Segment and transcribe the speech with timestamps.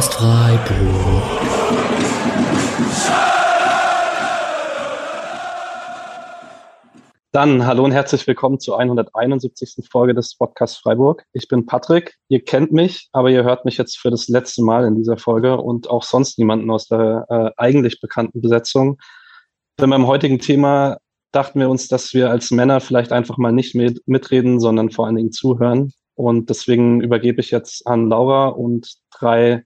[0.00, 1.22] Podcast Freiburg.
[7.32, 9.86] Dann hallo und herzlich willkommen zur 171.
[9.90, 11.24] Folge des Podcasts Freiburg.
[11.34, 12.16] Ich bin Patrick.
[12.28, 15.60] Ihr kennt mich, aber ihr hört mich jetzt für das letzte Mal in dieser Folge
[15.60, 18.98] und auch sonst niemanden aus der äh, eigentlich bekannten Besetzung.
[19.78, 20.96] Denn beim heutigen Thema
[21.30, 25.04] dachten wir uns, dass wir als Männer vielleicht einfach mal nicht mit, mitreden, sondern vor
[25.04, 25.92] allen Dingen zuhören.
[26.14, 29.64] Und deswegen übergebe ich jetzt an Laura und drei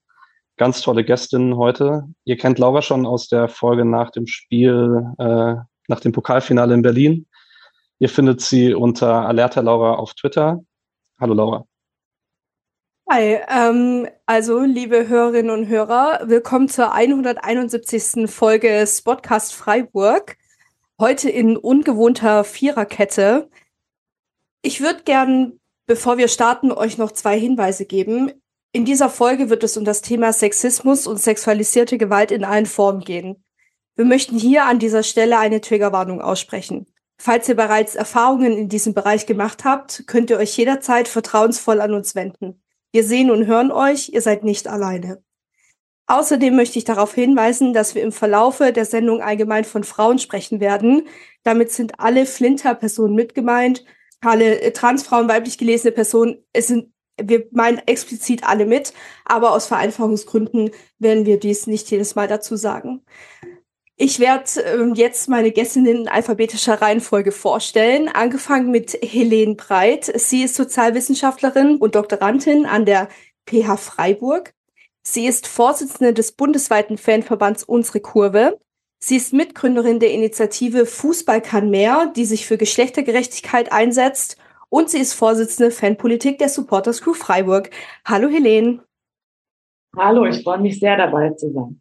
[0.56, 2.04] ganz tolle Gästinnen heute.
[2.24, 5.54] Ihr kennt Laura schon aus der Folge nach dem Spiel, äh,
[5.88, 7.26] nach dem Pokalfinale in Berlin.
[7.98, 10.62] Ihr findet sie unter Alerta Laura auf Twitter.
[11.20, 11.66] Hallo Laura.
[13.10, 18.30] Hi, ähm, also liebe Hörerinnen und Hörer, willkommen zur 171.
[18.30, 20.38] Folge Spotcast Freiburg.
[20.98, 23.50] Heute in ungewohnter Viererkette.
[24.62, 28.32] Ich würde gern, bevor wir starten, euch noch zwei Hinweise geben.
[28.74, 33.02] In dieser Folge wird es um das Thema Sexismus und sexualisierte Gewalt in allen Formen
[33.02, 33.44] gehen.
[33.94, 36.86] Wir möchten hier an dieser Stelle eine Triggerwarnung aussprechen.
[37.16, 41.94] Falls ihr bereits Erfahrungen in diesem Bereich gemacht habt, könnt ihr euch jederzeit vertrauensvoll an
[41.94, 42.64] uns wenden.
[42.90, 45.22] Wir sehen und hören euch, ihr seid nicht alleine.
[46.08, 50.58] Außerdem möchte ich darauf hinweisen, dass wir im Verlaufe der Sendung allgemein von Frauen sprechen
[50.58, 51.06] werden.
[51.44, 53.84] Damit sind alle Flinter-Personen mitgemeint,
[54.20, 56.44] alle äh, Transfrauen, weiblich gelesene Personen.
[56.52, 56.92] Es sind,
[57.22, 58.92] wir meinen explizit alle mit,
[59.24, 63.02] aber aus Vereinfachungsgründen werden wir dies nicht jedes Mal dazu sagen.
[63.96, 70.12] Ich werde ähm, jetzt meine Gästinnen in alphabetischer Reihenfolge vorstellen, angefangen mit Helene Breit.
[70.16, 73.08] Sie ist Sozialwissenschaftlerin und Doktorandin an der
[73.48, 74.52] PH Freiburg.
[75.06, 78.58] Sie ist Vorsitzende des bundesweiten Fanverbands Unsere Kurve.
[78.98, 84.38] Sie ist Mitgründerin der Initiative Fußball kann mehr, die sich für Geschlechtergerechtigkeit einsetzt.
[84.74, 87.70] Und sie ist Vorsitzende Fanpolitik der Supporters Crew Freiburg.
[88.04, 88.80] Hallo Helene.
[89.96, 91.80] Hallo, ich freue mich sehr dabei zu sein.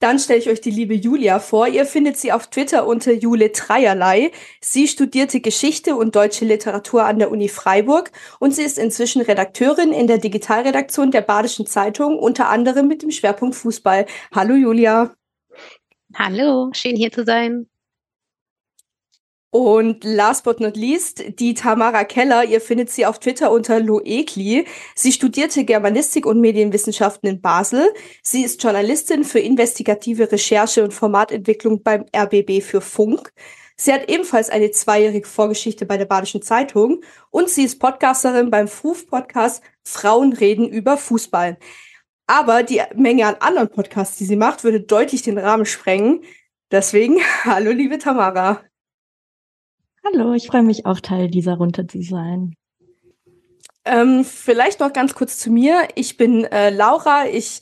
[0.00, 1.68] Dann stelle ich euch die liebe Julia vor.
[1.68, 4.32] Ihr findet sie auf Twitter unter Jule Dreierlei.
[4.60, 9.92] Sie studierte Geschichte und deutsche Literatur an der Uni Freiburg und sie ist inzwischen Redakteurin
[9.92, 14.06] in der Digitalredaktion der Badischen Zeitung, unter anderem mit dem Schwerpunkt Fußball.
[14.34, 15.14] Hallo Julia.
[16.12, 17.68] Hallo, schön hier zu sein.
[19.54, 24.64] Und last but not least, die Tamara Keller, ihr findet sie auf Twitter unter Loekli.
[24.94, 27.92] Sie studierte Germanistik und Medienwissenschaften in Basel.
[28.22, 33.30] Sie ist Journalistin für investigative Recherche und Formatentwicklung beim RBB für Funk.
[33.76, 38.68] Sie hat ebenfalls eine zweijährige Vorgeschichte bei der Badischen Zeitung und sie ist Podcasterin beim
[38.68, 41.58] FUF-Podcast Frauen reden über Fußball.
[42.26, 46.24] Aber die Menge an anderen Podcasts, die sie macht, würde deutlich den Rahmen sprengen.
[46.70, 48.62] Deswegen, hallo liebe Tamara.
[50.04, 52.56] Hallo, ich freue mich auch Teil dieser Runde zu sein.
[53.84, 55.88] Ähm, vielleicht noch ganz kurz zu mir.
[55.94, 57.26] Ich bin äh, Laura.
[57.26, 57.60] Ich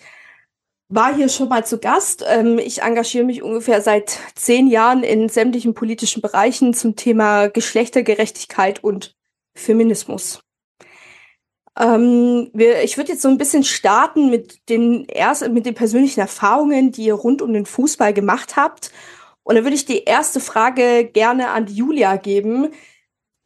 [0.89, 2.25] war hier schon mal zu Gast.
[2.27, 8.83] Ähm, ich engagiere mich ungefähr seit zehn Jahren in sämtlichen politischen Bereichen zum Thema Geschlechtergerechtigkeit
[8.83, 9.15] und
[9.55, 10.41] Feminismus.
[11.79, 16.21] Ähm, wir, ich würde jetzt so ein bisschen starten mit den ersten, mit den persönlichen
[16.21, 18.93] Erfahrungen, die ihr rund um den Fußball gemacht habt
[19.43, 22.73] und da würde ich die erste Frage gerne an Julia geben.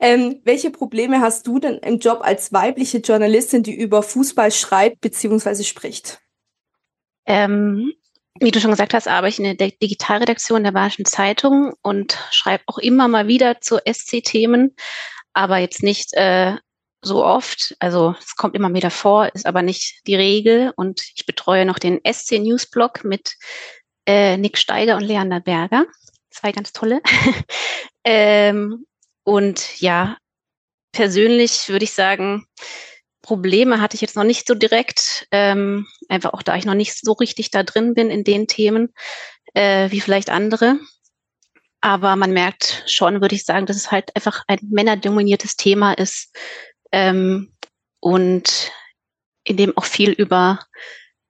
[0.00, 5.00] Ähm, welche Probleme hast du denn im Job als weibliche Journalistin, die über Fußball schreibt
[5.00, 5.62] bzw.
[5.62, 6.20] spricht?
[7.26, 7.92] Ähm,
[8.40, 12.64] wie du schon gesagt hast, arbeite ich in der Digitalredaktion der Badischen Zeitung und schreibe
[12.66, 14.74] auch immer mal wieder zu SC-Themen,
[15.32, 16.56] aber jetzt nicht äh,
[17.00, 17.76] so oft.
[17.78, 20.72] Also es kommt immer wieder vor, ist aber nicht die Regel.
[20.76, 23.36] Und ich betreue noch den SC Newsblog mit
[24.06, 25.86] äh, Nick Steiger und Leander Berger.
[26.30, 27.00] Zwei ganz tolle.
[28.04, 28.86] ähm,
[29.24, 30.16] und ja,
[30.92, 32.46] persönlich würde ich sagen,
[33.22, 36.94] Probleme hatte ich jetzt noch nicht so direkt, ähm, einfach auch da ich noch nicht
[36.94, 38.92] so richtig da drin bin in den Themen
[39.54, 40.78] äh, wie vielleicht andere.
[41.80, 46.36] Aber man merkt schon, würde ich sagen, dass es halt einfach ein männerdominiertes Thema ist
[46.92, 47.52] ähm,
[48.00, 48.72] und
[49.44, 50.60] in dem auch viel über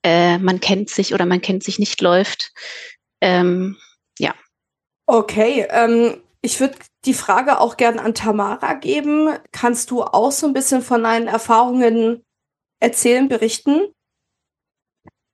[0.05, 2.53] äh, man kennt sich oder man kennt sich nicht läuft.
[3.21, 3.77] Ähm,
[4.19, 4.35] ja.
[5.07, 9.31] Okay, ähm, ich würde die Frage auch gerne an Tamara geben.
[9.51, 12.23] Kannst du auch so ein bisschen von deinen Erfahrungen
[12.81, 13.81] erzählen, berichten?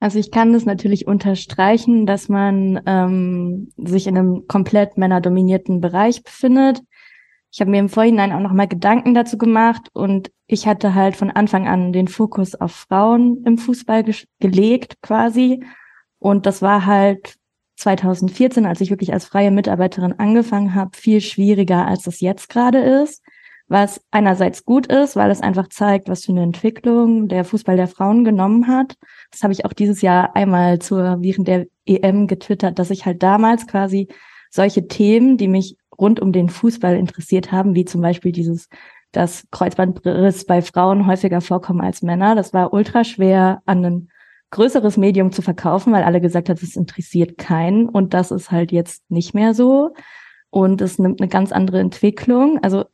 [0.00, 6.22] Also ich kann das natürlich unterstreichen, dass man ähm, sich in einem komplett männerdominierten Bereich
[6.22, 6.80] befindet.
[7.52, 11.30] Ich habe mir im Vorhinein auch nochmal Gedanken dazu gemacht und ich hatte halt von
[11.30, 15.64] Anfang an den Fokus auf Frauen im Fußball ge gelegt quasi.
[16.18, 17.36] Und das war halt
[17.76, 22.78] 2014, als ich wirklich als freie Mitarbeiterin angefangen habe, viel schwieriger, als das jetzt gerade
[22.78, 23.22] ist.
[23.70, 27.86] was einerseits gut ist, weil es einfach zeigt, was für eine Entwicklung der Fußball der
[27.86, 28.96] Frauen genommen hat.
[29.30, 33.22] Das habe ich auch dieses Jahr einmal zur während der EM getwittert, dass ich halt
[33.22, 34.08] damals quasi
[34.50, 38.68] solche Themen, die mich rund um den Fußball interessiert haben, wie zum Beispiel dieses,
[39.12, 42.34] dass Kreuzbandriss bei Frauen häufiger vorkommen als Männer.
[42.34, 44.08] Das war ultra schwer an ein
[44.50, 47.88] größeres Medium zu verkaufen, weil alle gesagt haben, es interessiert keinen.
[47.88, 49.94] Und das ist halt jetzt nicht mehr so.
[50.50, 52.58] Und es nimmt eine ganz andere Entwicklung.
[52.62, 52.84] Also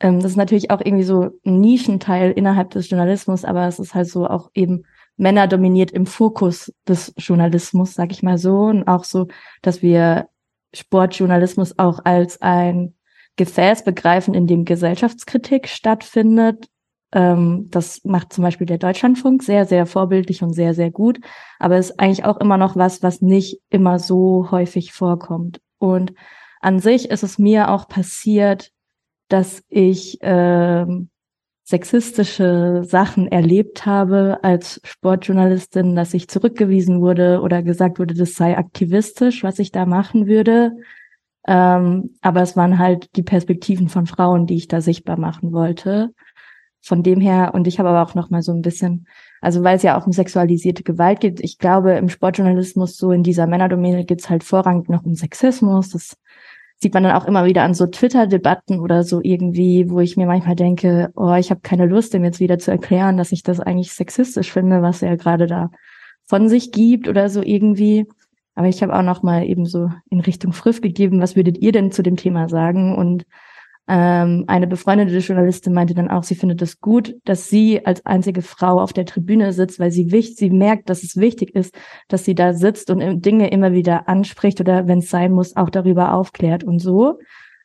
[0.00, 3.94] ähm, das ist natürlich auch irgendwie so ein Nischenteil innerhalb des Journalismus, aber es ist
[3.94, 4.84] halt so auch eben
[5.16, 8.64] Männer dominiert im Fokus des Journalismus, sag ich mal so.
[8.64, 9.28] Und auch so,
[9.60, 10.28] dass wir
[10.74, 12.94] Sportjournalismus auch als ein
[13.36, 16.68] Gefäß begreifen, in dem Gesellschaftskritik stattfindet.
[17.12, 21.20] Ähm, das macht zum Beispiel der Deutschlandfunk sehr, sehr vorbildlich und sehr, sehr gut.
[21.58, 25.60] Aber es ist eigentlich auch immer noch was, was nicht immer so häufig vorkommt.
[25.78, 26.12] Und
[26.60, 28.70] an sich ist es mir auch passiert,
[29.28, 31.10] dass ich ähm,
[31.64, 38.58] sexistische Sachen erlebt habe als Sportjournalistin, dass ich zurückgewiesen wurde oder gesagt wurde, das sei
[38.58, 40.72] aktivistisch, was ich da machen würde.
[41.46, 46.10] Ähm, aber es waren halt die Perspektiven von Frauen, die ich da sichtbar machen wollte.
[46.80, 49.06] Von dem her, und ich habe aber auch noch mal so ein bisschen,
[49.40, 53.22] also weil es ja auch um sexualisierte Gewalt geht, ich glaube, im Sportjournalismus, so in
[53.22, 55.90] dieser Männerdomäne, geht's halt vorrangig noch um Sexismus.
[55.90, 56.16] Das
[56.82, 60.26] sieht man dann auch immer wieder an so Twitter-Debatten oder so irgendwie, wo ich mir
[60.26, 63.60] manchmal denke, oh, ich habe keine Lust, dem jetzt wieder zu erklären, dass ich das
[63.60, 65.70] eigentlich sexistisch finde, was er gerade da
[66.26, 68.06] von sich gibt oder so irgendwie.
[68.56, 71.70] Aber ich habe auch noch mal eben so in Richtung Friff gegeben, was würdet ihr
[71.70, 72.96] denn zu dem Thema sagen?
[72.96, 73.26] Und
[73.88, 78.42] ähm, eine befreundete Journalistin meinte dann auch, sie findet es gut, dass sie als einzige
[78.42, 81.74] Frau auf der Tribüne sitzt, weil sie wichtig, sie merkt, dass es wichtig ist,
[82.08, 85.70] dass sie da sitzt und Dinge immer wieder anspricht oder wenn es sein muss, auch
[85.70, 87.18] darüber aufklärt und so.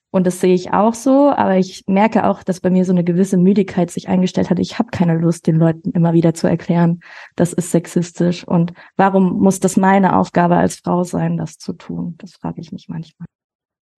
[0.10, 3.04] Und das sehe ich auch so, aber ich merke auch, dass bei mir so eine
[3.04, 4.58] gewisse Müdigkeit sich eingestellt hat.
[4.58, 7.02] Ich habe keine Lust, den Leuten immer wieder zu erklären,
[7.36, 12.16] das ist sexistisch und warum muss das meine Aufgabe als Frau sein, das zu tun?
[12.18, 13.28] Das frage ich mich manchmal.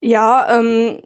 [0.02, 1.02] Ja, ähm,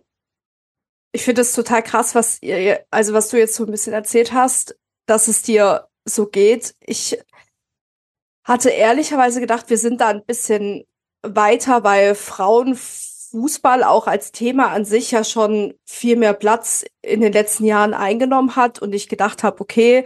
[1.14, 4.34] ich finde es total krass, was ihr, also was du jetzt so ein bisschen erzählt
[4.34, 6.76] hast, dass es dir so geht.
[6.82, 7.20] Ich
[8.44, 10.86] hatte ehrlicherweise gedacht, wir sind da ein bisschen
[11.22, 17.32] weiter, weil Frauenfußball auch als Thema an sich ja schon viel mehr Platz in den
[17.32, 20.06] letzten Jahren eingenommen hat und ich gedacht habe, okay,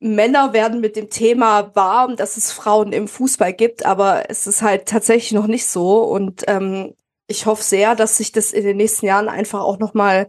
[0.00, 4.60] Männer werden mit dem Thema warm, dass es Frauen im Fußball gibt, aber es ist
[4.60, 6.94] halt tatsächlich noch nicht so und ähm,
[7.32, 10.28] ich hoffe sehr, dass sich das in den nächsten Jahren einfach auch noch mal,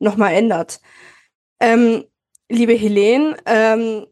[0.00, 0.80] noch mal ändert.
[1.60, 2.04] Ähm,
[2.50, 4.06] liebe Helene, ähm,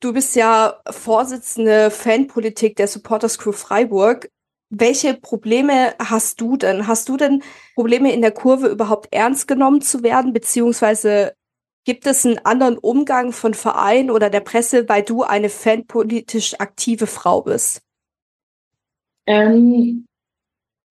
[0.00, 4.30] du bist ja Vorsitzende Fanpolitik der Supporters Crew Freiburg.
[4.70, 6.86] Welche Probleme hast du denn?
[6.86, 7.42] Hast du denn
[7.74, 10.32] Probleme in der Kurve überhaupt ernst genommen zu werden?
[10.32, 11.34] Beziehungsweise
[11.84, 17.06] gibt es einen anderen Umgang von Vereinen oder der Presse, weil du eine fanpolitisch aktive
[17.06, 17.82] Frau bist?
[19.26, 20.07] Ähm,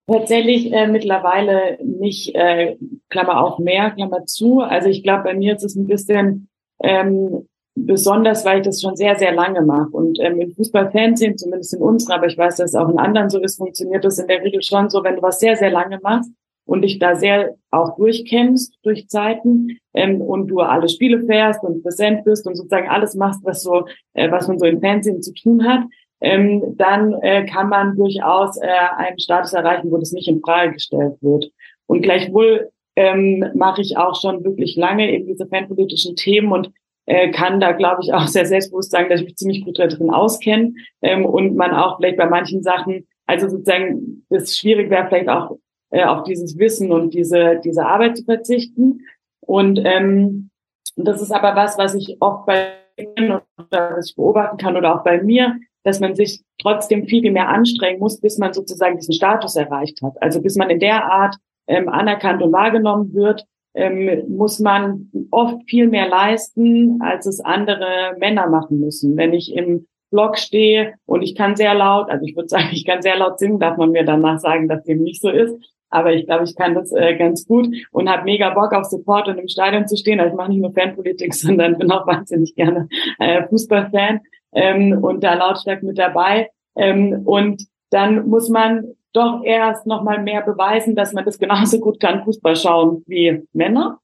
[0.10, 2.78] Tatsächlich äh, mittlerweile nicht, äh,
[3.10, 4.62] Klammer auf mehr, Klammer zu.
[4.62, 6.48] Also ich glaube, bei mir ist es ein bisschen
[6.82, 9.90] ähm, besonders, weil ich das schon sehr, sehr lange mache.
[9.92, 13.30] Und ähm, im Fußballfernsehen, zumindest in unserer, aber ich weiß, dass es auch in anderen
[13.30, 16.00] so ist, funktioniert das in der Regel schon so, wenn du was sehr, sehr lange
[16.02, 16.32] machst
[16.66, 21.84] und dich da sehr auch durchkämpfst durch Zeiten ähm, und du alle Spiele fährst und
[21.84, 25.34] präsent bist und sozusagen alles machst, was so, äh, was man so im Fernsehen zu
[25.34, 25.82] tun hat,
[26.22, 30.74] ähm, dann äh, kann man durchaus äh, einen Status erreichen, wo das nicht in Frage
[30.74, 31.52] gestellt wird.
[31.86, 36.72] Und gleichwohl ähm, mache ich auch schon wirklich lange eben diese fanpolitischen Themen und
[37.06, 40.10] äh, kann da, glaube ich, auch sehr selbstbewusst sagen, dass ich mich ziemlich gut darin
[40.10, 45.30] auskenne ähm, und man auch vielleicht bei manchen Sachen, also sozusagen, das schwierig wäre vielleicht
[45.30, 45.58] auch
[45.92, 49.02] äh, auf dieses Wissen und diese, diese Arbeit zu verzichten.
[49.42, 50.50] Und ähm,
[50.96, 52.74] das ist aber was, was ich oft bei
[53.20, 57.32] oder was ich beobachten kann oder auch bei mir, dass man sich trotzdem viel, viel
[57.32, 60.14] mehr anstrengen muss, bis man sozusagen diesen Status erreicht hat.
[60.22, 61.36] Also bis man in der Art
[61.68, 68.16] ähm, anerkannt und wahrgenommen wird, ähm, muss man oft viel mehr leisten, als es andere
[68.20, 69.16] Männer machen müssen.
[69.16, 72.86] Wenn ich im Blog stehe und ich kann sehr laut, also ich würde sagen, ich
[72.86, 75.56] kann sehr laut singen, darf man mir danach sagen, dass dem nicht so ist.
[75.90, 79.30] Aber ich glaube, ich kann das äh, ganz gut und habe mega Bock auf Support
[79.30, 80.20] und im Stadion zu stehen.
[80.20, 84.20] Also ich mache nicht nur Fanpolitik, sondern bin auch wahnsinnig gerne äh, Fußballfan
[84.58, 86.50] ähm, und da lautstark mit dabei.
[86.76, 91.80] Ähm, und dann muss man doch erst noch mal mehr beweisen, dass man das genauso
[91.80, 94.00] gut kann, Fußball schauen wie Männer,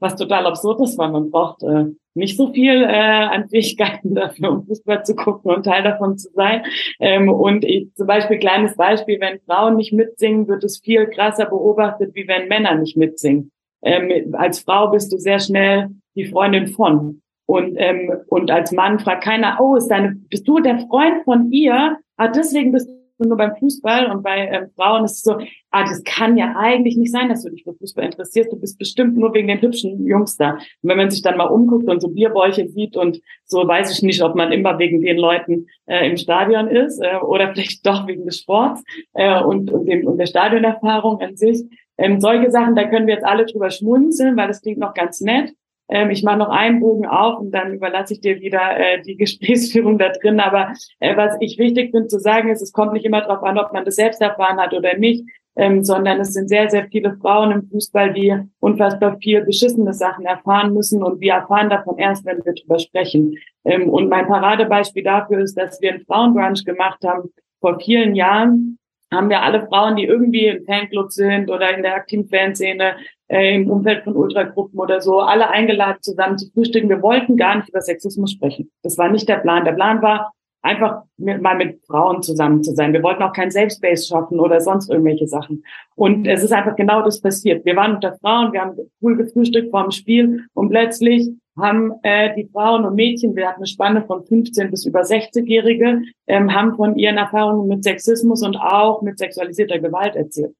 [0.00, 4.52] was total absurd ist, weil man braucht äh, nicht so viel äh, an Fähigkeiten dafür,
[4.52, 6.62] um Fußball zu gucken und Teil davon zu sein.
[7.00, 11.46] Ähm, und ich, zum Beispiel kleines Beispiel, wenn Frauen nicht mitsingen, wird es viel krasser
[11.46, 13.50] beobachtet, wie wenn Männer nicht mitsingen.
[13.82, 17.20] ähm, als Frau bist du sehr schnell die Freundin von.
[17.46, 21.50] Und, ähm, und als Mann fragt keiner, oh, ist deine, bist du der Freund von
[21.52, 21.98] ihr?
[22.16, 25.36] Ah, deswegen bist du nur beim Fußball und bei ähm, Frauen ist es so,
[25.70, 28.52] ah, das kann ja eigentlich nicht sein, dass du dich für Fußball interessierst.
[28.52, 30.52] Du bist bestimmt nur wegen den hübschen Jungs da.
[30.54, 34.02] Und wenn man sich dann mal umguckt und so Bierbäuche sieht und so, weiß ich
[34.02, 38.06] nicht, ob man immer wegen den Leuten äh, im Stadion ist äh, oder vielleicht doch
[38.06, 38.82] wegen des Sports
[39.12, 41.62] äh, und, und, dem, und der Stadionerfahrung an sich.
[41.96, 45.20] Ähm, solche Sachen, da können wir jetzt alle drüber schmunzeln, weil das klingt noch ganz
[45.20, 45.52] nett.
[45.88, 49.16] Ähm, ich mache noch einen Bogen auf und dann überlasse ich dir wieder äh, die
[49.18, 50.40] Gesprächsführung da drin.
[50.40, 53.58] Aber äh, was ich wichtig finde zu sagen ist, es kommt nicht immer darauf an,
[53.58, 55.24] ob man das selbst erfahren hat oder nicht,
[55.56, 60.24] ähm, sondern es sind sehr, sehr viele Frauen im Fußball, die unfassbar viel beschissene Sachen
[60.24, 63.36] erfahren müssen und wir erfahren davon erst, wenn wir drüber sprechen.
[63.64, 68.78] Ähm, und mein Paradebeispiel dafür ist, dass wir einen Frauenbrunch gemacht haben vor vielen Jahren
[69.14, 72.96] haben wir alle Frauen, die irgendwie im Fanclub sind oder in der aktiven Fanszene,
[73.28, 76.88] äh, im Umfeld von Ultragruppen oder so, alle eingeladen zusammen zu frühstücken.
[76.88, 78.70] Wir wollten gar nicht über Sexismus sprechen.
[78.82, 79.64] Das war nicht der Plan.
[79.64, 80.32] Der Plan war,
[80.64, 82.92] einfach mit, mal mit Frauen zusammen zu sein.
[82.94, 85.62] Wir wollten auch kein Safe Space schaffen oder sonst irgendwelche Sachen.
[85.94, 87.64] Und es ist einfach genau das passiert.
[87.66, 92.34] Wir waren unter Frauen, wir haben cool gefrühstückt vor dem Spiel und plötzlich haben äh,
[92.34, 96.74] die Frauen und Mädchen, wir hatten eine Spanne von 15 bis über 60-Jährige, ähm, haben
[96.74, 100.54] von ihren Erfahrungen mit Sexismus und auch mit sexualisierter Gewalt erzählt.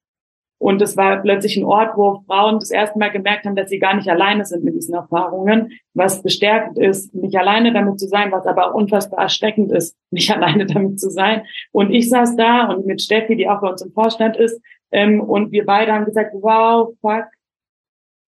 [0.58, 3.80] Und es war plötzlich ein Ort, wo Frauen das erste Mal gemerkt haben, dass sie
[3.80, 8.30] gar nicht alleine sind mit diesen Erfahrungen, was bestärkend ist, nicht alleine damit zu sein,
[8.30, 11.42] was aber unfassbar erschreckend ist, nicht alleine damit zu sein.
[11.72, 14.60] Und ich saß da und mit Steffi, die auch bei uns im Vorstand ist,
[14.92, 17.26] ähm, und wir beide haben gesagt, wow, fuck,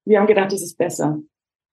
[0.05, 1.19] wir haben gedacht, das ist besser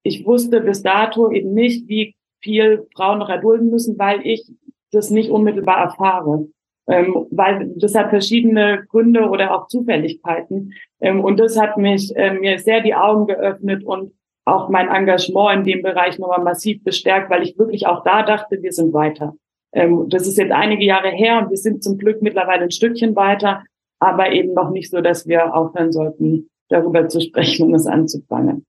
[0.02, 4.50] ich wusste bis dato eben nicht, wie viel Frauen noch erdulden müssen, weil ich
[4.92, 6.48] das nicht unmittelbar erfahre.
[6.88, 10.72] Ähm, weil das hat verschiedene Gründe oder auch Zufälligkeiten.
[11.00, 14.12] Ähm, und das hat mich ähm, mir sehr die Augen geöffnet und
[14.46, 18.62] auch mein Engagement in dem Bereich nochmal massiv bestärkt, weil ich wirklich auch da dachte,
[18.62, 19.34] wir sind weiter.
[19.72, 23.14] Ähm, das ist jetzt einige Jahre her und wir sind zum Glück mittlerweile ein Stückchen
[23.14, 23.64] weiter,
[23.98, 28.64] aber eben noch nicht so, dass wir aufhören sollten, darüber zu sprechen und es anzufangen.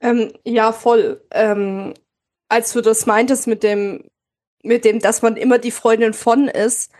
[0.00, 1.24] Ähm, ja, voll.
[1.30, 1.94] Ähm,
[2.48, 4.04] als du das meintest mit dem,
[4.62, 6.92] mit dem, dass man immer die Freundin von ist,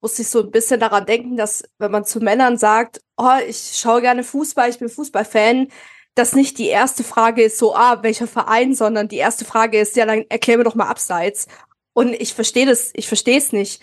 [0.00, 3.72] musste ich so ein bisschen daran denken, dass wenn man zu Männern sagt, oh, ich
[3.74, 5.68] schaue gerne Fußball, ich bin Fußballfan,
[6.14, 9.96] dass nicht die erste Frage ist so, ah, welcher Verein, sondern die erste Frage ist,
[9.96, 11.48] ja, dann erklär mir doch mal abseits.
[11.94, 13.82] Und ich verstehe das, ich verstehe es nicht.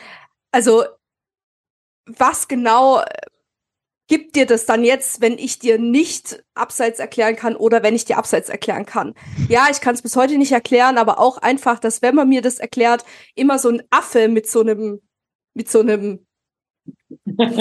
[0.52, 0.86] Also,
[2.06, 3.04] was genau
[4.08, 8.06] gibt dir das dann jetzt, wenn ich dir nicht abseits erklären kann oder wenn ich
[8.06, 9.14] dir abseits erklären kann?
[9.48, 12.42] Ja, ich kann es bis heute nicht erklären, aber auch einfach, dass wenn man mir
[12.42, 13.06] das erklärt,
[13.36, 15.02] immer so ein Affe mit so einem,
[15.54, 16.26] mit so einem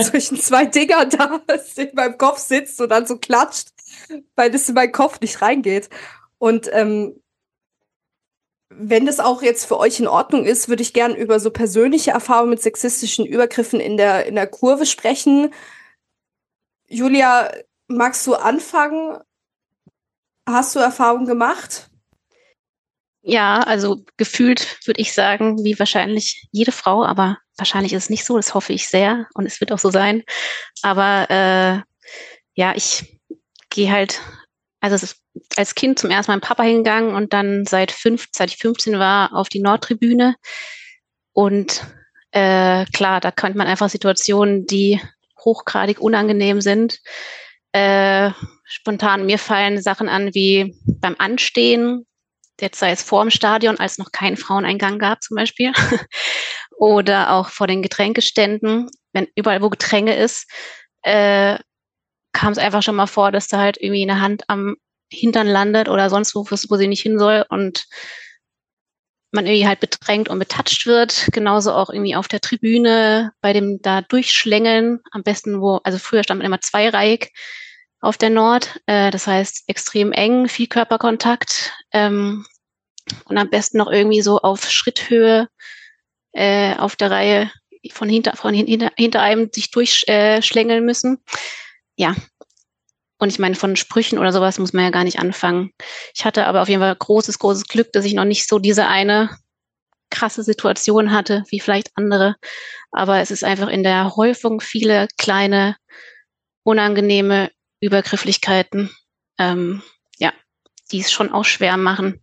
[0.02, 1.40] zwischen zwei Dinger da
[1.76, 3.68] in meinem Kopf sitzt und dann so klatscht,
[4.34, 5.88] weil das in meinen Kopf nicht reingeht.
[6.38, 7.20] Und ähm,
[8.70, 12.12] wenn das auch jetzt für euch in Ordnung ist, würde ich gern über so persönliche
[12.12, 15.52] Erfahrungen mit sexistischen Übergriffen in der, in der Kurve sprechen.
[16.90, 17.52] Julia,
[17.86, 19.16] magst du anfangen?
[20.44, 21.88] Hast du Erfahrung gemacht?
[23.22, 28.24] Ja, also gefühlt würde ich sagen, wie wahrscheinlich jede Frau, aber wahrscheinlich ist es nicht
[28.24, 30.24] so, das hoffe ich sehr und es wird auch so sein.
[30.82, 31.80] Aber äh,
[32.54, 33.20] ja, ich
[33.68, 34.20] gehe halt,
[34.80, 35.06] also
[35.56, 38.98] als Kind zum ersten Mal mit Papa hingegangen und dann seit fünf, seit ich 15
[38.98, 40.34] war, auf die Nordtribüne.
[41.32, 41.84] Und
[42.32, 45.00] äh, klar, da könnte man einfach Situationen, die
[45.44, 46.98] hochgradig unangenehm sind.
[47.72, 48.30] Äh,
[48.64, 52.06] spontan mir fallen Sachen an wie beim Anstehen,
[52.60, 55.72] jetzt sei es vor dem Stadion, als noch keinen Fraueneingang gab zum Beispiel,
[56.78, 60.50] oder auch vor den Getränkeständen, wenn überall wo Getränke ist,
[61.02, 61.58] äh,
[62.32, 64.76] kam es einfach schon mal vor, dass da halt irgendwie eine Hand am
[65.12, 67.86] Hintern landet oder sonst wo, wo sie nicht hin soll und
[69.32, 71.28] man irgendwie halt bedrängt und betatscht wird.
[71.32, 75.00] Genauso auch irgendwie auf der Tribüne bei dem da durchschlängeln.
[75.12, 77.32] Am besten wo, also früher stand man immer zweireihig
[78.00, 78.80] auf der Nord.
[78.86, 81.72] Äh, das heißt extrem eng, viel Körperkontakt.
[81.92, 82.44] Ähm,
[83.24, 85.48] und am besten noch irgendwie so auf Schritthöhe
[86.32, 87.50] äh, auf der Reihe
[87.92, 91.18] von hinter, von hinter, hinter einem sich durchschlängeln äh, müssen.
[91.96, 92.14] Ja,
[93.20, 95.72] und ich meine, von Sprüchen oder sowas muss man ja gar nicht anfangen.
[96.14, 98.86] Ich hatte aber auf jeden Fall großes, großes Glück, dass ich noch nicht so diese
[98.86, 99.30] eine
[100.10, 102.36] krasse Situation hatte, wie vielleicht andere.
[102.90, 105.76] Aber es ist einfach in der Häufung viele kleine,
[106.64, 107.50] unangenehme
[107.80, 108.90] Übergrifflichkeiten,
[109.38, 109.82] ähm,
[110.18, 110.32] ja,
[110.90, 112.20] die es schon auch schwer machen,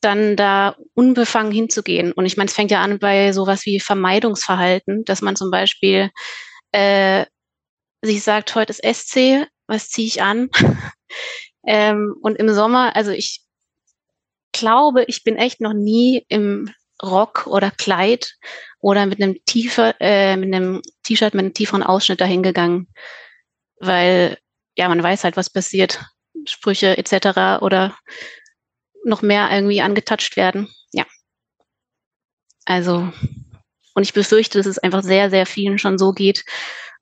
[0.00, 2.12] dann da unbefangen hinzugehen.
[2.12, 6.10] Und ich meine, es fängt ja an bei sowas wie Vermeidungsverhalten, dass man zum Beispiel
[6.72, 7.24] äh,
[8.02, 10.50] sich sagt, heute ist SC, was ziehe ich an?
[11.66, 13.42] ähm, und im Sommer, also ich
[14.52, 16.72] glaube, ich bin echt noch nie im
[17.02, 18.34] Rock oder Kleid
[18.80, 22.88] oder mit einem tiefer, äh, mit einem T-Shirt mit einem tieferen Ausschnitt dahingegangen,
[23.78, 24.38] weil
[24.76, 26.04] ja man weiß halt, was passiert,
[26.46, 27.62] Sprüche etc.
[27.62, 27.96] oder
[29.04, 30.68] noch mehr irgendwie angetatscht werden.
[30.92, 31.04] Ja,
[32.64, 33.12] also
[33.94, 36.44] und ich befürchte, dass es einfach sehr, sehr vielen schon so geht.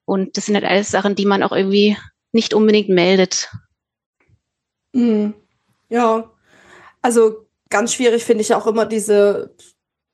[0.07, 1.99] Und das sind halt alles Sachen, die man auch irgendwie
[2.33, 3.51] nicht unbedingt meldet.
[4.93, 5.35] Mhm.
[5.89, 6.33] Ja,
[7.03, 9.55] also ganz schwierig finde ich auch immer diese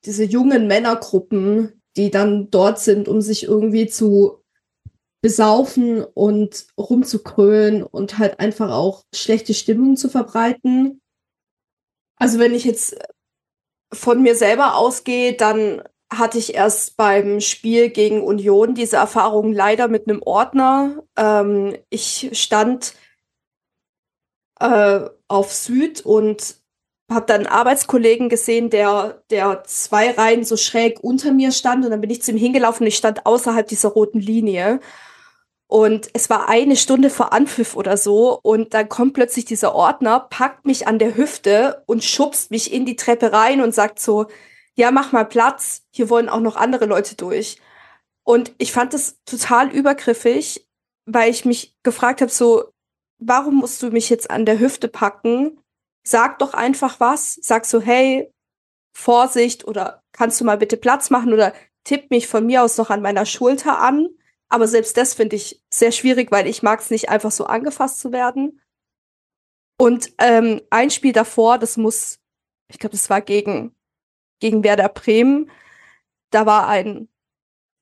[0.05, 4.43] diese jungen Männergruppen, die dann dort sind, um sich irgendwie zu
[5.21, 11.01] besaufen und rumzukrölen und halt einfach auch schlechte Stimmung zu verbreiten.
[12.17, 12.97] Also wenn ich jetzt
[13.93, 15.83] von mir selber ausgehe, dann
[16.19, 21.03] hatte ich erst beim Spiel gegen Union diese Erfahrung leider mit einem Ordner.
[21.17, 22.95] Ähm, ich stand
[24.61, 26.57] äh, auf Süd und
[27.11, 31.91] habe dann einen Arbeitskollegen gesehen, der, der zwei Reihen so schräg unter mir stand und
[31.91, 34.81] dann bin ich zu ihm hingelaufen und ich stand außerhalb dieser roten Linie.
[35.67, 40.21] Und es war eine Stunde vor Anpfiff oder so und dann kommt plötzlich dieser Ordner,
[40.21, 44.27] packt mich an der Hüfte und schubst mich in die Treppe rein und sagt so,
[44.77, 47.61] ja, mach mal Platz, hier wollen auch noch andere Leute durch.
[48.25, 50.69] Und ich fand das total übergriffig,
[51.07, 52.73] weil ich mich gefragt habe, so,
[53.19, 55.63] warum musst du mich jetzt an der Hüfte packen?
[56.05, 58.33] sag doch einfach was, sag so, hey,
[58.95, 62.91] Vorsicht oder kannst du mal bitte Platz machen oder tipp mich von mir aus noch
[62.91, 64.09] an meiner Schulter an.
[64.49, 68.01] Aber selbst das finde ich sehr schwierig, weil ich mag es nicht einfach so angefasst
[68.01, 68.61] zu werden.
[69.79, 72.19] Und ähm, ein Spiel davor, das muss,
[72.69, 73.75] ich glaube, das war gegen,
[74.43, 75.51] gegen Werder Bremen.
[76.31, 77.09] Da war ein,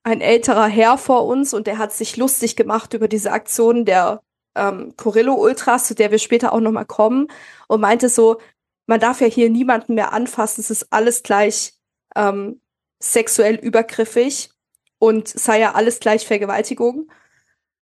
[0.03, 4.21] ein älterer Herr vor uns und der hat sich lustig gemacht über diese Aktion der
[4.55, 7.27] ähm, Corillo Ultras, zu der wir später auch nochmal kommen,
[7.67, 8.39] und meinte so,
[8.85, 11.73] man darf ja hier niemanden mehr anfassen, es ist alles gleich
[12.15, 12.61] ähm,
[13.01, 14.51] sexuell übergriffig
[14.99, 17.11] und sei ja alles gleich Vergewaltigung.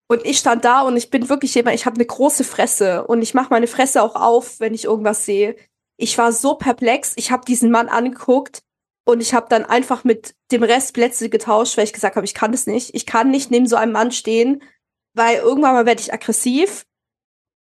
[0.07, 3.23] Und ich stand da und ich bin wirklich jemand, ich habe eine große Fresse und
[3.23, 5.55] ich mache meine Fresse auch auf, wenn ich irgendwas sehe.
[6.01, 8.63] Ich war so perplex, ich habe diesen Mann angeguckt
[9.05, 12.33] und ich habe dann einfach mit dem Rest Plätze getauscht, weil ich gesagt habe, ich
[12.33, 12.95] kann das nicht.
[12.95, 14.63] Ich kann nicht neben so einem Mann stehen,
[15.13, 16.85] weil irgendwann mal werde ich aggressiv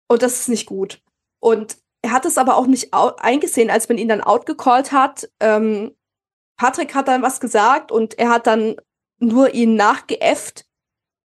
[0.09, 1.01] und das ist nicht gut.
[1.39, 5.29] Und er hat es aber auch nicht eingesehen, als man ihn dann outgecallt hat.
[5.39, 5.95] Ähm,
[6.57, 8.75] Patrick hat dann was gesagt und er hat dann
[9.19, 10.65] nur ihn nachgeäfft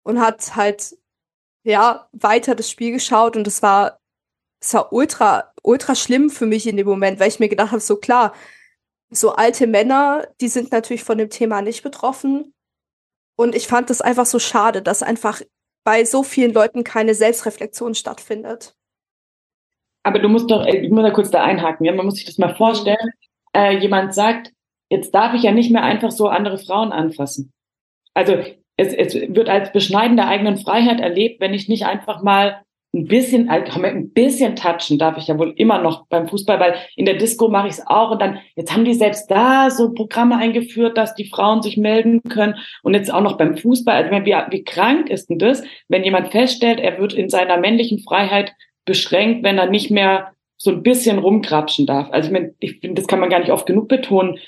[0.03, 0.97] und hat halt
[1.63, 3.99] ja weiter das Spiel geschaut und es war
[4.61, 7.81] es war ultra ultra schlimm für mich in dem Moment, weil ich mir gedacht habe,
[7.81, 8.33] so klar,
[9.09, 12.53] so alte Männer, die sind natürlich von dem Thema nicht betroffen
[13.35, 15.41] und ich fand das einfach so schade, dass einfach
[15.85, 18.75] bei so vielen Leuten keine Selbstreflexion stattfindet.
[20.03, 21.93] Aber du musst doch, äh, ich muss da kurz da einhaken, ja?
[21.93, 23.11] man muss sich das mal vorstellen.
[23.55, 24.51] Äh, jemand sagt,
[24.89, 27.51] jetzt darf ich ja nicht mehr einfach so andere Frauen anfassen.
[28.13, 28.33] Also
[28.77, 33.05] es, es wird als Beschneiden der eigenen Freiheit erlebt, wenn ich nicht einfach mal ein
[33.05, 37.17] bisschen, ein bisschen touchen darf ich ja wohl immer noch beim Fußball, weil in der
[37.17, 40.97] Disco mache ich es auch und dann, jetzt haben die selbst da so Programme eingeführt,
[40.97, 43.95] dass die Frauen sich melden können und jetzt auch noch beim Fußball.
[43.95, 47.99] Also wie, wie krank ist denn das, wenn jemand feststellt, er wird in seiner männlichen
[47.99, 48.53] Freiheit
[48.85, 52.09] beschränkt, wenn er nicht mehr so ein bisschen rumkrapschen darf.
[52.11, 54.39] Also ich, meine, ich finde, das kann man gar nicht oft genug betonen,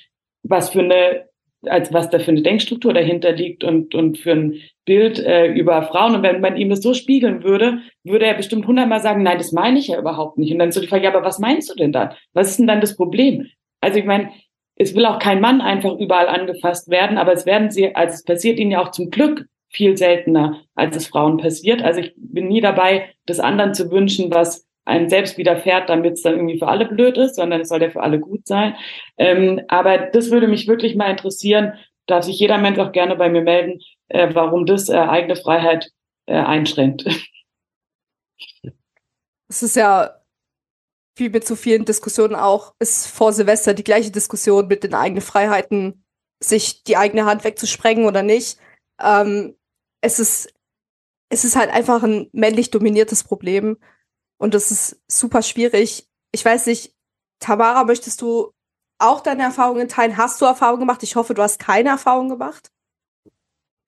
[0.41, 1.30] was für eine
[1.65, 5.83] als was da für eine Denkstruktur dahinter liegt und, und für ein Bild äh, über
[5.83, 6.15] Frauen.
[6.15, 9.51] Und wenn man ihm das so spiegeln würde, würde er bestimmt hundertmal sagen, nein, das
[9.51, 10.51] meine ich ja überhaupt nicht.
[10.51, 12.13] Und dann so die Frage, ja, aber was meinst du denn dann?
[12.33, 13.47] Was ist denn dann das Problem?
[13.79, 14.31] Also ich meine,
[14.75, 18.23] es will auch kein Mann einfach überall angefasst werden, aber es werden sie, also es
[18.23, 21.81] passiert ihnen ja auch zum Glück viel seltener, als es Frauen passiert.
[21.81, 26.21] Also ich bin nie dabei, das anderen zu wünschen, was einem selbst widerfährt, damit es
[26.23, 28.75] dann irgendwie für alle blöd ist, sondern es soll ja für alle gut sein.
[29.17, 31.73] Ähm, aber das würde mich wirklich mal interessieren,
[32.07, 35.91] darf sich jeder Mensch auch gerne bei mir melden, äh, warum das äh, eigene Freiheit
[36.25, 37.05] äh, einschränkt.
[39.53, 40.21] Es ist ja
[41.15, 45.21] wie mit so vielen Diskussionen auch, ist vor Silvester die gleiche Diskussion mit den eigenen
[45.21, 46.03] Freiheiten,
[46.43, 48.57] sich die eigene Hand wegzusprengen oder nicht.
[48.99, 49.55] Ähm,
[50.01, 50.53] es ist,
[51.29, 53.77] es ist halt einfach ein männlich dominiertes Problem.
[54.41, 56.09] Und das ist super schwierig.
[56.31, 56.95] Ich weiß nicht,
[57.39, 58.51] Tamara, möchtest du
[58.97, 60.17] auch deine Erfahrungen teilen?
[60.17, 61.03] Hast du Erfahrungen gemacht?
[61.03, 62.71] Ich hoffe, du hast keine Erfahrungen gemacht.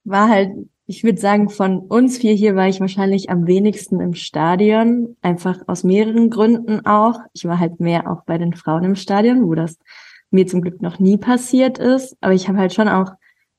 [0.04, 0.52] War halt,
[0.86, 5.18] ich würde sagen, von uns vier hier war ich wahrscheinlich am wenigsten im Stadion.
[5.24, 7.18] Einfach aus mehreren Gründen auch.
[7.34, 9.80] Ich war halt mehr auch bei den Frauen im Stadion, wo das
[10.30, 12.16] mir zum Glück noch nie passiert ist.
[12.22, 13.14] Aber ich habe halt schon auch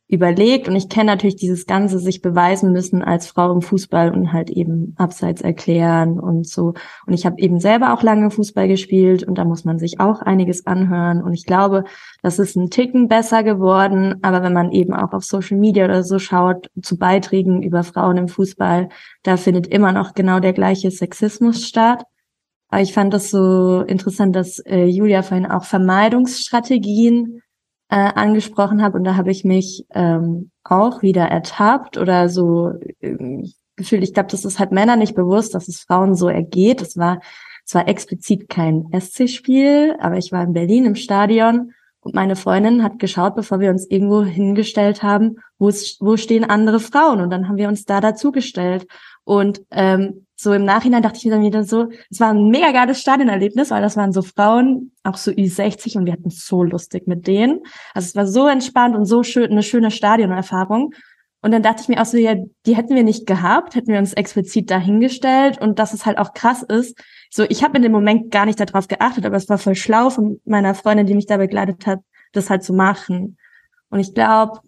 [0.07, 0.69] überlegt.
[0.69, 4.51] Und ich kenne natürlich dieses ganze sich beweisen müssen als Frau im Fußball und halt
[4.51, 6.75] eben abseits erklären und so.
[7.07, 10.21] Und ich habe eben selber auch lange Fußball gespielt und da muss man sich auch
[10.21, 11.23] einiges anhören.
[11.23, 11.85] Und ich glaube,
[12.23, 14.17] das ist ein Ticken besser geworden.
[14.23, 18.19] Aber wenn man eben auch auf Social Media oder so schaut, zu Beiträgen über Frauen
[18.19, 18.91] im Fußball,
[19.23, 22.05] da findet immer noch genau der gleiche Sexismus statt.
[22.69, 27.41] Aber ich fand das so interessant, dass äh, Julia vorhin auch Vermeidungsstrategien
[27.95, 33.45] äh, angesprochen habe und da habe ich mich ähm, auch wieder ertappt oder so äh,
[33.77, 36.83] gefühlt, ich glaube, das ist halt Männer nicht bewusst, dass es Frauen so ergeht.
[36.83, 37.21] Es war
[37.65, 42.99] zwar explizit kein SC-Spiel, aber ich war in Berlin im Stadion und meine Freundin hat
[42.99, 45.69] geschaut, bevor wir uns irgendwo hingestellt haben, wo,
[46.01, 48.89] wo stehen andere Frauen und dann haben wir uns da dazugestellt.
[49.23, 52.73] Und ähm, so im Nachhinein dachte ich mir dann wieder so, es war ein mega
[52.73, 57.07] geiles Stadionerlebnis, weil das waren so Frauen, auch so Ü60 und wir hatten so lustig
[57.07, 57.61] mit denen.
[57.95, 60.93] Also es war so entspannt und so schön, eine schöne Stadionerfahrung.
[61.41, 63.99] Und dann dachte ich mir auch so, ja, die hätten wir nicht gehabt, hätten wir
[63.99, 66.99] uns explizit dahingestellt und dass es halt auch krass ist.
[67.31, 70.09] So, ich habe in dem Moment gar nicht darauf geachtet, aber es war voll schlau
[70.09, 72.01] von meiner Freundin, die mich da begleitet hat,
[72.33, 73.37] das halt zu machen.
[73.91, 74.61] Und ich glaube,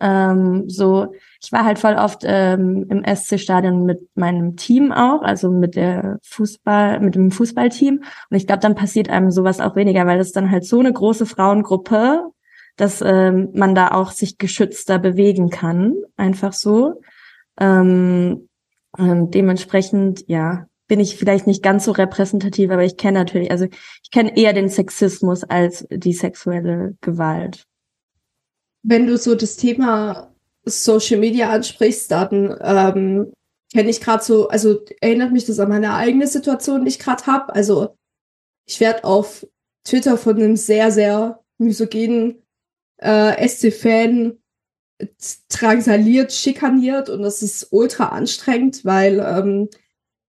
[0.00, 5.50] ähm, so, ich war halt voll oft ähm, im SC-Stadion mit meinem Team auch, also
[5.50, 8.02] mit der Fußball, mit dem Fußballteam.
[8.30, 10.92] Und ich glaube, dann passiert einem sowas auch weniger, weil es dann halt so eine
[10.92, 12.24] große Frauengruppe,
[12.76, 17.02] dass ähm, man da auch sich geschützter bewegen kann, einfach so.
[17.58, 18.48] Ähm,
[18.98, 24.10] dementsprechend, ja, bin ich vielleicht nicht ganz so repräsentativ, aber ich kenne natürlich, also ich
[24.10, 27.66] kenne eher den Sexismus als die sexuelle Gewalt
[28.82, 30.32] wenn du so das Thema
[30.64, 33.32] Social Media ansprichst, dann ähm,
[33.72, 37.26] kenne ich gerade so, also erinnert mich das an meine eigene Situation, die ich gerade
[37.26, 37.54] habe.
[37.54, 37.96] Also
[38.66, 39.46] ich werde auf
[39.84, 42.42] Twitter von einem sehr, sehr misogenen
[42.98, 44.38] äh, SC-Fan
[45.48, 49.68] drangsaliert, schikaniert und das ist ultra anstrengend, weil ähm,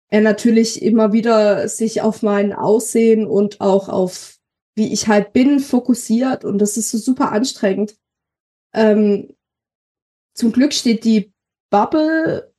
[0.09, 4.37] er natürlich immer wieder sich auf mein Aussehen und auch auf
[4.75, 7.97] wie ich halt bin fokussiert und das ist so super anstrengend.
[8.75, 9.35] Ähm,
[10.35, 11.33] zum Glück steht die
[11.71, 12.53] Bubble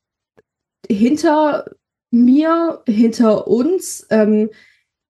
[0.88, 1.72] hinter
[2.12, 4.06] mir, hinter uns.
[4.10, 4.50] Ähm,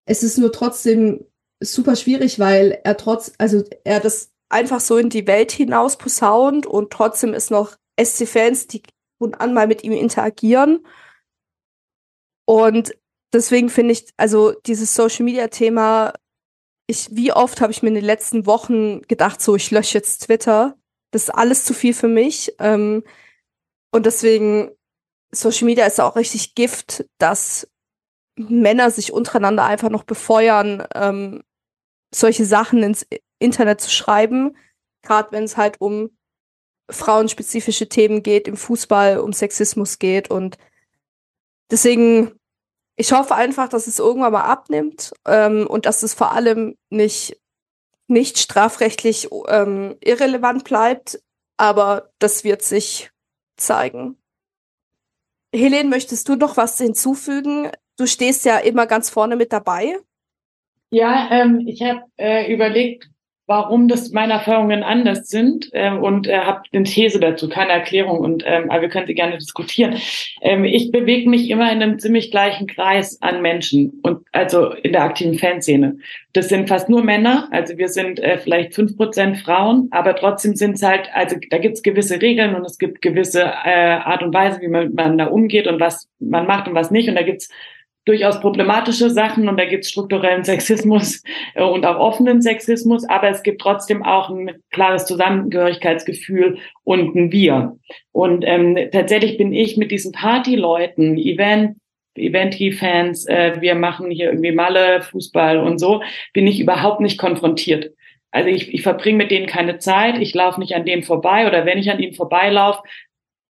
[0.05, 1.25] es ist nur trotzdem
[1.61, 6.65] super schwierig, weil er trotz, also er das einfach so in die Welt hinaus posaunt
[6.65, 8.83] und trotzdem ist noch SC-Fans, die
[9.17, 10.85] und an mal mit ihm interagieren.
[12.45, 12.93] Und
[13.33, 16.13] deswegen finde ich, also dieses Social Media Thema,
[16.87, 20.25] ich, wie oft habe ich mir in den letzten Wochen gedacht, so ich lösche jetzt
[20.25, 20.77] Twitter,
[21.13, 22.53] das ist alles zu viel für mich.
[22.59, 23.03] Ähm,
[23.91, 24.71] und deswegen,
[25.31, 27.69] Social Media ist auch richtig Gift, dass
[28.35, 31.43] Männer sich untereinander einfach noch befeuern, ähm,
[32.13, 33.05] solche Sachen ins
[33.39, 34.57] Internet zu schreiben.
[35.03, 36.09] Gerade wenn es halt um
[36.89, 40.31] frauenspezifische Themen geht, im Fußball, um Sexismus geht.
[40.31, 40.57] Und
[41.69, 42.39] deswegen,
[42.95, 47.39] ich hoffe einfach, dass es irgendwann mal abnimmt ähm, und dass es vor allem nicht
[48.07, 51.21] nicht strafrechtlich ähm, irrelevant bleibt,
[51.57, 53.11] aber das wird sich
[53.57, 54.17] zeigen.
[55.53, 57.69] Helene, möchtest du noch was hinzufügen?
[57.97, 59.97] Du stehst ja immer ganz vorne mit dabei.
[60.89, 63.09] Ja, ähm, ich habe äh, überlegt,
[63.45, 68.19] warum das meine Erfahrungen anders sind äh, und äh, habe eine These dazu, keine Erklärung
[68.19, 69.97] und ähm, aber wir können sie gerne diskutieren.
[70.41, 74.93] Ähm, ich bewege mich immer in einem ziemlich gleichen Kreis an Menschen und also in
[74.93, 75.97] der aktiven Fanszene.
[76.31, 80.55] Das sind fast nur Männer, also wir sind äh, vielleicht fünf Prozent Frauen, aber trotzdem
[80.55, 84.23] sind es halt, also da gibt es gewisse Regeln und es gibt gewisse äh, Art
[84.23, 87.15] und Weise, wie man, man da umgeht und was man macht und was nicht und
[87.15, 87.49] da gibt's
[88.05, 91.23] durchaus problematische Sachen und da gibt es strukturellen Sexismus
[91.55, 97.31] äh, und auch offenen Sexismus, aber es gibt trotzdem auch ein klares Zusammengehörigkeitsgefühl und ein
[97.31, 97.77] Wir.
[98.11, 101.77] Und ähm, tatsächlich bin ich mit diesen Partyleuten, Event,
[102.15, 107.91] Eventi-Fans, äh, wir machen hier irgendwie Malle, Fußball und so, bin ich überhaupt nicht konfrontiert.
[108.31, 111.65] Also ich, ich verbringe mit denen keine Zeit, ich laufe nicht an denen vorbei oder
[111.65, 112.81] wenn ich an ihnen vorbeilaufe,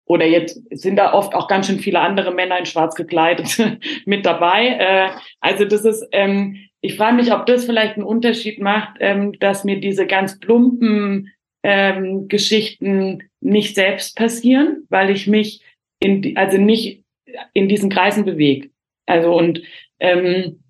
[0.09, 3.61] oder jetzt sind da oft auch ganz schön viele andere Männer in Schwarz gekleidet
[4.05, 4.67] mit dabei.
[4.67, 9.33] Äh, also das ist, ähm, ich frage mich, ob das vielleicht einen Unterschied macht, ähm,
[9.39, 15.63] dass mir diese ganz plumpen ähm, Geschichten nicht selbst passieren, weil ich mich
[15.99, 17.03] in, also nicht
[17.53, 18.71] in diesen Kreisen bewege.
[19.05, 19.61] Also und
[19.99, 20.63] ähm,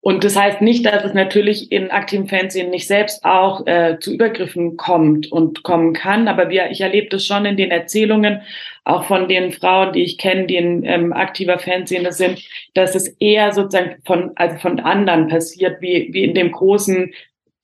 [0.00, 4.14] und das heißt nicht, dass es natürlich in aktiven Fernsehen nicht selbst auch äh, zu
[4.14, 6.28] Übergriffen kommt und kommen kann.
[6.28, 8.42] Aber wir, ich erlebe das schon in den Erzählungen,
[8.84, 12.40] auch von den Frauen, die ich kenne, die in ähm, aktiver Fernsehen sind,
[12.74, 17.12] dass es eher sozusagen von, also von anderen passiert, wie, wie in dem großen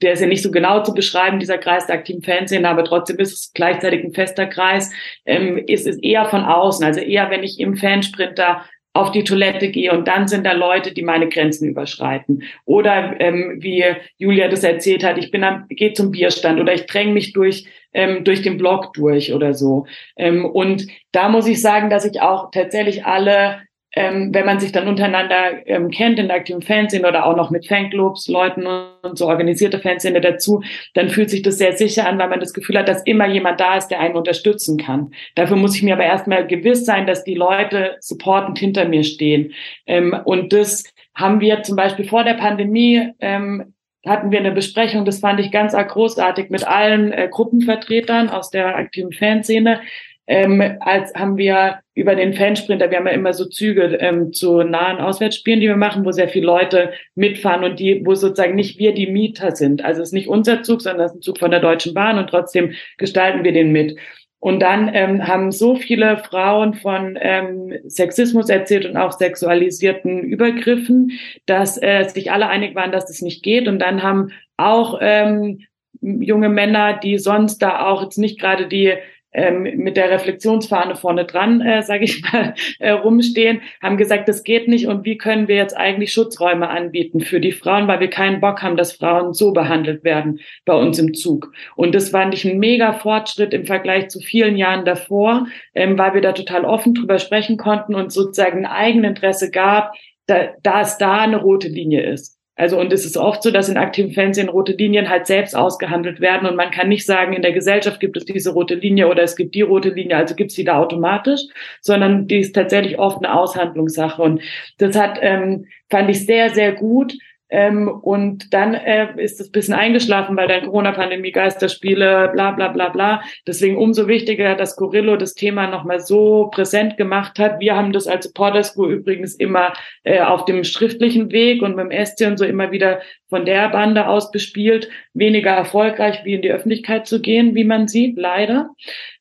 [0.02, 3.16] der ist ja nicht so genau zu beschreiben, dieser Kreis der aktiven Fanszene, aber trotzdem
[3.18, 4.92] ist es gleichzeitig ein fester Kreis,
[5.24, 9.68] ähm, ist es eher von außen, also eher, wenn ich im Fansprinter auf die Toilette
[9.68, 12.44] gehe und dann sind da Leute, die meine Grenzen überschreiten.
[12.64, 13.84] Oder ähm, wie
[14.16, 17.66] Julia das erzählt hat, ich bin am, gehe zum Bierstand oder ich dränge mich durch
[17.92, 19.86] ähm, durch den Blog durch oder so.
[20.16, 23.62] Ähm, und da muss ich sagen, dass ich auch tatsächlich alle
[23.96, 27.50] ähm, wenn man sich dann untereinander ähm, kennt in der aktiven Fanszene oder auch noch
[27.50, 30.62] mit Fanclubs, Leuten und so organisierte Fanszene dazu,
[30.94, 33.60] dann fühlt sich das sehr sicher an, weil man das Gefühl hat, dass immer jemand
[33.60, 35.12] da ist, der einen unterstützen kann.
[35.34, 39.52] Dafür muss ich mir aber erstmal gewiss sein, dass die Leute supportend hinter mir stehen.
[39.86, 43.74] Ähm, und das haben wir zum Beispiel vor der Pandemie ähm,
[44.06, 48.76] hatten wir eine Besprechung, das fand ich ganz großartig mit allen äh, Gruppenvertretern aus der
[48.76, 49.80] aktiven Fanszene,
[50.26, 54.62] ähm, als haben wir über den Fansprinter, wir haben ja immer so Züge ähm, zu
[54.62, 58.78] nahen Auswärtsspielen, die wir machen, wo sehr viele Leute mitfahren und die, wo sozusagen nicht
[58.78, 59.84] wir die Mieter sind.
[59.84, 62.18] Also es ist nicht unser Zug, sondern es ist ein Zug von der Deutschen Bahn
[62.18, 63.96] und trotzdem gestalten wir den mit.
[64.40, 71.12] Und dann ähm, haben so viele Frauen von ähm, Sexismus erzählt und auch sexualisierten Übergriffen,
[71.46, 73.68] dass äh, sich alle einig waren, dass das nicht geht.
[73.68, 75.60] Und dann haben auch ähm,
[76.02, 78.94] junge Männer, die sonst da auch jetzt nicht gerade die
[79.34, 84.68] mit der Reflexionsfahne vorne dran, äh, sage ich mal, äh, rumstehen, haben gesagt, das geht
[84.68, 88.40] nicht und wie können wir jetzt eigentlich Schutzräume anbieten für die Frauen, weil wir keinen
[88.40, 91.52] Bock haben, dass Frauen so behandelt werden bei uns im Zug.
[91.74, 96.14] Und das fand ich ein mega Fortschritt im Vergleich zu vielen Jahren davor, ähm, weil
[96.14, 99.92] wir da total offen drüber sprechen konnten und sozusagen ein Eigeninteresse gab,
[100.26, 102.33] da, da es da eine rote Linie ist.
[102.56, 106.20] Also und es ist oft so, dass in aktiven Fernsehen rote Linien halt selbst ausgehandelt
[106.20, 109.24] werden und man kann nicht sagen, in der Gesellschaft gibt es diese rote Linie oder
[109.24, 111.40] es gibt die rote Linie, also gibt es die da automatisch,
[111.80, 114.22] sondern die ist tatsächlich oft eine Aushandlungssache.
[114.22, 114.40] Und
[114.78, 117.14] das hat ähm, fand ich sehr sehr gut,
[117.50, 122.88] ähm, und dann äh, ist es bisschen eingeschlafen, weil dann Corona-Pandemie, Geisterspiele, bla bla bla
[122.88, 123.22] bla.
[123.46, 127.60] Deswegen umso wichtiger, dass Corillo das Thema nochmal so präsent gemacht hat.
[127.60, 131.90] Wir haben das als Supporter School übrigens immer äh, auf dem schriftlichen Weg und dem
[131.90, 134.88] SC und so immer wieder von der Bande aus bespielt.
[135.12, 138.70] Weniger erfolgreich, wie in die Öffentlichkeit zu gehen, wie man sieht, leider.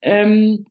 [0.02, 0.66] Ähm,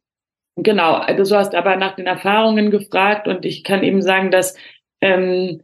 [0.56, 4.56] genau, also du hast aber nach den Erfahrungen gefragt und ich kann eben sagen, dass
[5.02, 5.60] ähm,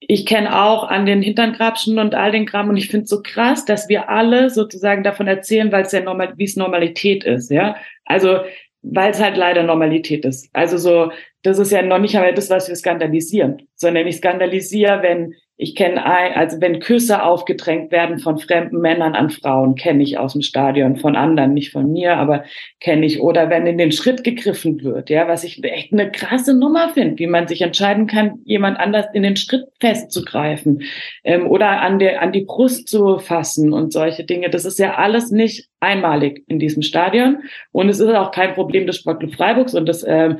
[0.00, 3.22] ich kenne auch an den Hinterngrabschen und all den Kram und ich finde es so
[3.22, 7.50] krass, dass wir alle sozusagen davon erzählen, weil es ja normal, wie es Normalität ist,
[7.50, 7.76] ja.
[8.06, 8.40] Also
[8.82, 10.48] weil es halt leider Normalität ist.
[10.54, 15.02] Also so, das ist ja noch nicht einmal das, was wir skandalisieren, sondern ich skandalisiere,
[15.02, 20.18] wenn ich kenne, also wenn Küsse aufgedrängt werden von fremden Männern an Frauen, kenne ich
[20.18, 22.44] aus dem Stadion, von anderen, nicht von mir, aber
[22.80, 23.20] kenne ich.
[23.20, 27.18] Oder wenn in den Schritt gegriffen wird, ja, was ich echt eine krasse Nummer finde,
[27.18, 30.82] wie man sich entscheiden kann, jemand anders in den Schritt festzugreifen
[31.24, 34.48] ähm, oder an, der, an die Brust zu fassen und solche Dinge.
[34.48, 37.42] Das ist ja alles nicht einmalig in diesem Stadion.
[37.70, 40.38] Und es ist auch kein Problem des Sportclub Freiburgs und des ähm,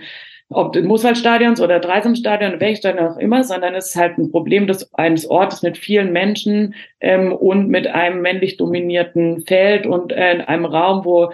[0.50, 4.66] ob des Mooswaldstadions oder Dreisamstadion, welches Stadion auch immer, sondern es ist halt ein Problem
[4.66, 10.34] des, eines Ortes mit vielen Menschen ähm, und mit einem männlich dominierten Feld und äh,
[10.34, 11.32] in einem Raum, wo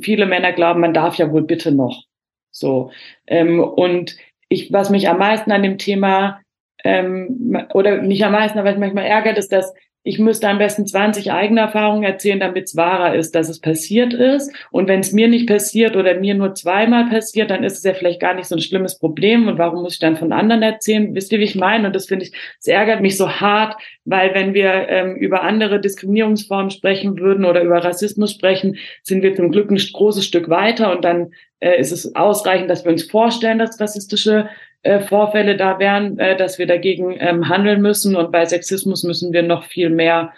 [0.00, 2.04] viele Männer glauben, man darf ja wohl bitte noch.
[2.50, 2.90] So.
[3.26, 4.16] Ähm, und
[4.48, 6.40] ich, was mich am meisten an dem Thema
[6.84, 9.74] ähm, oder nicht am meisten, aber was mich manchmal ärgert, ist, dass
[10.06, 14.12] ich müsste am besten 20 eigene Erfahrungen erzählen, damit es wahrer ist, dass es passiert
[14.12, 14.54] ist.
[14.70, 17.94] Und wenn es mir nicht passiert oder mir nur zweimal passiert, dann ist es ja
[17.94, 19.48] vielleicht gar nicht so ein schlimmes Problem.
[19.48, 21.14] Und warum muss ich dann von anderen erzählen?
[21.14, 21.86] Wisst ihr, wie ich meine?
[21.86, 25.80] Und das finde ich, es ärgert mich so hart, weil wenn wir ähm, über andere
[25.80, 30.94] Diskriminierungsformen sprechen würden oder über Rassismus sprechen, sind wir zum Glück ein großes Stück weiter
[30.94, 34.50] und dann äh, ist es ausreichend, dass wir uns vorstellen, dass rassistische
[34.84, 38.16] äh, Vorfälle da wären, äh, dass wir dagegen ähm, handeln müssen.
[38.16, 40.32] Und bei Sexismus müssen wir noch viel mehr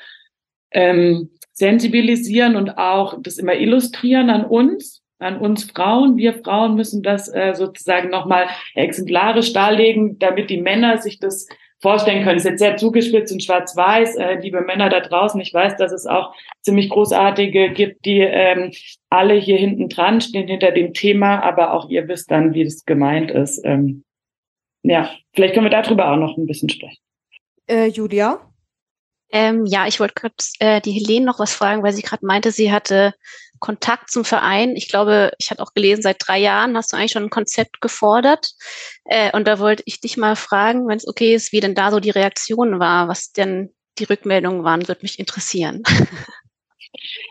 [0.71, 6.17] ähm, sensibilisieren und auch das immer illustrieren an uns, an uns Frauen.
[6.17, 11.49] Wir Frauen müssen das äh, sozusagen nochmal exemplarisch darlegen, damit die Männer sich das
[11.81, 12.37] vorstellen können.
[12.37, 14.17] Das ist jetzt sehr zugespitzt und schwarz-weiß.
[14.17, 18.71] Äh, liebe Männer da draußen, ich weiß, dass es auch ziemlich großartige gibt, die ähm,
[19.11, 22.85] alle hier hinten dran stehen hinter dem Thema, aber auch ihr wisst dann, wie das
[22.85, 23.61] gemeint ist.
[23.65, 24.05] Ähm,
[24.89, 26.99] ja, vielleicht können wir darüber auch noch ein bisschen sprechen.
[27.69, 28.41] Äh, Julia?
[29.31, 32.53] Ähm, ja, ich wollte kurz äh, die Helene noch was fragen, weil sie gerade meinte,
[32.53, 33.13] sie hatte
[33.59, 34.77] Kontakt zum Verein.
[34.77, 37.81] Ich glaube, ich hatte auch gelesen, seit drei Jahren hast du eigentlich schon ein Konzept
[37.81, 38.53] gefordert.
[39.05, 41.91] Äh, und da wollte ich dich mal fragen, wenn es okay ist, wie denn da
[41.91, 45.83] so die Reaktion war, was denn die Rückmeldungen waren, würde mich interessieren.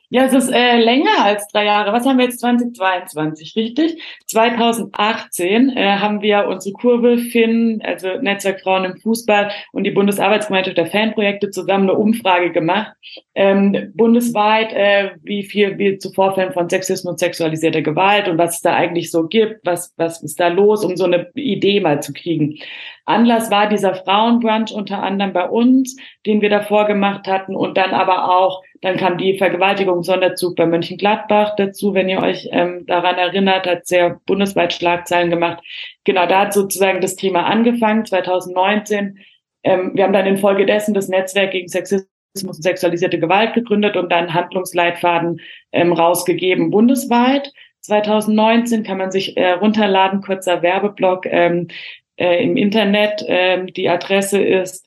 [0.09, 1.91] Ja, es ist äh, länger als drei Jahre.
[1.91, 4.01] Was haben wir jetzt 2022, richtig?
[4.27, 10.77] 2018 äh, haben wir unsere Kurve FIN, also Netzwerk Frauen im Fußball und die Bundesarbeitsgemeinschaft
[10.77, 12.93] der Fanprojekte zusammen eine Umfrage gemacht.
[13.33, 18.55] Ähm, bundesweit, äh, wie viel wie zu Vorfällen von Sexismus und sexualisierter Gewalt und was
[18.55, 22.01] es da eigentlich so gibt, was, was ist da los, um so eine Idee mal
[22.01, 22.59] zu kriegen.
[23.05, 27.91] Anlass war dieser Frauenbrunch unter anderem bei uns, den wir davor gemacht hatten und dann
[27.91, 33.65] aber auch, dann kam die Vergewaltigung-Sonderzug bei Mönchengladbach dazu, wenn ihr euch ähm, daran erinnert,
[33.65, 35.63] hat sehr bundesweit Schlagzeilen gemacht.
[36.03, 39.17] Genau, da hat sozusagen das Thema angefangen, 2019.
[39.63, 42.07] Ähm, wir haben dann infolgedessen das Netzwerk gegen Sexismus
[42.43, 47.51] und sexualisierte Gewalt gegründet und dann Handlungsleitfaden ähm, rausgegeben bundesweit.
[47.81, 51.25] 2019 kann man sich äh, runterladen, kurzer Werbeblock.
[51.25, 51.69] Ähm,
[52.17, 53.25] äh, im Internet.
[53.27, 54.84] Ähm, die Adresse ist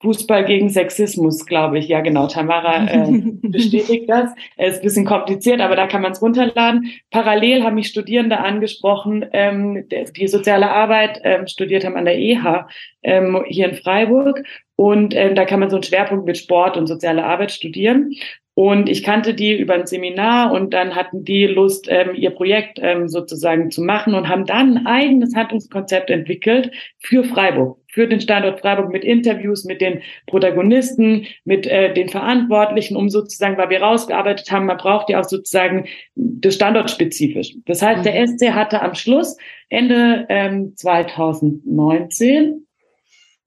[0.00, 1.88] Fußball gegen Sexismus, glaube ich.
[1.88, 2.28] Ja, genau.
[2.28, 3.10] Tamara äh,
[3.42, 4.30] bestätigt das.
[4.56, 6.90] Es ist ein bisschen kompliziert, aber da kann man es runterladen.
[7.10, 12.68] Parallel haben mich Studierende angesprochen, ähm, die soziale Arbeit ähm, studiert haben an der EH
[13.02, 14.42] ähm, hier in Freiburg.
[14.76, 18.12] Und ähm, da kann man so einen Schwerpunkt mit Sport und soziale Arbeit studieren.
[18.60, 22.80] Und ich kannte die über ein Seminar und dann hatten die Lust, ähm, ihr Projekt
[22.82, 28.20] ähm, sozusagen zu machen und haben dann ein eigenes Handlungskonzept entwickelt für Freiburg, für den
[28.20, 33.80] Standort Freiburg mit Interviews mit den Protagonisten, mit äh, den Verantwortlichen, um sozusagen, weil wir
[33.80, 37.54] rausgearbeitet haben, man braucht ja auch sozusagen das Standort spezifisch.
[37.64, 38.26] Das heißt, der mhm.
[38.26, 39.36] SC hatte am Schluss
[39.68, 42.66] Ende ähm, 2019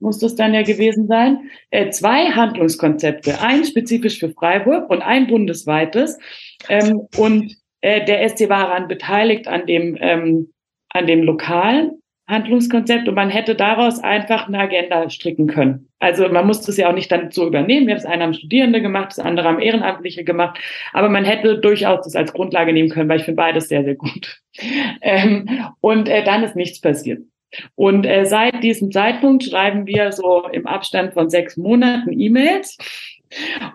[0.02, 5.28] muss das dann ja gewesen sein, äh, zwei Handlungskonzepte, ein spezifisch für Freiburg und ein
[5.28, 6.18] bundesweites.
[6.70, 10.52] Ähm, und äh, der SC war daran beteiligt an dem, ähm,
[10.90, 15.90] an dem lokalen Handlungskonzept und man hätte daraus einfach eine Agenda stricken können.
[16.00, 17.88] Also man musste es ja auch nicht dann so übernehmen.
[17.88, 20.58] Wir haben das eine haben Studierende gemacht, das andere haben Ehrenamtliche gemacht,
[20.94, 23.96] aber man hätte durchaus das als Grundlage nehmen können, weil ich finde beides sehr, sehr
[23.96, 24.40] gut.
[25.04, 25.48] Ähm,
[25.80, 27.22] und äh, dann ist nichts passiert.
[27.76, 32.78] Und äh, seit diesem Zeitpunkt schreiben wir so im Abstand von sechs Monaten E-Mails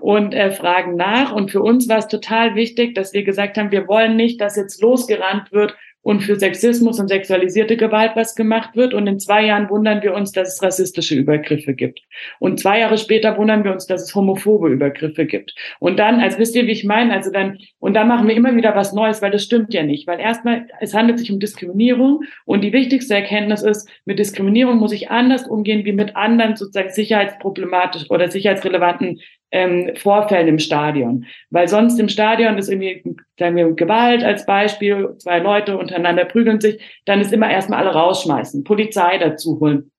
[0.00, 1.32] und äh, fragen nach.
[1.32, 4.56] Und für uns war es total wichtig, dass wir gesagt haben, wir wollen nicht, dass
[4.56, 8.94] jetzt losgerannt wird und für Sexismus und sexualisierte Gewalt was gemacht wird.
[8.94, 12.00] Und in zwei Jahren wundern wir uns, dass es rassistische Übergriffe gibt.
[12.38, 15.56] Und zwei Jahre später wundern wir uns, dass es homophobe Übergriffe gibt.
[15.80, 18.54] Und dann, als wisst ihr, wie ich meine, also dann, und dann machen wir immer
[18.54, 20.06] wieder was Neues, weil das stimmt ja nicht.
[20.06, 22.22] Weil erstmal, es handelt sich um Diskriminierung.
[22.44, 26.90] Und die wichtigste Erkenntnis ist, mit Diskriminierung muss ich anders umgehen wie mit anderen sozusagen
[26.90, 29.18] sicherheitsproblematisch oder sicherheitsrelevanten
[29.50, 31.26] ähm, Vorfällen im Stadion.
[31.50, 36.60] Weil sonst im Stadion ist irgendwie, sagen wir, Gewalt als Beispiel, zwei Leute untereinander prügeln
[36.60, 39.90] sich, dann ist immer erstmal alle rausschmeißen, Polizei dazu holen.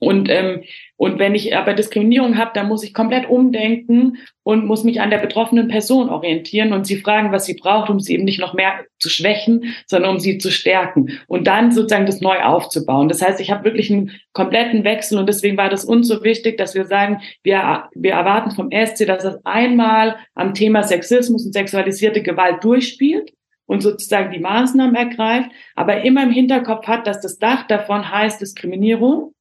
[0.00, 0.62] Und, ähm,
[0.96, 5.10] und wenn ich aber Diskriminierung habe, dann muss ich komplett umdenken und muss mich an
[5.10, 8.54] der betroffenen Person orientieren und sie fragen, was sie braucht, um sie eben nicht noch
[8.54, 13.08] mehr zu schwächen, sondern um sie zu stärken und dann sozusagen das neu aufzubauen.
[13.08, 16.58] Das heißt, ich habe wirklich einen kompletten Wechsel und deswegen war das uns so wichtig,
[16.58, 21.52] dass wir sagen, wir, wir erwarten vom SC, dass es einmal am Thema Sexismus und
[21.52, 23.32] sexualisierte Gewalt durchspielt
[23.66, 28.40] und sozusagen die Maßnahmen ergreift, aber immer im Hinterkopf hat, dass das Dach davon heißt
[28.40, 29.34] Diskriminierung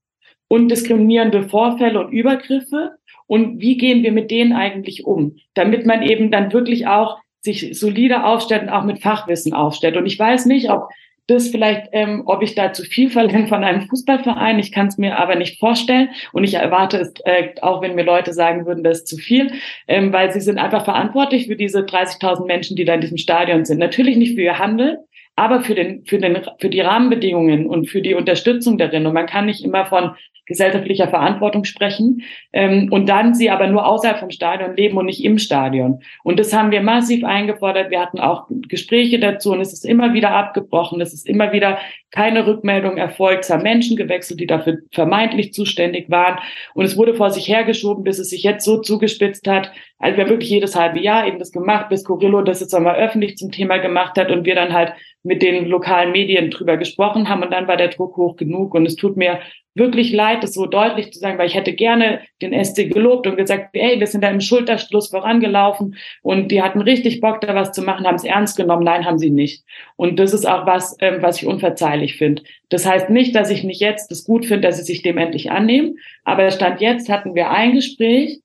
[0.48, 2.92] und diskriminierende Vorfälle und Übergriffe
[3.28, 7.78] und wie gehen wir mit denen eigentlich um, damit man eben dann wirklich auch sich
[7.78, 9.98] solide aufstellt und auch mit Fachwissen aufstellt.
[9.98, 10.90] Und ich weiß nicht, ob
[11.28, 14.60] das vielleicht, ähm, ob ich da zu viel verlange von einem Fußballverein.
[14.60, 16.10] Ich kann es mir aber nicht vorstellen.
[16.32, 19.52] Und ich erwarte es, äh, auch wenn mir Leute sagen würden, das ist zu viel,
[19.88, 23.66] ähm, weil sie sind einfach verantwortlich für diese 30.000 Menschen, die da in diesem Stadion
[23.66, 23.78] sind.
[23.78, 24.98] Natürlich nicht für ihr Handeln,
[25.38, 29.06] aber für den, für den, für die Rahmenbedingungen und für die Unterstützung darin.
[29.06, 30.16] Und man kann nicht immer von
[30.48, 32.24] gesellschaftlicher Verantwortung sprechen
[32.54, 36.02] ähm, und dann sie aber nur außerhalb vom Stadion leben und nicht im Stadion.
[36.24, 37.92] Und das haben wir massiv eingefordert.
[37.92, 41.02] Wir hatten auch Gespräche dazu und es ist immer wieder abgebrochen.
[41.02, 41.78] Es ist immer wieder
[42.12, 43.44] keine Rückmeldung erfolgt.
[43.44, 46.40] Es haben Menschen gewechselt, die dafür vermeintlich zuständig waren.
[46.74, 49.72] Und es wurde vor sich hergeschoben, bis es sich jetzt so zugespitzt hat.
[50.00, 52.96] Also wir haben wirklich jedes halbe Jahr eben das gemacht, bis Corillo das jetzt einmal
[52.96, 54.94] öffentlich zum Thema gemacht hat und wir dann halt
[55.28, 58.86] mit den lokalen Medien drüber gesprochen haben und dann war der Druck hoch genug und
[58.86, 59.42] es tut mir
[59.76, 63.36] wirklich leid, das so deutlich zu sagen, weil ich hätte gerne den SC gelobt und
[63.36, 67.74] gesagt, ey, wir sind da im Schulterschluss vorangelaufen und die hatten richtig Bock, da was
[67.74, 68.84] zu machen, haben es ernst genommen.
[68.84, 69.64] Nein, haben sie nicht.
[69.98, 72.42] Und das ist auch was, ähm, was ich unverzeihlich finde.
[72.70, 75.52] Das heißt nicht, dass ich nicht jetzt das gut finde, dass sie sich dem endlich
[75.52, 78.40] annehmen, aber Stand jetzt hatten wir ein Gespräch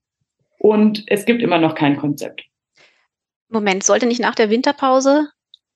[0.58, 2.42] und es gibt immer noch kein Konzept.
[3.48, 5.28] Moment, sollte nicht nach der Winterpause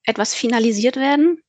[0.07, 1.41] etwas finalisiert werden?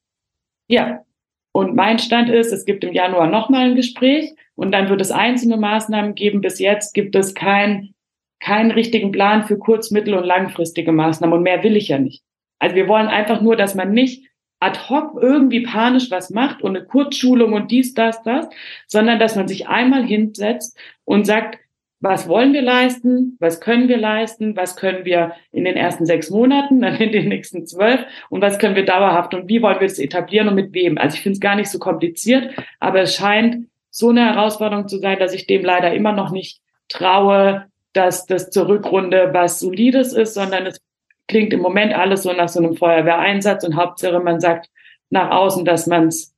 [0.68, 1.05] Ja,
[1.53, 5.12] und mein Stand ist, es gibt im Januar nochmal ein Gespräch und dann wird es
[5.12, 6.41] einzelne Maßnahmen geben.
[6.41, 7.93] Bis jetzt gibt es kein
[8.39, 11.38] keinen richtigen Plan für kurz-, mittel- und langfristige Maßnahmen.
[11.38, 12.24] Und mehr will ich ja nicht.
[12.60, 14.28] Also wir wollen einfach nur, dass man nicht
[14.60, 18.47] ad hoc irgendwie panisch was macht und eine Kurzschulung und dies, das, das,
[18.88, 21.60] sondern dass man sich einmal hinsetzt und sagt,
[22.00, 26.30] was wollen wir leisten, was können wir leisten, was können wir in den ersten sechs
[26.30, 28.02] Monaten, dann in den nächsten zwölf?
[28.30, 29.34] Und was können wir dauerhaft?
[29.34, 30.98] Und wie wollen wir das etablieren und mit wem.
[30.98, 35.00] Also ich finde es gar nicht so kompliziert, aber es scheint so eine Herausforderung zu
[35.00, 40.14] sein, dass ich dem leider immer noch nicht traue, dass das zur Rückrunde was Solides
[40.14, 40.80] ist, sondern es
[41.28, 44.70] klingt im Moment alles so nach so einem Feuerwehreinsatz und Hauptsache man sagt
[45.10, 46.36] nach außen, dass man es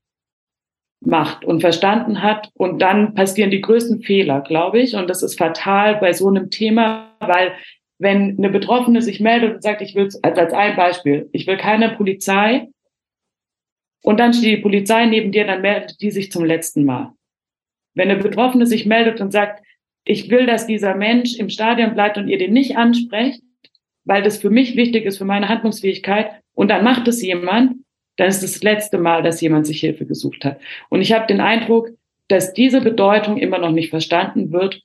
[1.01, 2.49] macht und verstanden hat.
[2.53, 4.95] Und dann passieren die größten Fehler, glaube ich.
[4.95, 7.53] Und das ist fatal bei so einem Thema, weil
[7.99, 11.57] wenn eine Betroffene sich meldet und sagt, ich will, also als ein Beispiel, ich will
[11.57, 12.67] keine Polizei,
[14.01, 17.13] und dann steht die Polizei neben dir, dann meldet die sich zum letzten Mal.
[17.95, 19.61] Wenn eine Betroffene sich meldet und sagt,
[20.05, 23.41] ich will, dass dieser Mensch im Stadion bleibt und ihr den nicht ansprecht,
[24.05, 27.75] weil das für mich wichtig ist, für meine Handlungsfähigkeit, und dann macht es jemand,
[28.19, 30.59] dann ist das letzte Mal, dass jemand sich Hilfe gesucht hat.
[30.89, 31.89] Und ich habe den Eindruck,
[32.27, 34.81] dass diese Bedeutung immer noch nicht verstanden wird.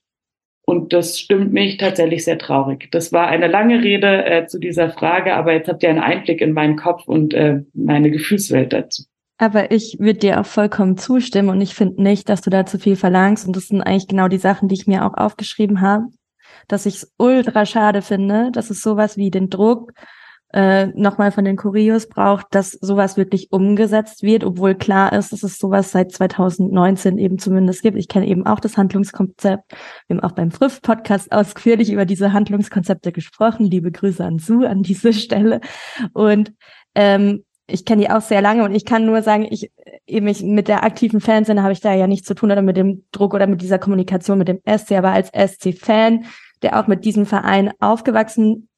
[0.67, 2.89] Und das stimmt mich tatsächlich sehr traurig.
[2.91, 6.41] Das war eine lange Rede äh, zu dieser Frage, aber jetzt habt ihr einen Einblick
[6.41, 9.03] in meinen Kopf und äh, meine Gefühlswelt dazu.
[9.37, 12.79] Aber ich würde dir auch vollkommen zustimmen und ich finde nicht, dass du da zu
[12.79, 13.47] viel verlangst.
[13.47, 16.05] Und das sind eigentlich genau die Sachen, die ich mir auch aufgeschrieben habe,
[16.69, 19.93] dass ich es ultra schade finde, dass es sowas wie den Druck
[20.55, 25.43] äh, nochmal von den Kurios braucht, dass sowas wirklich umgesetzt wird, obwohl klar ist, dass
[25.43, 27.99] es sowas seit 2019 eben zumindest gibt.
[27.99, 29.73] Ich kenne eben auch das Handlungskonzept.
[30.07, 33.67] Wir haben auch beim Früff-Podcast ausführlich über diese Handlungskonzepte gesprochen.
[33.67, 35.61] Liebe Grüße an Sue an diese Stelle.
[36.13, 36.53] Und
[36.95, 39.73] ähm, ich kenne die auch sehr lange und ich kann nur sagen, ich
[40.07, 42.77] eben ich, mit der aktiven Fanszene habe ich da ja nichts zu tun oder mit
[42.77, 46.27] dem Druck oder mit dieser Kommunikation mit dem SC, aber als SC-Fan,
[46.63, 48.69] der auch mit diesem Verein aufgewachsen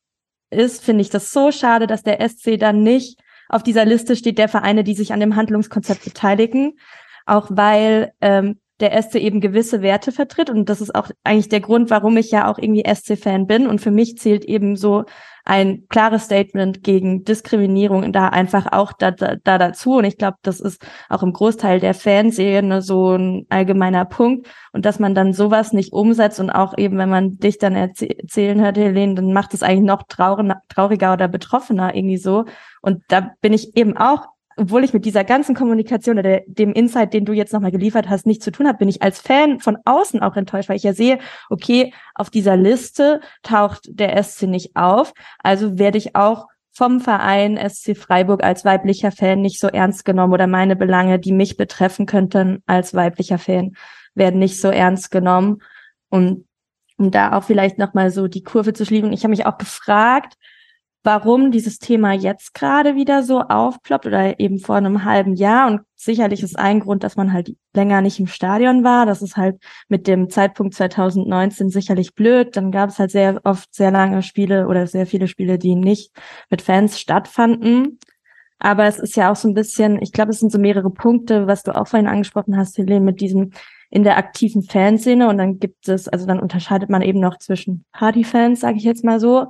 [0.50, 4.38] ist, finde ich das so schade, dass der SC dann nicht auf dieser Liste steht
[4.38, 6.78] der Vereine, die sich an dem Handlungskonzept beteiligen,
[7.26, 11.60] auch weil ähm, der SC eben gewisse Werte vertritt und das ist auch eigentlich der
[11.60, 13.66] Grund, warum ich ja auch irgendwie SC-Fan bin.
[13.66, 15.04] Und für mich zählt eben so
[15.46, 19.94] ein klares Statement gegen Diskriminierung da einfach auch da, da, da dazu.
[19.98, 24.48] Und ich glaube, das ist auch im Großteil der Fanszene so ein allgemeiner Punkt.
[24.72, 28.60] Und dass man dann sowas nicht umsetzt und auch eben, wenn man dich dann erzählen
[28.60, 32.44] hört, Helene, dann macht es eigentlich noch trauriger oder betroffener irgendwie so.
[32.82, 34.26] Und da bin ich eben auch
[34.56, 38.26] obwohl ich mit dieser ganzen Kommunikation oder dem Insight, den du jetzt nochmal geliefert hast,
[38.26, 40.94] nichts zu tun habe, bin ich als Fan von außen auch enttäuscht, weil ich ja
[40.94, 41.18] sehe,
[41.50, 47.56] okay, auf dieser Liste taucht der SC nicht auf, also werde ich auch vom Verein
[47.56, 52.06] SC Freiburg als weiblicher Fan nicht so ernst genommen oder meine Belange, die mich betreffen
[52.06, 53.76] könnten als weiblicher Fan,
[54.14, 55.62] werden nicht so ernst genommen.
[56.10, 56.46] Und
[56.98, 60.34] um da auch vielleicht nochmal so die Kurve zu schließen, ich habe mich auch gefragt,
[61.06, 65.68] warum dieses Thema jetzt gerade wieder so aufploppt oder eben vor einem halben Jahr.
[65.68, 69.06] Und sicherlich ist ein Grund, dass man halt länger nicht im Stadion war.
[69.06, 72.56] Das ist halt mit dem Zeitpunkt 2019 sicherlich blöd.
[72.56, 76.10] Dann gab es halt sehr oft sehr lange Spiele oder sehr viele Spiele, die nicht
[76.50, 78.00] mit Fans stattfanden.
[78.58, 81.46] Aber es ist ja auch so ein bisschen, ich glaube, es sind so mehrere Punkte,
[81.46, 83.52] was du auch vorhin angesprochen hast, Helene, mit diesem
[83.90, 87.84] in der aktiven Fanszene und dann gibt es, also dann unterscheidet man eben noch zwischen
[87.92, 89.46] Partyfans, sage ich jetzt mal so,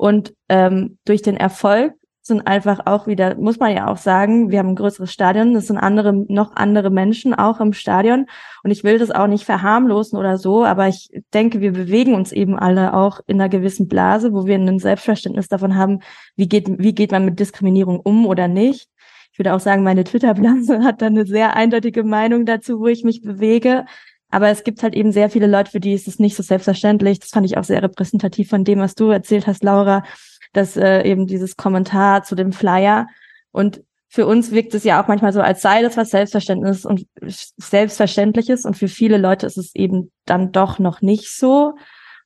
[0.00, 1.92] und ähm, durch den Erfolg
[2.22, 5.66] sind einfach auch wieder, muss man ja auch sagen, wir haben ein größeres Stadion, es
[5.66, 8.24] sind andere, noch andere Menschen auch im Stadion.
[8.62, 12.32] Und ich will das auch nicht verharmlosen oder so, aber ich denke, wir bewegen uns
[12.32, 16.00] eben alle auch in einer gewissen Blase, wo wir ein Selbstverständnis davon haben,
[16.34, 18.88] wie geht, wie geht man mit Diskriminierung um oder nicht.
[19.32, 23.04] Ich würde auch sagen, meine Twitter-Blase hat da eine sehr eindeutige Meinung dazu, wo ich
[23.04, 23.84] mich bewege.
[24.30, 27.18] Aber es gibt halt eben sehr viele Leute, für die ist es nicht so selbstverständlich.
[27.18, 30.04] Das fand ich auch sehr repräsentativ von dem, was du erzählt hast, Laura,
[30.52, 33.08] dass äh, eben dieses Kommentar zu dem Flyer.
[33.50, 37.06] Und für uns wirkt es ja auch manchmal so, als sei das was Selbstverständliches und
[37.22, 38.64] Selbstverständliches.
[38.64, 41.74] Und für viele Leute ist es eben dann doch noch nicht so.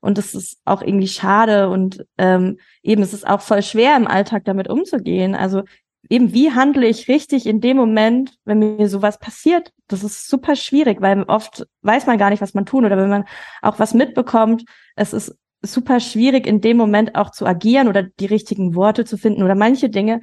[0.00, 4.07] Und es ist auch irgendwie schade und ähm, eben es ist auch voll schwer im
[4.07, 5.34] Alltag damit umzugehen.
[5.34, 5.62] Also
[6.09, 9.72] eben, wie handle ich richtig in dem Moment, wenn mir sowas passiert?
[9.88, 13.09] Das ist super schwierig, weil oft weiß man gar nicht, was man tun oder wenn
[13.09, 13.24] man
[13.62, 14.64] auch was mitbekommt,
[14.96, 19.16] es ist super schwierig in dem Moment auch zu agieren oder die richtigen Worte zu
[19.16, 20.20] finden oder manche Dinge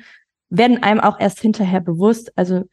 [0.49, 2.31] werden einem auch erst hinterher bewusst.
[2.35, 2.63] Also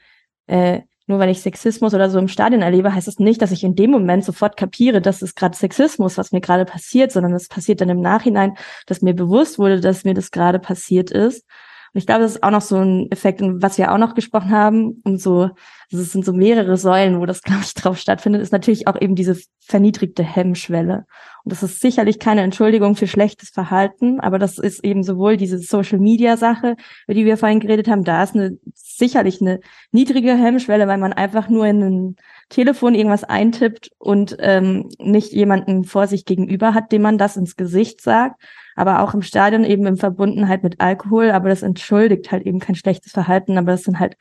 [0.47, 3.51] äh, nur weil ich Sexismus oder so im Stadion erlebe, heißt es das nicht, dass
[3.51, 7.33] ich in dem Moment sofort kapiere, dass es gerade Sexismus, was mir gerade passiert, sondern
[7.33, 8.57] es passiert dann im Nachhinein,
[8.87, 11.47] dass mir bewusst wurde, dass mir das gerade passiert ist.
[11.93, 14.51] Und ich glaube, das ist auch noch so ein Effekt, was wir auch noch gesprochen
[14.51, 15.51] haben, und so,
[15.91, 19.15] das sind so mehrere Säulen, wo das, glaube ich, drauf stattfindet, ist natürlich auch eben
[19.15, 21.07] diese verniedrigte Hemmschwelle.
[21.45, 25.59] Und das ist sicherlich keine Entschuldigung für schlechtes Verhalten, aber das ist eben sowohl diese
[25.59, 26.77] Social Media Sache,
[27.07, 29.61] über die wir vorhin geredet haben, da ist eine, sicherlich eine
[29.93, 32.17] niedrige Hemmschwelle, weil man einfach nur in ein
[32.49, 37.57] Telefon irgendwas eintippt und ähm, nicht jemanden vor sich gegenüber hat, dem man das ins
[37.57, 38.41] Gesicht sagt
[38.79, 41.33] aber auch im Stadion eben in Verbundenheit mit Alkohol.
[41.33, 44.17] Aber das entschuldigt halt eben kein schlechtes Verhalten, aber das sind halt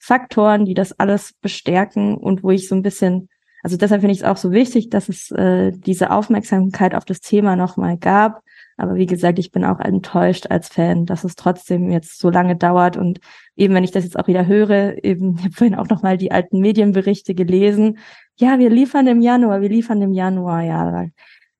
[0.00, 3.28] Faktoren, die das alles bestärken und wo ich so ein bisschen,
[3.62, 7.20] also deshalb finde ich es auch so wichtig, dass es äh, diese Aufmerksamkeit auf das
[7.20, 8.42] Thema nochmal gab.
[8.78, 12.56] Aber wie gesagt, ich bin auch enttäuscht als Fan, dass es trotzdem jetzt so lange
[12.56, 12.96] dauert.
[12.96, 13.18] Und
[13.56, 16.32] eben, wenn ich das jetzt auch wieder höre, eben, ich habe vorhin auch nochmal die
[16.32, 17.98] alten Medienberichte gelesen.
[18.36, 20.62] Ja, wir liefern im Januar, wir liefern im Januar.
[20.62, 21.06] Ja, da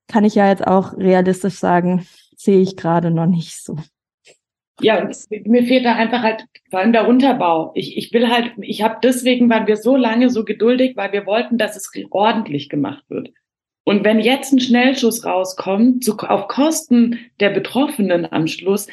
[0.07, 2.07] kann ich ja jetzt auch realistisch sagen,
[2.37, 3.77] sehe ich gerade noch nicht so.
[4.81, 5.11] Ja,
[5.45, 7.73] mir fehlt da einfach halt vor allem der Unterbau.
[7.75, 11.27] Ich, ich will halt, ich habe deswegen waren wir so lange so geduldig, weil wir
[11.27, 13.33] wollten, dass es ordentlich gemacht wird.
[13.89, 18.87] Und wenn jetzt ein Schnellschuss rauskommt, zu, auf Kosten der Betroffenen am Schluss,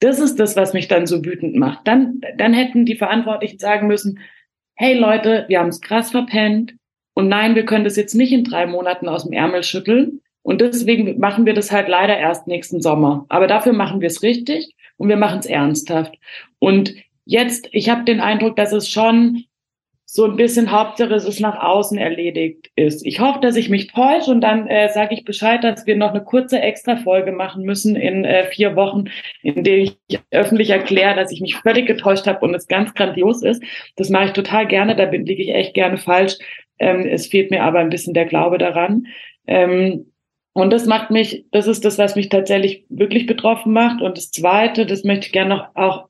[0.00, 1.86] das ist das, was mich dann so wütend macht.
[1.86, 4.18] Dann, dann hätten die Verantwortlichen sagen müssen,
[4.74, 6.74] hey Leute, wir haben es krass verpennt
[7.14, 10.60] und nein, wir können das jetzt nicht in drei Monaten aus dem Ärmel schütteln, und
[10.60, 13.24] deswegen machen wir das halt leider erst nächsten Sommer.
[13.28, 16.16] Aber dafür machen wir es richtig und wir machen es ernsthaft.
[16.58, 16.92] Und
[17.24, 19.44] jetzt, ich habe den Eindruck, dass es schon
[20.16, 23.04] so ein bisschen Hauptsache es nach außen erledigt ist.
[23.04, 26.10] Ich hoffe, dass ich mich täusche und dann äh, sage ich Bescheid, dass wir noch
[26.10, 29.06] eine kurze Extra-Folge machen müssen in äh, vier Wochen,
[29.42, 29.98] in der ich
[30.30, 33.60] öffentlich erkläre, dass ich mich völlig getäuscht habe und es ganz grandios ist.
[33.96, 36.34] Das mache ich total gerne, da bin, liege ich echt gerne falsch.
[36.78, 39.08] Ähm, es fehlt mir aber ein bisschen der Glaube daran.
[39.48, 40.12] Ähm,
[40.52, 44.00] und das macht mich, das ist das, was mich tatsächlich wirklich betroffen macht.
[44.00, 46.06] Und das Zweite, das möchte ich gerne noch auch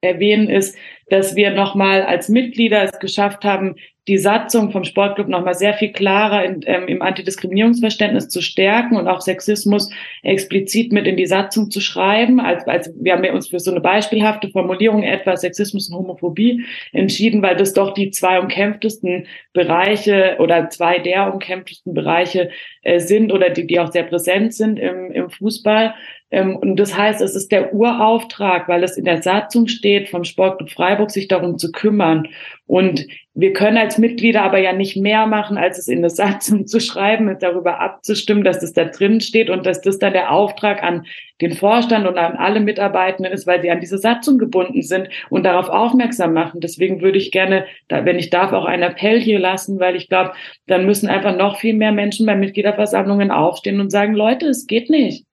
[0.00, 0.76] erwähnen, ist,
[1.08, 3.76] dass wir nochmal als Mitglieder es geschafft haben,
[4.08, 9.06] die Satzung vom Sportclub nochmal sehr viel klarer in, ähm, im Antidiskriminierungsverständnis zu stärken und
[9.06, 9.90] auch Sexismus
[10.22, 12.40] explizit mit in die Satzung zu schreiben.
[12.40, 17.42] Als, als wir haben uns für so eine beispielhafte Formulierung etwa Sexismus und Homophobie entschieden,
[17.42, 22.50] weil das doch die zwei umkämpftesten Bereiche oder zwei der umkämpftesten Bereiche
[22.82, 25.94] äh, sind oder die, die auch sehr präsent sind im, im Fußball.
[26.30, 30.24] Ähm, und das heißt, es ist der Urauftrag, weil es in der Satzung steht, vom
[30.24, 32.28] Sportclub Freiburg sich darum zu kümmern.
[32.66, 33.06] Und
[33.40, 36.80] wir können als Mitglieder aber ja nicht mehr machen, als es in der Satzung zu
[36.80, 40.82] schreiben und darüber abzustimmen, dass das da drin steht und dass das dann der Auftrag
[40.82, 41.06] an
[41.40, 45.44] den Vorstand und an alle Mitarbeitenden ist, weil sie an diese Satzung gebunden sind und
[45.44, 46.60] darauf aufmerksam machen.
[46.60, 50.32] Deswegen würde ich gerne, wenn ich darf, auch einen Appell hier lassen, weil ich glaube,
[50.66, 54.90] dann müssen einfach noch viel mehr Menschen bei Mitgliederversammlungen aufstehen und sagen, Leute, es geht
[54.90, 55.24] nicht.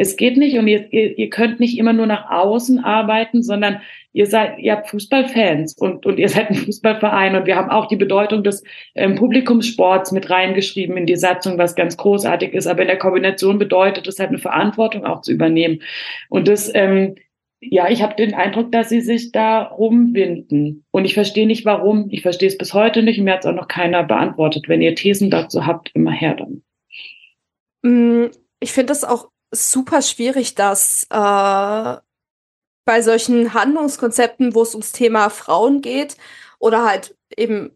[0.00, 3.82] Es geht nicht und ihr, ihr, könnt nicht immer nur nach außen arbeiten, sondern
[4.14, 7.84] ihr seid, ihr habt Fußballfans und, und ihr seid ein Fußballverein und wir haben auch
[7.86, 12.66] die Bedeutung des ähm, Publikumssports mit reingeschrieben in die Satzung, was ganz großartig ist.
[12.66, 15.82] Aber in der Kombination bedeutet es halt eine Verantwortung auch zu übernehmen.
[16.30, 17.16] Und das, ähm,
[17.60, 20.86] ja, ich habe den Eindruck, dass sie sich da rumwinden.
[20.92, 22.08] Und ich verstehe nicht, warum.
[22.08, 23.20] Ich verstehe es bis heute nicht.
[23.20, 24.66] Mir hat es auch noch keiner beantwortet.
[24.66, 26.62] Wenn ihr Thesen dazu habt, immer her dann.
[27.82, 28.30] Mm,
[28.60, 31.96] ich finde das auch super schwierig, dass äh,
[32.84, 36.16] bei solchen Handlungskonzepten, wo es ums Thema Frauen geht
[36.58, 37.70] oder halt eben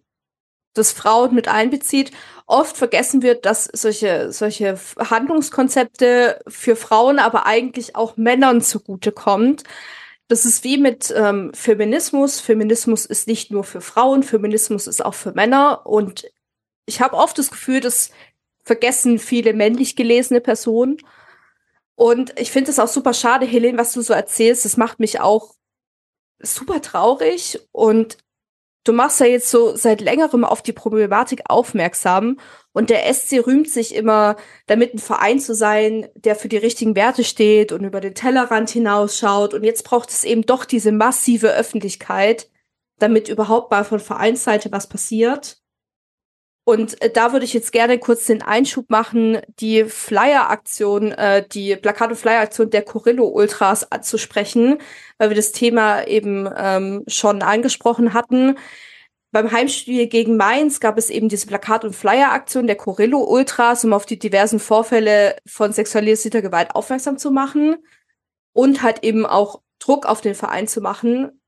[0.74, 2.10] das Frauen mit einbezieht,
[2.46, 9.62] oft vergessen wird, dass solche, solche Handlungskonzepte für Frauen aber eigentlich auch Männern zugutekommt.
[10.28, 12.40] Das ist wie mit ähm, Feminismus.
[12.40, 15.86] Feminismus ist nicht nur für Frauen, Feminismus ist auch für Männer.
[15.86, 16.24] Und
[16.86, 18.10] ich habe oft das Gefühl, das
[18.62, 20.96] vergessen viele männlich gelesene Personen.
[21.96, 24.64] Und ich finde es auch super schade, Helene, was du so erzählst.
[24.64, 25.54] Das macht mich auch
[26.40, 27.60] super traurig.
[27.72, 28.18] Und
[28.84, 32.38] du machst ja jetzt so seit längerem auf die Problematik aufmerksam.
[32.72, 34.36] Und der SC rühmt sich immer,
[34.66, 38.70] damit ein Verein zu sein, der für die richtigen Werte steht und über den Tellerrand
[38.70, 39.54] hinausschaut.
[39.54, 42.50] Und jetzt braucht es eben doch diese massive Öffentlichkeit,
[42.98, 45.63] damit überhaupt mal von Vereinsseite was passiert.
[46.64, 51.76] Und äh, da würde ich jetzt gerne kurz den Einschub machen, die Flyer-Aktion, äh, die
[51.76, 54.78] Plakat- und Flyer-Aktion der Corillo Ultras anzusprechen,
[55.18, 58.56] weil wir das Thema eben ähm, schon angesprochen hatten.
[59.30, 63.92] Beim Heimspiel gegen Mainz gab es eben diese Plakat- und Flyer-Aktion der Corillo Ultras, um
[63.92, 67.76] auf die diversen Vorfälle von sexualisierter Gewalt aufmerksam zu machen
[68.52, 71.40] und halt eben auch Druck auf den Verein zu machen,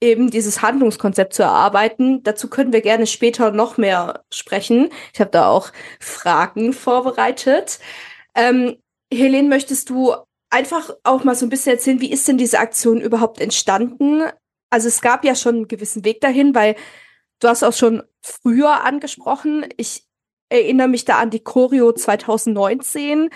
[0.00, 2.22] eben dieses Handlungskonzept zu erarbeiten.
[2.22, 4.90] Dazu können wir gerne später noch mehr sprechen.
[5.12, 7.78] Ich habe da auch Fragen vorbereitet.
[8.34, 8.76] Ähm,
[9.12, 10.14] Helene, möchtest du
[10.50, 14.22] einfach auch mal so ein bisschen erzählen, wie ist denn diese Aktion überhaupt entstanden?
[14.70, 16.76] Also es gab ja schon einen gewissen Weg dahin, weil
[17.40, 19.66] du hast auch schon früher angesprochen.
[19.76, 20.04] Ich
[20.48, 23.30] erinnere mich da an die Choreo 2019,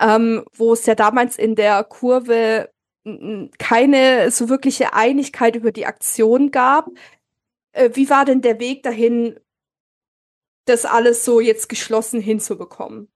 [0.00, 2.70] ähm, wo es ja damals in der Kurve
[3.58, 6.88] keine so wirkliche Einigkeit über die Aktion gab.
[7.72, 9.38] Äh, wie war denn der Weg dahin,
[10.64, 13.08] das alles so jetzt geschlossen hinzubekommen?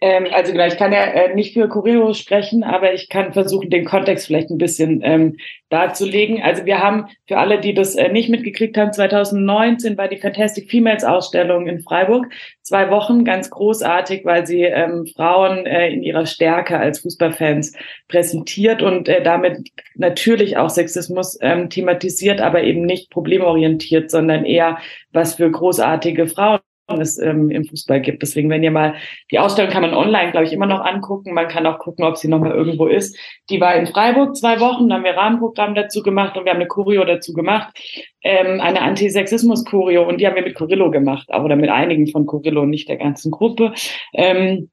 [0.00, 3.70] Ähm, also genau, ich kann ja äh, nicht für Choreo sprechen, aber ich kann versuchen,
[3.70, 5.36] den Kontext vielleicht ein bisschen ähm,
[5.68, 6.42] darzulegen.
[6.42, 10.70] Also wir haben für alle, die das äh, nicht mitgekriegt haben, 2019 war die Fantastic
[10.70, 12.26] Females Ausstellung in Freiburg.
[12.62, 17.72] Zwei Wochen, ganz großartig, weil sie ähm, Frauen äh, in ihrer Stärke als Fußballfans
[18.08, 24.78] präsentiert und äh, damit natürlich auch Sexismus ähm, thematisiert, aber eben nicht problemorientiert, sondern eher
[25.12, 28.22] was für großartige Frauen es ähm, im Fußball gibt.
[28.22, 28.94] Deswegen, wenn ihr mal
[29.30, 31.34] die Ausstellung kann man online, glaube ich, immer noch angucken.
[31.34, 33.18] Man kann auch gucken, ob sie noch mal irgendwo ist.
[33.50, 36.60] Die war in Freiburg zwei Wochen, da haben wir Rahmenprogramm dazu gemacht und wir haben
[36.60, 37.76] eine Choreo dazu gemacht,
[38.22, 42.26] ähm, eine Antisexismus-Choreo und die haben wir mit Corillo gemacht, auch oder mit einigen von
[42.26, 43.72] Corillo, nicht der ganzen Gruppe.
[44.14, 44.70] Ähm,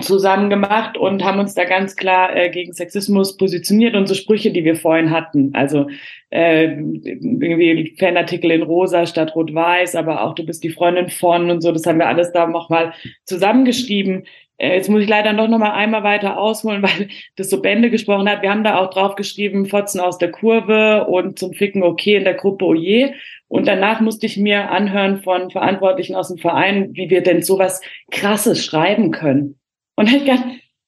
[0.00, 4.50] zusammen gemacht und haben uns da ganz klar äh, gegen Sexismus positioniert und so Sprüche,
[4.50, 5.50] die wir vorhin hatten.
[5.54, 5.86] Also
[6.30, 11.60] äh, irgendwie Fanartikel in rosa statt rot-weiß, aber auch du bist die Freundin von und
[11.62, 14.24] so, das haben wir alles da nochmal zusammengeschrieben.
[14.58, 17.90] Äh, jetzt muss ich leider noch, noch mal einmal weiter ausholen, weil das so Bände
[17.90, 18.42] gesprochen hat.
[18.42, 22.24] Wir haben da auch drauf geschrieben, Fotzen aus der Kurve und zum Ficken okay in
[22.24, 23.14] der Gruppe Oje.
[23.48, 27.80] Und danach musste ich mir anhören von Verantwortlichen aus dem Verein, wie wir denn sowas
[28.10, 29.56] Krasses schreiben können.
[29.96, 30.44] Und ich gedacht,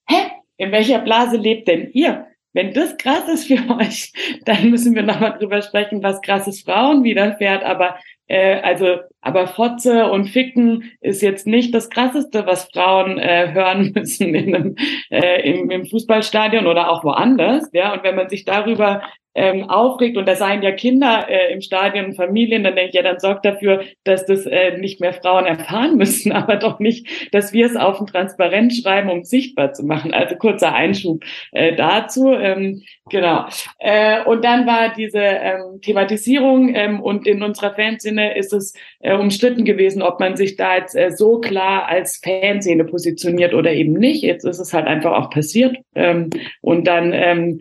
[0.09, 0.17] hä,
[0.57, 2.27] in welcher Blase lebt denn ihr?
[2.55, 4.13] Wenn das krass ist für euch,
[4.45, 7.63] dann müssen wir nochmal drüber sprechen, was krasses Frauen widerfährt.
[7.63, 13.53] Aber äh, also, aber Fotze und Ficken ist jetzt nicht das krasseste, was Frauen äh,
[13.53, 14.77] hören müssen in einem,
[15.11, 17.69] äh, im, im Fußballstadion oder auch woanders.
[17.73, 19.03] Ja, und wenn man sich darüber
[19.35, 22.95] ähm, aufregt und da seien ja Kinder äh, im Stadion und Familien, dann denke ich,
[22.95, 27.07] ja, dann sorgt dafür, dass das äh, nicht mehr Frauen erfahren müssen, aber doch nicht,
[27.33, 30.13] dass wir es auf ein Transparent schreiben, um sichtbar zu machen.
[30.13, 32.33] Also kurzer Einschub äh, dazu.
[32.33, 33.47] Ähm, genau.
[33.79, 39.15] Äh, und dann war diese ähm, Thematisierung ähm, und in unserer Fanszene ist es äh,
[39.15, 43.93] umstritten gewesen, ob man sich da jetzt äh, so klar als Fanszene positioniert oder eben
[43.93, 44.23] nicht.
[44.23, 45.77] Jetzt ist es halt einfach auch passiert.
[45.95, 47.61] Ähm, und dann ähm,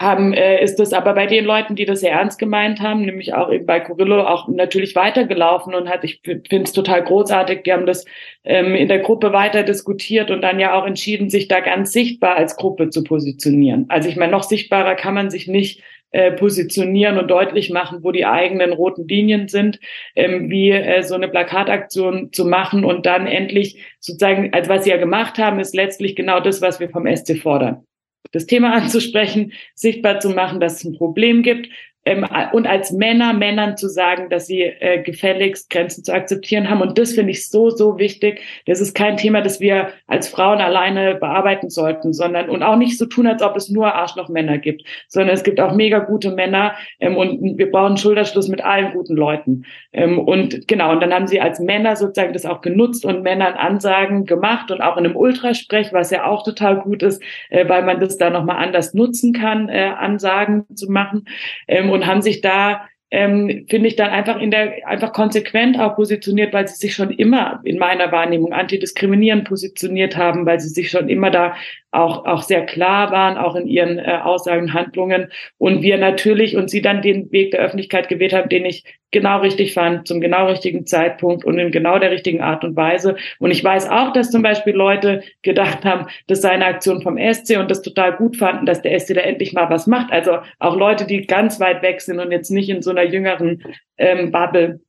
[0.00, 3.34] haben, äh, ist das aber bei den Leuten, die das sehr ernst gemeint haben, nämlich
[3.34, 7.72] auch eben bei Corillo, auch natürlich weitergelaufen und hat, ich finde es total großartig, die
[7.72, 8.06] haben das
[8.44, 12.36] ähm, in der Gruppe weiter diskutiert und dann ja auch entschieden, sich da ganz sichtbar
[12.36, 13.84] als Gruppe zu positionieren.
[13.88, 15.82] Also ich meine, noch sichtbarer kann man sich nicht
[16.12, 19.80] äh, positionieren und deutlich machen, wo die eigenen roten Linien sind,
[20.16, 24.90] ähm, wie äh, so eine Plakataktion zu machen und dann endlich sozusagen, als was sie
[24.90, 27.84] ja gemacht haben, ist letztlich genau das, was wir vom SC fordern
[28.32, 31.68] das Thema anzusprechen, sichtbar zu machen, dass es ein Problem gibt,
[32.04, 36.80] ähm, und als Männer Männern zu sagen, dass sie äh, gefälligst Grenzen zu akzeptieren haben.
[36.80, 38.40] Und das finde ich so, so wichtig.
[38.66, 42.96] Das ist kein Thema, das wir als Frauen alleine bearbeiten sollten, sondern und auch nicht
[42.96, 46.74] so tun, als ob es nur Arschloch-Männer gibt, sondern es gibt auch mega gute Männer
[47.00, 49.64] ähm, und wir brauchen Schulterschluss mit allen guten Leuten.
[49.92, 53.54] Ähm, und genau, und dann haben sie als Männer sozusagen das auch genutzt und Männern
[53.54, 57.82] Ansagen gemacht und auch in einem Ultrasprech, was ja auch total gut ist, äh, weil
[57.82, 61.26] man das da nochmal anders nutzen kann, äh, Ansagen zu machen.
[61.68, 65.96] Ähm, und haben sich da ähm, finde ich dann einfach in der einfach konsequent auch
[65.96, 70.90] positioniert, weil sie sich schon immer in meiner Wahrnehmung antidiskriminierend positioniert haben, weil sie sich
[70.90, 71.56] schon immer da
[71.92, 75.28] auch, auch sehr klar waren, auch in ihren äh, Aussagen, Handlungen.
[75.58, 79.40] Und wir natürlich und sie dann den Weg der Öffentlichkeit gewählt haben, den ich genau
[79.40, 83.16] richtig fand, zum genau richtigen Zeitpunkt und in genau der richtigen Art und Weise.
[83.40, 87.18] Und ich weiß auch, dass zum Beispiel Leute gedacht haben, das sei eine Aktion vom
[87.18, 90.12] SC und das total gut fanden, dass der SC da endlich mal was macht.
[90.12, 93.62] Also auch Leute, die ganz weit weg sind und jetzt nicht in so einer jüngeren
[93.98, 94.80] ähm, Bubble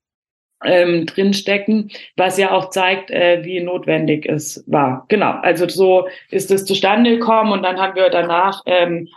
[0.64, 5.06] ähm, drinstecken, was ja auch zeigt, äh, wie notwendig es war.
[5.08, 9.08] Genau, also so ist es zustande gekommen und dann haben wir danach, ähm,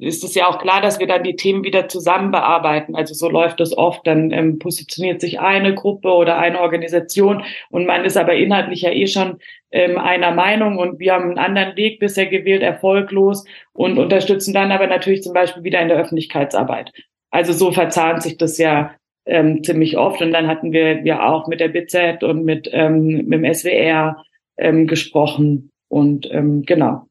[0.00, 2.96] ist es ja auch klar, dass wir dann die Themen wieder zusammen bearbeiten.
[2.96, 7.86] Also so läuft es oft, dann ähm, positioniert sich eine Gruppe oder eine Organisation und
[7.86, 9.38] man ist aber inhaltlich ja eh schon
[9.70, 14.72] ähm, einer Meinung und wir haben einen anderen Weg bisher gewählt, erfolglos und unterstützen dann
[14.72, 16.92] aber natürlich zum Beispiel wieder in der Öffentlichkeitsarbeit.
[17.30, 18.94] Also so verzahnt sich das ja
[19.26, 20.22] ähm, ziemlich oft.
[20.22, 24.24] Und dann hatten wir ja auch mit der BZ und mit, ähm, mit dem SWR
[24.56, 25.70] ähm, gesprochen.
[25.88, 27.06] Und ähm, genau,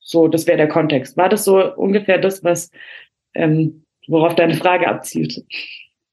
[0.00, 1.16] so, das wäre der Kontext.
[1.16, 2.70] War das so ungefähr das, was
[3.34, 5.44] ähm, worauf deine Frage abzielt?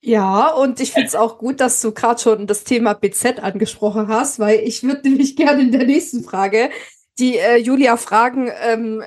[0.02, 4.08] Ja, und ich finde es auch gut, dass du gerade schon das Thema BZ angesprochen
[4.08, 6.70] hast, weil ich würde nämlich gerne in der nächsten Frage
[7.18, 9.04] die äh, Julia fragen, ähm,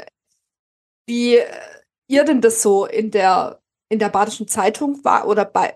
[1.07, 1.39] wie
[2.09, 3.61] ihr denn das so in der,
[3.91, 5.75] in der Badischen Zeitung war oder bei,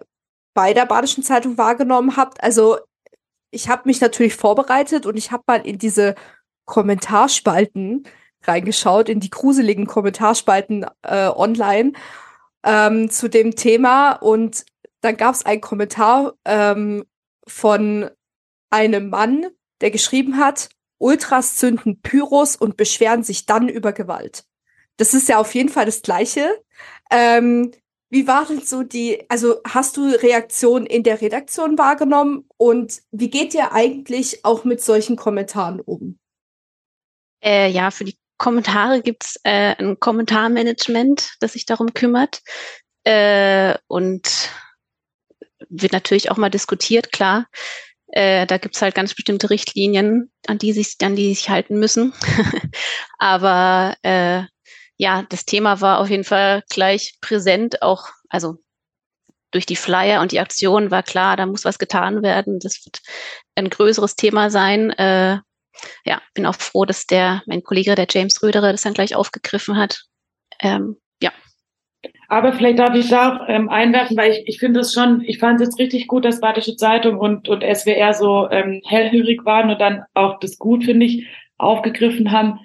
[0.55, 2.43] bei der Badischen Zeitung wahrgenommen habt.
[2.43, 2.79] Also
[3.51, 6.15] ich habe mich natürlich vorbereitet und ich habe mal in diese
[6.65, 8.05] Kommentarspalten
[8.45, 11.93] reingeschaut, in die gruseligen Kommentarspalten äh, online
[12.65, 14.13] ähm, zu dem Thema.
[14.13, 14.65] Und
[15.01, 17.05] dann gab es einen Kommentar ähm,
[17.47, 18.11] von
[18.71, 19.47] einem Mann,
[19.81, 24.45] der geschrieben hat, Ultras zünden Pyros und beschweren sich dann über Gewalt.
[24.97, 26.49] Das ist ja auf jeden Fall das Gleiche.
[27.11, 27.73] Ähm,
[28.13, 33.55] wie waren so die, also hast du Reaktionen in der Redaktion wahrgenommen und wie geht
[33.55, 36.19] ihr eigentlich auch mit solchen Kommentaren um?
[37.43, 42.43] Äh, ja, für die Kommentare gibt es äh, ein Kommentarmanagement, das sich darum kümmert.
[43.05, 44.51] Äh, und
[45.71, 47.47] wird natürlich auch mal diskutiert, klar.
[48.09, 51.79] Äh, da gibt es halt ganz bestimmte Richtlinien, an die sich, an die sich halten
[51.79, 52.13] müssen.
[53.19, 54.43] Aber äh,
[55.03, 58.59] ja, das Thema war auf jeden Fall gleich präsent, auch, also
[59.51, 62.61] durch die Flyer und die Aktion war klar, da muss was getan werden.
[62.61, 63.01] Das wird
[63.57, 64.91] ein größeres Thema sein.
[64.91, 65.39] Äh,
[66.05, 69.77] ja, bin auch froh, dass der, mein Kollege, der James Röderer, das dann gleich aufgegriffen
[69.77, 70.05] hat.
[70.61, 71.33] Ähm, ja.
[72.29, 75.41] Aber vielleicht darf ich da auch ähm, einwerfen, weil ich, ich finde es schon, ich
[75.41, 79.69] fand es jetzt richtig gut, dass Badische Zeitung und, und SWR so ähm, hellhörig waren
[79.69, 81.27] und dann auch das gut, finde ich,
[81.59, 82.61] aufgegriffen haben.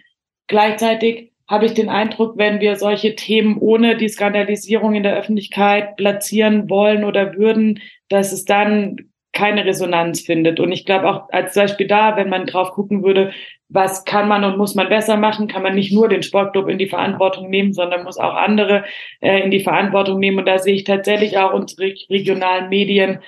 [0.45, 5.95] Gleichzeitig habe ich den Eindruck, wenn wir solche Themen ohne die Skandalisierung in der Öffentlichkeit
[5.95, 7.79] platzieren wollen oder würden,
[8.09, 8.97] dass es dann
[9.31, 10.59] keine Resonanz findet.
[10.59, 13.31] Und ich glaube auch als Beispiel da, wenn man drauf gucken würde,
[13.69, 16.77] was kann man und muss man besser machen, kann man nicht nur den Sportclub in
[16.77, 18.85] die Verantwortung nehmen, sondern muss auch andere
[19.21, 20.39] äh, in die Verantwortung nehmen.
[20.39, 23.19] Und da sehe ich tatsächlich auch unsere regionalen Medien,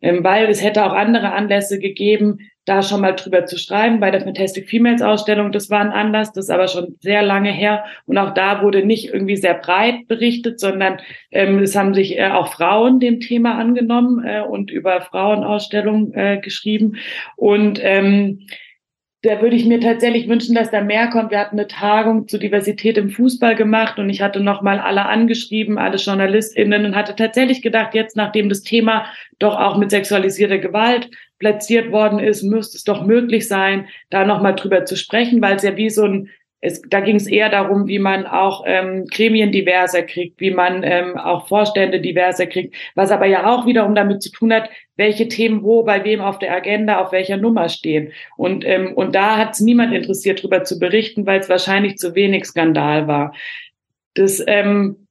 [0.00, 2.38] ähm, weil es hätte auch andere Anlässe gegeben,
[2.70, 3.98] da schon mal drüber zu schreiben.
[3.98, 7.50] Bei der Fantastic Females Ausstellung, das war ein Anlass, das ist aber schon sehr lange
[7.50, 7.84] her.
[8.06, 11.00] Und auch da wurde nicht irgendwie sehr breit berichtet, sondern
[11.32, 16.38] ähm, es haben sich äh, auch Frauen dem Thema angenommen äh, und über Frauenausstellungen äh,
[16.40, 16.96] geschrieben.
[17.36, 18.46] Und ähm,
[19.22, 21.30] da würde ich mir tatsächlich wünschen, dass da mehr kommt.
[21.30, 25.76] Wir hatten eine Tagung zu Diversität im Fußball gemacht und ich hatte nochmal alle angeschrieben,
[25.76, 29.04] alle JournalistInnen und hatte tatsächlich gedacht, jetzt nachdem das Thema
[29.38, 31.10] doch auch mit sexualisierter Gewalt
[31.40, 35.64] platziert worden ist, müsste es doch möglich sein, da nochmal drüber zu sprechen, weil es
[35.64, 36.30] ja wie so ein
[36.62, 40.82] es, da ging es eher darum, wie man auch ähm, Gremien diverser kriegt, wie man
[40.82, 45.28] ähm, auch Vorstände diverser kriegt, was aber ja auch wiederum damit zu tun hat, welche
[45.28, 48.12] Themen wo bei wem auf der Agenda, auf welcher Nummer stehen.
[48.36, 52.14] Und, ähm, und da hat es niemand interessiert, darüber zu berichten, weil es wahrscheinlich zu
[52.14, 53.34] wenig Skandal war.
[54.12, 55.06] Das, ähm,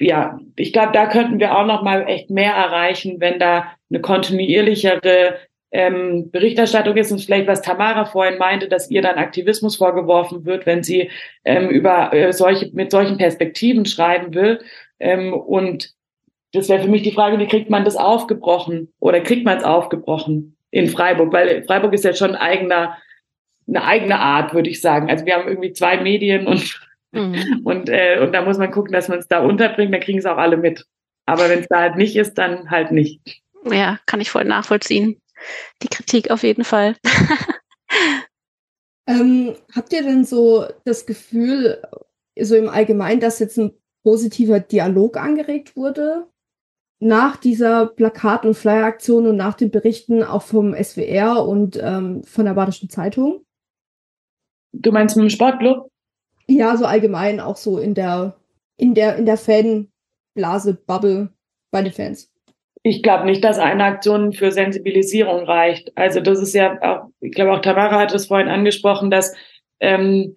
[0.00, 4.00] ja, ich glaube, da könnten wir auch noch mal echt mehr erreichen, wenn da eine
[4.00, 5.36] kontinuierlichere
[5.74, 10.66] ähm, Berichterstattung ist und vielleicht was Tamara vorhin meinte, dass ihr dann Aktivismus vorgeworfen wird,
[10.66, 11.10] wenn sie
[11.44, 14.60] ähm, über äh, solche mit solchen Perspektiven schreiben will.
[15.00, 15.92] Ähm, und
[16.52, 19.64] das wäre für mich die Frage, wie kriegt man das aufgebrochen oder kriegt man es
[19.64, 21.32] aufgebrochen in Freiburg?
[21.32, 22.96] Weil Freiburg ist ja schon ein eigener,
[23.66, 25.10] eine eigene Art, würde ich sagen.
[25.10, 27.62] Also wir haben irgendwie zwei Medien und mhm.
[27.64, 29.92] und äh, und da muss man gucken, dass man es da unterbringt.
[29.92, 30.86] Dann kriegen es auch alle mit.
[31.26, 33.42] Aber wenn es da halt nicht ist, dann halt nicht.
[33.68, 35.16] Ja, kann ich voll nachvollziehen
[35.82, 36.96] die Kritik auf jeden Fall.
[39.06, 41.82] ähm, habt ihr denn so das Gefühl,
[42.38, 43.72] so im Allgemeinen, dass jetzt ein
[44.02, 46.26] positiver Dialog angeregt wurde?
[47.00, 52.44] Nach dieser Plakat- und Flyer-Aktion und nach den Berichten auch vom SWR und ähm, von
[52.44, 53.44] der Badischen Zeitung?
[54.72, 55.90] Du meinst mit dem Sportclub?
[56.46, 58.36] Ja, so allgemein auch so in der,
[58.76, 61.32] in der, in der Fanblase, Bubble
[61.70, 62.33] bei den Fans
[62.86, 65.90] ich glaube nicht, dass eine Aktion für Sensibilisierung reicht.
[65.96, 69.34] Also das ist ja auch, ich glaube auch Tamara hat es vorhin angesprochen, dass
[69.80, 70.34] ähm,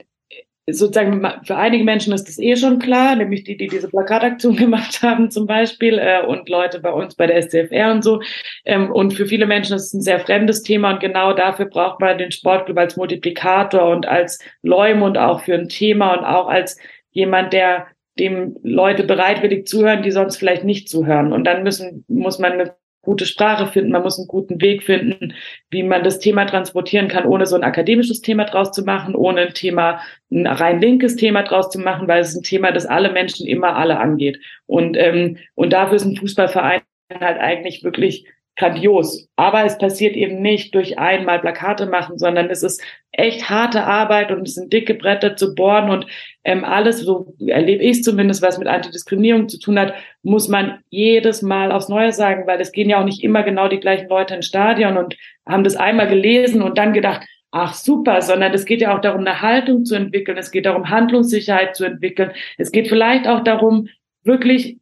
[0.65, 5.03] sozusagen für einige Menschen ist das eh schon klar, nämlich die, die diese Plakataktion gemacht
[5.03, 8.21] haben zum Beispiel äh, und Leute bei uns bei der SCFR und so.
[8.63, 11.99] Ähm, und für viele Menschen ist es ein sehr fremdes Thema und genau dafür braucht
[11.99, 16.77] man den Sportclub als Multiplikator und als Leumund auch für ein Thema und auch als
[17.11, 17.87] jemand, der
[18.19, 21.33] dem Leute bereitwillig zuhören, die sonst vielleicht nicht zuhören.
[21.33, 22.75] Und dann müssen, muss man eine
[23.07, 25.33] gute Sprache finden, man muss einen guten Weg finden,
[25.69, 29.41] wie man das Thema transportieren kann, ohne so ein akademisches Thema draus zu machen, ohne
[29.41, 32.85] ein Thema, ein rein linkes Thema draus zu machen, weil es ist ein Thema, das
[32.85, 34.39] alle Menschen immer alle angeht.
[34.65, 36.81] Und, ähm, und dafür ist ein Fußballverein
[37.21, 38.25] halt eigentlich wirklich
[38.57, 39.29] grandios.
[39.35, 42.81] Aber es passiert eben nicht durch einmal Plakate machen, sondern es ist
[43.11, 46.07] echt harte Arbeit und es sind dicke Bretter zu bohren und
[46.43, 49.93] ähm, alles, so erlebe ich zumindest, was mit Antidiskriminierung zu tun hat,
[50.23, 53.67] muss man jedes Mal aufs Neue sagen, weil es gehen ja auch nicht immer genau
[53.67, 55.15] die gleichen Leute ins Stadion und
[55.47, 59.21] haben das einmal gelesen und dann gedacht, ach super, sondern es geht ja auch darum,
[59.21, 60.37] eine Haltung zu entwickeln.
[60.37, 62.31] Es geht darum, Handlungssicherheit zu entwickeln.
[62.57, 63.87] Es geht vielleicht auch darum,
[64.23, 64.77] wirklich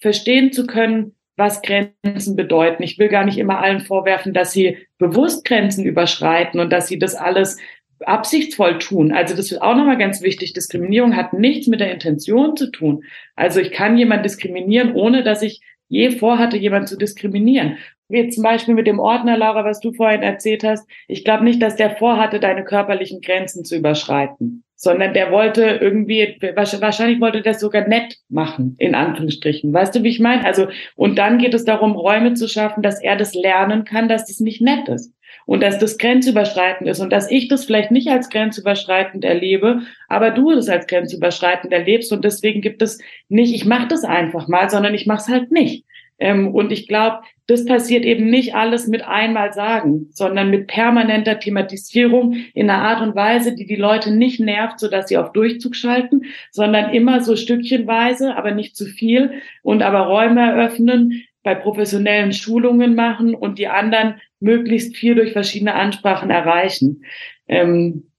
[0.00, 2.82] verstehen zu können, was Grenzen bedeuten.
[2.82, 6.98] Ich will gar nicht immer allen vorwerfen, dass sie bewusst Grenzen überschreiten und dass sie
[6.98, 7.58] das alles
[8.04, 9.12] absichtsvoll tun.
[9.12, 10.52] Also das ist auch nochmal ganz wichtig.
[10.52, 13.04] Diskriminierung hat nichts mit der Intention zu tun.
[13.36, 17.78] Also ich kann jemand diskriminieren, ohne dass ich je vorhatte, jemand zu diskriminieren.
[18.08, 20.88] Wie zum Beispiel mit dem Ordner, Laura, was du vorhin erzählt hast.
[21.08, 26.38] Ich glaube nicht, dass der vorhatte, deine körperlichen Grenzen zu überschreiten, sondern der wollte irgendwie,
[26.54, 29.72] wahrscheinlich wollte der sogar nett machen, in Anführungsstrichen.
[29.74, 30.46] Weißt du, wie ich meine?
[30.46, 34.26] Also, und dann geht es darum, Räume zu schaffen, dass er das lernen kann, dass
[34.26, 35.12] das nicht nett ist
[35.44, 40.30] und dass das grenzüberschreitend ist und dass ich das vielleicht nicht als grenzüberschreitend erlebe, aber
[40.30, 42.98] du das als grenzüberschreitend erlebst und deswegen gibt es
[43.28, 45.84] nicht, ich mache das einfach mal, sondern ich mache es halt nicht.
[46.18, 51.38] Ähm, und ich glaube, das passiert eben nicht alles mit einmal sagen, sondern mit permanenter
[51.38, 55.32] Thematisierung in einer Art und Weise, die die Leute nicht nervt, so dass sie auf
[55.32, 61.54] Durchzug schalten, sondern immer so stückchenweise, aber nicht zu viel und aber Räume eröffnen, bei
[61.54, 67.04] professionellen Schulungen machen und die anderen möglichst viel durch verschiedene Ansprachen erreichen.
[67.46, 68.10] Ähm,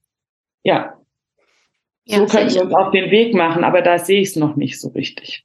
[0.64, 0.94] ja.
[2.06, 4.56] ja, so können wir uns auf den Weg machen, aber da sehe ich es noch
[4.56, 5.44] nicht so richtig.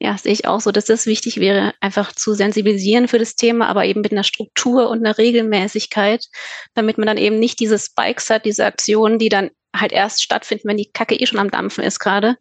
[0.00, 3.66] Ja, sehe ich auch so, dass das wichtig wäre, einfach zu sensibilisieren für das Thema,
[3.68, 6.24] aber eben mit einer Struktur und einer Regelmäßigkeit,
[6.74, 10.68] damit man dann eben nicht diese Spikes hat, diese Aktionen, die dann halt erst stattfinden,
[10.68, 12.36] wenn die Kacke eh schon am Dampfen ist gerade,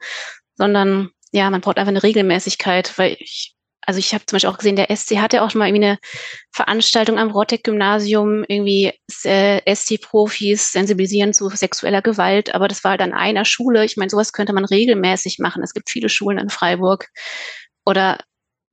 [0.56, 3.57] sondern ja, man braucht einfach eine Regelmäßigkeit, weil ich
[3.88, 5.98] also ich habe zum Beispiel auch gesehen, der SC hatte auch schon mal irgendwie eine
[6.52, 8.92] Veranstaltung am Rotteck-Gymnasium, irgendwie
[9.24, 13.86] äh, SC-Profis sensibilisieren zu sexueller Gewalt, aber das war halt an einer Schule.
[13.86, 15.64] Ich meine, sowas könnte man regelmäßig machen.
[15.64, 17.08] Es gibt viele Schulen in Freiburg.
[17.86, 18.18] Oder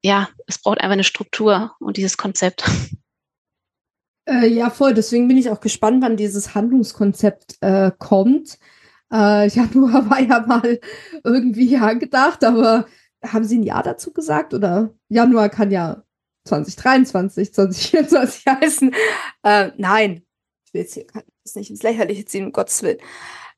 [0.02, 2.64] ja, es braucht einfach eine Struktur und dieses Konzept.
[4.26, 4.94] Äh, ja, voll.
[4.94, 8.58] Deswegen bin ich auch gespannt, wann dieses Handlungskonzept äh, kommt.
[9.12, 10.80] Äh, Januar war ja mal
[11.22, 12.86] irgendwie angedacht, aber
[13.32, 14.54] haben Sie ein Jahr dazu gesagt?
[14.54, 16.02] Oder Januar kann ja
[16.44, 18.94] 2023, 2024 heißen.
[19.42, 20.22] Äh, nein,
[20.66, 21.06] ich will jetzt hier
[21.44, 22.98] das nicht ins Lächerliche ziehen, um Gottes Willen.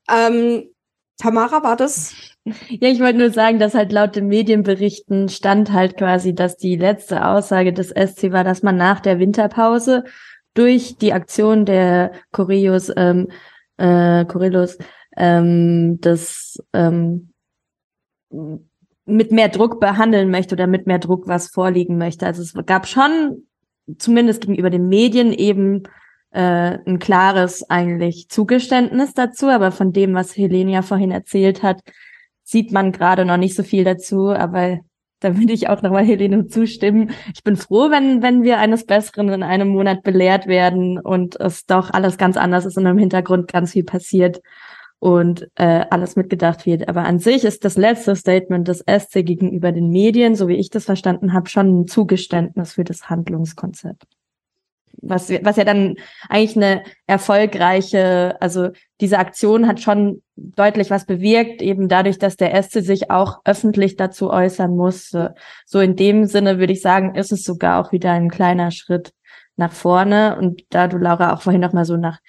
[0.09, 0.71] Ähm,
[1.19, 2.15] Tamara, war das?
[2.45, 6.77] Ja, ich wollte nur sagen, dass halt laut den Medienberichten stand halt quasi, dass die
[6.77, 10.05] letzte Aussage des SC war, dass man nach der Winterpause
[10.55, 13.29] durch die Aktion der Choreos, ähm,
[13.79, 14.79] äh, Chorelos,
[15.17, 17.33] ähm, das ähm,
[19.07, 22.27] mit mehr Druck behandeln möchte oder mit mehr Druck was vorliegen möchte.
[22.27, 23.47] Also es gab schon,
[23.99, 25.85] zumindest gegenüber den Medien, eben
[26.33, 31.81] äh, ein klares eigentlich Zugeständnis dazu, aber von dem, was Helene ja vorhin erzählt hat,
[32.43, 34.81] sieht man gerade noch nicht so viel dazu, aber
[35.21, 37.11] da würde ich auch nochmal Helene zustimmen.
[37.35, 41.65] Ich bin froh, wenn, wenn wir eines Besseren in einem Monat belehrt werden und es
[41.65, 44.43] doch alles ganz anders ist und im Hintergrund ganz viel passiert
[44.99, 46.89] und äh, alles mitgedacht wird.
[46.89, 50.71] Aber an sich ist das letzte Statement des SC gegenüber den Medien, so wie ich
[50.71, 54.05] das verstanden habe, schon ein Zugeständnis für das Handlungskonzept.
[55.03, 55.97] Was, was ja dann
[56.31, 58.71] eigentlich eine erfolgreiche, also
[59.03, 63.97] diese Aktion hat schon deutlich was bewirkt, eben dadurch, dass der SC sich auch öffentlich
[63.97, 65.35] dazu äußern musste.
[65.67, 69.13] So in dem Sinne würde ich sagen, ist es sogar auch wieder ein kleiner Schritt
[69.57, 70.37] nach vorne.
[70.39, 72.21] Und da du, Laura, auch vorhin noch mal so nach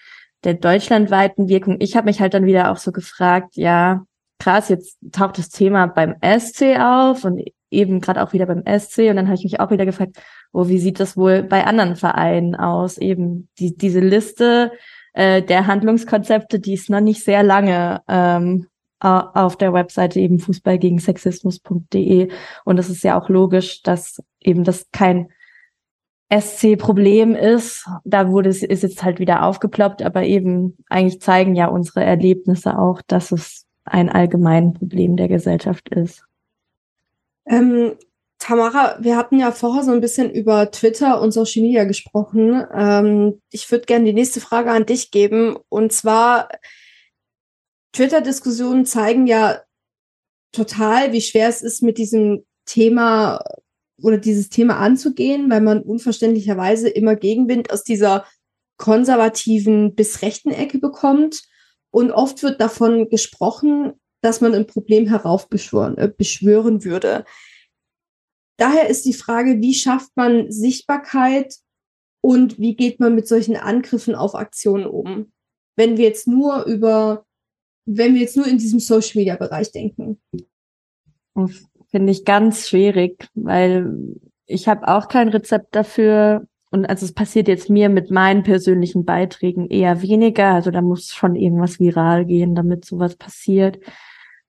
[0.43, 1.77] der deutschlandweiten Wirkung.
[1.79, 4.03] Ich habe mich halt dann wieder auch so gefragt, ja,
[4.39, 9.09] krass, jetzt taucht das Thema beim SC auf und eben gerade auch wieder beim SC
[9.09, 10.17] und dann habe ich mich auch wieder gefragt,
[10.53, 12.97] oh, wie sieht das wohl bei anderen Vereinen aus?
[12.97, 14.71] Eben die, diese Liste
[15.13, 18.67] äh, der Handlungskonzepte, die ist noch nicht sehr lange ähm,
[18.99, 22.29] auf der Webseite eben Fußball gegen Sexismus.de
[22.65, 25.29] und es ist ja auch logisch, dass eben das kein
[26.29, 27.87] SC-Problem ist.
[28.03, 32.77] Da wurde es, ist jetzt halt wieder aufgeploppt, aber eben eigentlich zeigen ja unsere Erlebnisse
[32.77, 36.25] auch, dass es ein allgemein Problem der Gesellschaft ist.
[37.45, 37.97] Ähm,
[38.39, 42.65] Tamara, wir hatten ja vorher so ein bisschen über Twitter und Social Media gesprochen.
[42.73, 45.57] Ähm, ich würde gerne die nächste Frage an dich geben.
[45.69, 46.49] Und zwar,
[47.93, 49.61] Twitter-Diskussionen zeigen ja
[50.51, 53.43] total, wie schwer es ist, mit diesem Thema
[54.01, 58.25] oder dieses Thema anzugehen, weil man unverständlicherweise immer Gegenwind aus dieser
[58.77, 61.43] konservativen bis rechten Ecke bekommt.
[61.89, 67.25] Und oft wird davon gesprochen, dass man ein Problem heraufbeschwören äh, beschwören würde.
[68.57, 71.55] Daher ist die Frage, wie schafft man Sichtbarkeit
[72.21, 75.31] und wie geht man mit solchen Angriffen auf Aktionen um?
[75.75, 77.25] Wenn wir jetzt nur über,
[77.85, 80.19] wenn wir jetzt nur in diesem Social Media Bereich denken
[81.89, 83.91] finde ich ganz schwierig, weil
[84.45, 86.47] ich habe auch kein Rezept dafür.
[86.71, 90.53] und also es passiert jetzt mir mit meinen persönlichen Beiträgen eher weniger.
[90.53, 93.79] Also da muss schon irgendwas viral gehen, damit sowas passiert.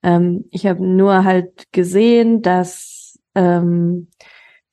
[0.03, 4.09] Ähm, ich habe nur halt gesehen, dass ähm,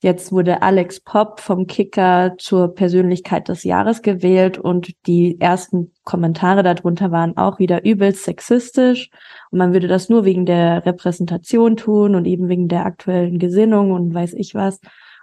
[0.00, 6.62] jetzt wurde Alex Pop vom Kicker zur Persönlichkeit des Jahres gewählt und die ersten Kommentare
[6.62, 9.10] darunter waren auch wieder übelst sexistisch
[9.50, 13.92] und man würde das nur wegen der Repräsentation tun und eben wegen der aktuellen Gesinnung
[13.92, 14.80] und weiß ich was.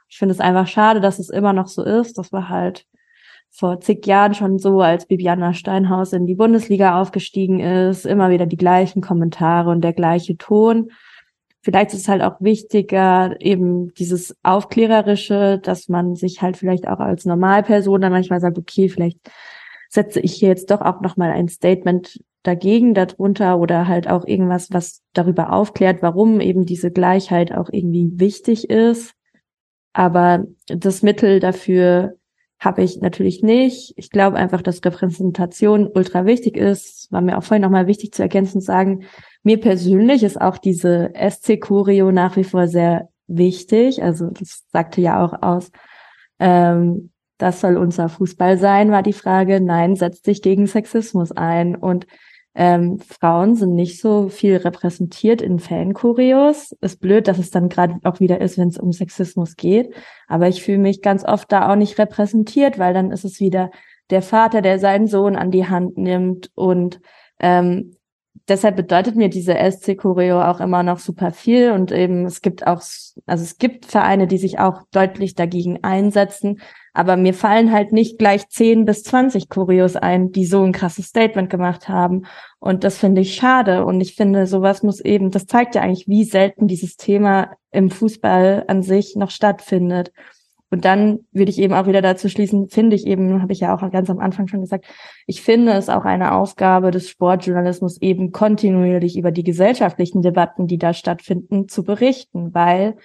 [0.10, 2.18] Ich finde es einfach schade, dass es immer noch so ist.
[2.18, 2.86] Das war halt
[3.50, 8.48] vor zig Jahren schon so, als Bibiana Steinhaus in die Bundesliga aufgestiegen ist, immer wieder
[8.48, 10.90] die gleichen Kommentare und der gleiche Ton.
[11.64, 17.00] Vielleicht ist es halt auch wichtiger, eben dieses Aufklärerische, dass man sich halt vielleicht auch
[17.00, 19.20] als Normalperson dann manchmal sagt, okay, vielleicht
[19.90, 24.74] setze ich hier jetzt doch auch nochmal ein Statement dagegen darunter oder halt auch irgendwas,
[24.74, 29.14] was darüber aufklärt, warum eben diese Gleichheit auch irgendwie wichtig ist.
[29.94, 32.18] Aber das Mittel dafür
[32.60, 33.94] habe ich natürlich nicht.
[33.96, 37.10] Ich glaube einfach, dass Repräsentation ultra wichtig ist.
[37.12, 39.04] War mir auch vorhin nochmal wichtig zu ergänzen und sagen,
[39.44, 44.02] mir persönlich ist auch diese SC-Choreo nach wie vor sehr wichtig.
[44.02, 45.72] Also das sagte ja auch aus,
[46.40, 49.60] ähm, das soll unser Fußball sein, war die Frage.
[49.60, 51.76] Nein, setzt sich gegen Sexismus ein.
[51.76, 52.08] Und
[52.56, 56.74] ähm, Frauen sind nicht so viel repräsentiert in Fanchoreos.
[56.82, 59.94] Ist blöd, dass es dann gerade auch wieder ist, wenn es um Sexismus geht.
[60.28, 63.72] Aber ich fühle mich ganz oft da auch nicht repräsentiert, weil dann ist es wieder
[64.10, 66.52] der Vater, der seinen Sohn an die Hand nimmt.
[66.56, 67.02] Und
[67.40, 67.96] ähm,
[68.48, 71.72] deshalb bedeutet mir diese SC Choreo auch immer noch super viel.
[71.72, 72.82] Und eben es gibt auch,
[73.26, 76.60] also es gibt Vereine, die sich auch deutlich dagegen einsetzen.
[76.94, 81.08] Aber mir fallen halt nicht gleich 10 bis 20 Choreos ein, die so ein krasses
[81.08, 82.26] Statement gemacht haben.
[82.60, 83.86] Und das finde ich schade.
[83.86, 87.90] Und ich finde, sowas muss eben, das zeigt ja eigentlich, wie selten dieses Thema im
[87.90, 90.12] Fußball an sich noch stattfindet.
[90.74, 93.76] Und dann würde ich eben auch wieder dazu schließen, finde ich eben, habe ich ja
[93.76, 94.86] auch ganz am Anfang schon gesagt,
[95.28, 100.80] ich finde es auch eine Aufgabe des Sportjournalismus, eben kontinuierlich über die gesellschaftlichen Debatten, die
[100.80, 102.96] da stattfinden, zu berichten, weil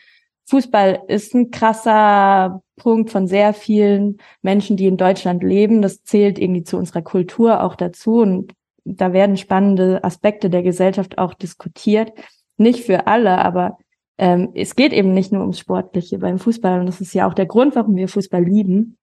[0.47, 5.83] Fußball ist ein krasser Punkt von sehr vielen Menschen, die in Deutschland leben.
[5.83, 8.23] Das zählt irgendwie zu unserer Kultur auch dazu.
[8.23, 8.55] Und
[8.87, 12.13] da werden spannende Aspekte der Gesellschaft auch diskutiert.
[12.57, 13.77] Nicht für alle, aber
[14.19, 16.81] ähm, es geht eben nicht nur ums Sportliche beim Fußball.
[16.81, 18.99] Und das ist ja auch der Grund, warum wir Fußball lieben.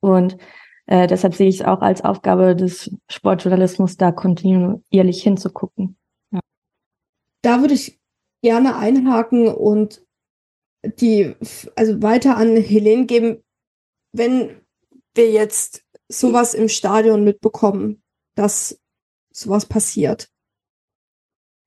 [0.00, 0.36] Und
[0.86, 5.96] äh, deshalb sehe ich es auch als Aufgabe des Sportjournalismus, da kontinuierlich hinzugucken.
[6.32, 6.40] Ja.
[7.42, 8.00] Da würde ich
[8.42, 10.04] gerne einhaken und
[10.84, 11.34] die
[11.76, 13.42] also weiter an Helene geben,
[14.12, 14.60] wenn
[15.14, 18.02] wir jetzt sowas im Stadion mitbekommen,
[18.34, 18.80] dass
[19.30, 20.30] sowas passiert.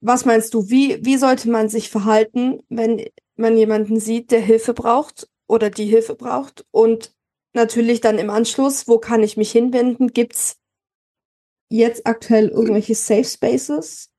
[0.02, 4.74] Was meinst du, wie, wie sollte man sich verhalten, wenn man jemanden sieht, der Hilfe
[4.74, 6.66] braucht oder die Hilfe braucht?
[6.72, 7.14] Und
[7.54, 10.08] natürlich dann im Anschluss, wo kann ich mich hinwenden?
[10.08, 10.60] Gibt's
[11.70, 14.12] jetzt aktuell irgendwelche Safe Spaces?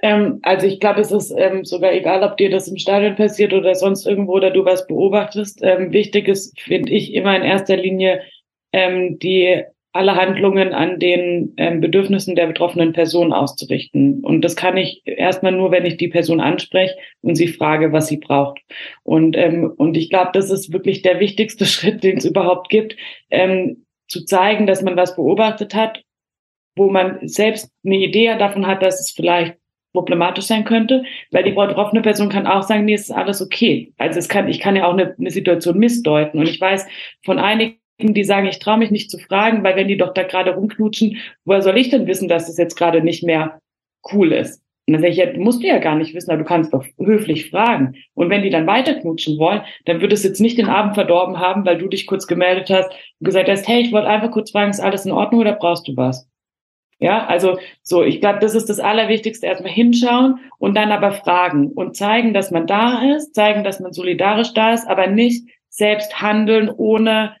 [0.00, 3.52] Ähm, also ich glaube, es ist ähm, sogar egal, ob dir das im Stadion passiert
[3.52, 5.60] oder sonst irgendwo oder du was beobachtest.
[5.62, 8.22] Ähm, wichtig ist, finde ich, immer in erster Linie
[8.72, 14.20] ähm, die alle Handlungen an den ähm, Bedürfnissen der betroffenen Person auszurichten.
[14.22, 18.06] Und das kann ich erstmal nur, wenn ich die Person anspreche und sie frage, was
[18.06, 18.60] sie braucht.
[19.02, 22.96] Und, ähm, und ich glaube, das ist wirklich der wichtigste Schritt, den es überhaupt gibt,
[23.30, 26.02] ähm, zu zeigen, dass man was beobachtet hat,
[26.76, 29.56] wo man selbst eine Idee davon hat, dass es vielleicht
[29.92, 33.92] problematisch sein könnte, weil die betroffene Person kann auch sagen, nee, es ist alles okay.
[33.98, 36.38] Also es kann, ich kann ja auch eine, eine Situation missdeuten.
[36.38, 36.86] Und ich weiß
[37.24, 40.22] von einigen, die sagen, ich traue mich nicht zu fragen, weil wenn die doch da
[40.22, 43.60] gerade rumknutschen, woher soll ich denn wissen, dass es jetzt gerade nicht mehr
[44.12, 44.62] cool ist?
[44.86, 46.86] Und dann sage ich, ja, musst du ja gar nicht wissen, aber du kannst doch
[46.96, 47.96] höflich fragen.
[48.14, 51.38] Und wenn die dann weiter knutschen wollen, dann wird es jetzt nicht den Abend verdorben
[51.38, 54.50] haben, weil du dich kurz gemeldet hast und gesagt hast, hey, ich wollte einfach kurz
[54.50, 56.26] fragen, ist alles in Ordnung oder brauchst du was?
[57.00, 61.68] Ja, also so, ich glaube, das ist das Allerwichtigste, erstmal hinschauen und dann aber fragen
[61.68, 66.22] und zeigen, dass man da ist, zeigen, dass man solidarisch da ist, aber nicht selbst
[66.22, 67.36] handeln, ohne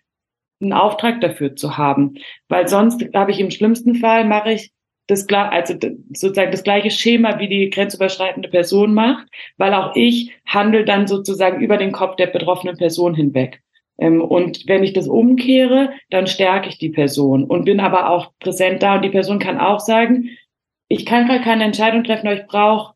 [0.60, 2.14] einen Auftrag dafür zu haben.
[2.48, 4.72] Weil sonst habe ich im schlimmsten Fall mache ich
[5.08, 5.74] das also
[6.12, 11.62] sozusagen das gleiche Schema, wie die grenzüberschreitende Person macht, weil auch ich handle dann sozusagen
[11.62, 13.62] über den Kopf der betroffenen Person hinweg.
[13.98, 18.32] Ähm, und wenn ich das umkehre, dann stärke ich die Person und bin aber auch
[18.38, 18.96] präsent da.
[18.96, 20.30] Und die Person kann auch sagen,
[20.88, 22.94] ich kann gerade keine Entscheidung treffen, aber ich brauche,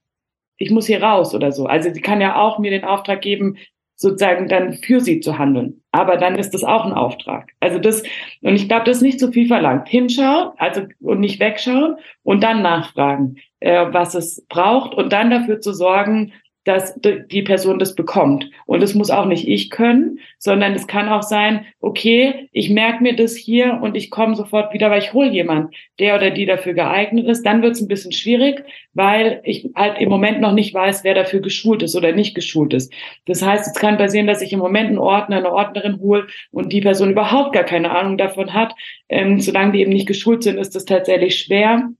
[0.58, 1.66] ich muss hier raus oder so.
[1.66, 3.56] Also sie kann ja auch mir den Auftrag geben,
[4.02, 5.82] sozusagen dann für sie zu handeln.
[5.92, 7.52] Aber dann ist das auch ein Auftrag.
[7.60, 8.02] Also das,
[8.42, 9.88] und ich glaube, das ist nicht zu viel verlangt.
[9.88, 15.60] Hinschauen, also und nicht wegschauen und dann nachfragen, äh, was es braucht und dann dafür
[15.60, 16.32] zu sorgen,
[16.64, 18.48] dass die Person das bekommt.
[18.66, 23.02] Und es muss auch nicht ich können, sondern es kann auch sein, okay, ich merke
[23.02, 26.46] mir das hier und ich komme sofort wieder, weil ich hole jemand, der oder die
[26.46, 27.44] dafür geeignet ist.
[27.44, 31.14] Dann wird es ein bisschen schwierig, weil ich halt im Moment noch nicht weiß, wer
[31.14, 32.92] dafür geschult ist oder nicht geschult ist.
[33.26, 36.72] Das heißt, es kann passieren, dass ich im Moment einen Ordner, eine Ordnerin hole und
[36.72, 38.74] die Person überhaupt gar keine Ahnung davon hat.
[39.08, 41.90] Ähm, solange die eben nicht geschult sind, ist das tatsächlich schwer.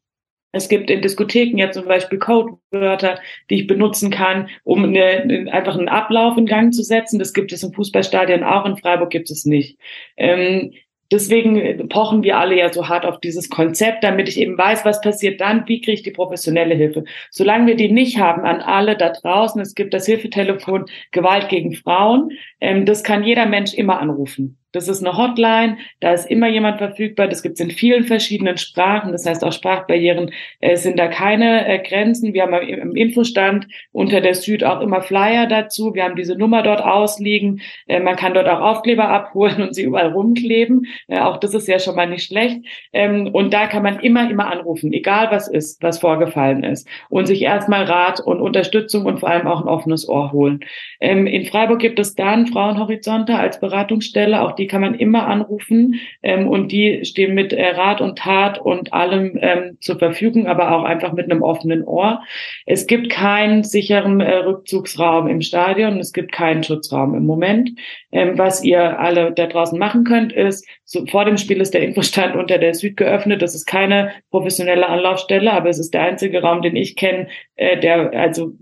[0.53, 3.19] Es gibt in Diskotheken ja zum Beispiel Codewörter,
[3.51, 7.19] die ich benutzen kann, um eine, einfach einen Ablauf in Gang zu setzen.
[7.19, 9.79] Das gibt es im Fußballstadion auch, in Freiburg gibt es nicht.
[10.17, 10.73] Ähm,
[11.11, 15.01] deswegen pochen wir alle ja so hart auf dieses Konzept, damit ich eben weiß, was
[15.01, 17.05] passiert dann, wie kriege ich die professionelle Hilfe.
[17.31, 21.75] Solange wir die nicht haben an alle da draußen, es gibt das Hilfetelefon Gewalt gegen
[21.75, 24.59] Frauen, ähm, das kann jeder Mensch immer anrufen.
[24.73, 27.29] Das ist eine Hotline, da ist immer jemand verfügbar.
[27.29, 29.13] Das gibt es in vielen verschiedenen Sprachen.
[29.13, 32.33] Das heißt, auch Sprachbarrieren äh, sind da keine äh, Grenzen.
[32.33, 35.95] Wir haben im Infostand unter der Süd auch immer Flyer dazu.
[35.95, 37.61] Wir haben diese Nummer dort ausliegen.
[37.87, 40.87] Äh, man kann dort auch Aufkleber abholen und sie überall rumkleben.
[41.09, 42.61] Äh, auch das ist ja schon mal nicht schlecht.
[42.93, 46.89] Ähm, und da kann man immer, immer anrufen, egal was ist, was vorgefallen ist.
[47.11, 50.61] Und sich erstmal Rat und Unterstützung und vor allem auch ein offenes Ohr holen.
[51.01, 54.41] Ähm, in Freiburg gibt es dann Frauenhorizonte als Beratungsstelle.
[54.41, 58.59] Auch die kann man immer anrufen ähm, und die stehen mit äh, Rat und Tat
[58.59, 62.23] und allem ähm, zur Verfügung, aber auch einfach mit einem offenen Ohr.
[62.67, 67.71] Es gibt keinen sicheren äh, Rückzugsraum im Stadion, es gibt keinen Schutzraum im Moment.
[68.13, 71.83] Ähm, was ihr alle da draußen machen könnt, ist, so, vor dem Spiel ist der
[71.83, 73.43] Infostand unter der Süd geöffnet.
[73.43, 77.79] Das ist keine professionelle Anlaufstelle, aber es ist der einzige Raum, den ich kenne, äh,
[77.79, 78.53] der also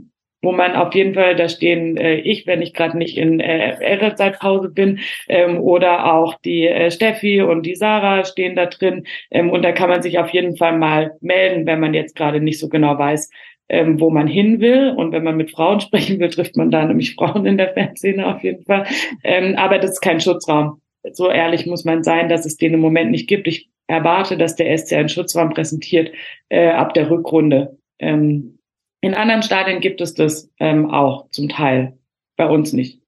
[0.42, 3.76] wo man auf jeden Fall, da stehen äh, ich, wenn ich gerade nicht in äh,
[3.80, 9.06] Elternzeitpause bin, ähm, oder auch die äh, Steffi und die Sarah stehen da drin.
[9.30, 12.40] Ähm, und da kann man sich auf jeden Fall mal melden, wenn man jetzt gerade
[12.40, 13.30] nicht so genau weiß,
[13.68, 14.94] ähm, wo man hin will.
[14.96, 18.34] Und wenn man mit Frauen sprechen will, trifft man da nämlich Frauen in der Fanszene
[18.34, 18.86] auf jeden Fall.
[19.24, 20.80] Ähm, aber das ist kein Schutzraum.
[21.12, 23.46] So ehrlich muss man sein, dass es den im Moment nicht gibt.
[23.46, 26.12] Ich erwarte, dass der SC einen Schutzraum präsentiert
[26.48, 27.78] äh, ab der Rückrunde.
[27.98, 28.59] Ähm,
[29.00, 31.98] in anderen Stadien gibt es das ähm, auch zum Teil,
[32.36, 33.00] bei uns nicht.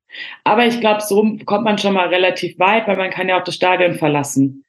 [0.45, 3.45] Aber ich glaube, so kommt man schon mal relativ weit, weil man kann ja auch
[3.45, 4.65] das Stadion verlassen.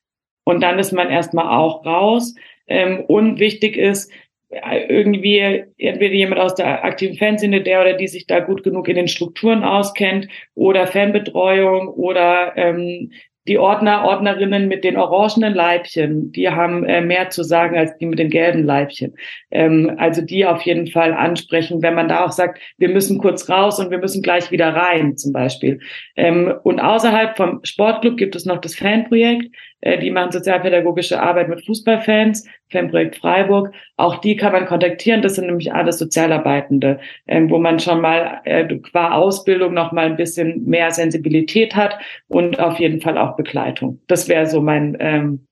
[0.46, 2.36] Und dann ist man erstmal auch raus.
[2.68, 4.12] Ähm, und wichtig ist,
[4.50, 8.88] äh, irgendwie entweder jemand aus der aktiven Fanszene, der oder die sich da gut genug
[8.88, 13.12] in den Strukturen auskennt, oder Fanbetreuung oder ähm,
[13.48, 18.06] die Ordner, Ordnerinnen mit den orangenen Leibchen, die haben äh, mehr zu sagen als die
[18.06, 19.16] mit den gelben Leibchen.
[19.52, 23.50] Ähm, also die auf jeden Fall ansprechen, wenn man da auch sagt, wir müssen kurz
[23.50, 25.80] raus und wir müssen gleich wieder rein, zum Beispiel.
[26.16, 29.54] Ähm, und außerhalb vom Sportclub gibt es noch das Fanprojekt.
[29.84, 33.74] Äh, die machen sozialpädagogische Arbeit mit Fußballfans, Fanprojekt Freiburg.
[33.98, 35.22] Auch die kann man kontaktieren.
[35.22, 40.06] Das sind nämlich alles Sozialarbeitende, ähm, wo man schon mal äh, qua Ausbildung noch mal
[40.06, 44.00] ein bisschen mehr Sensibilität hat und auf jeden Fall auch Begleitung.
[44.08, 45.48] Das wäre so mein, ähm,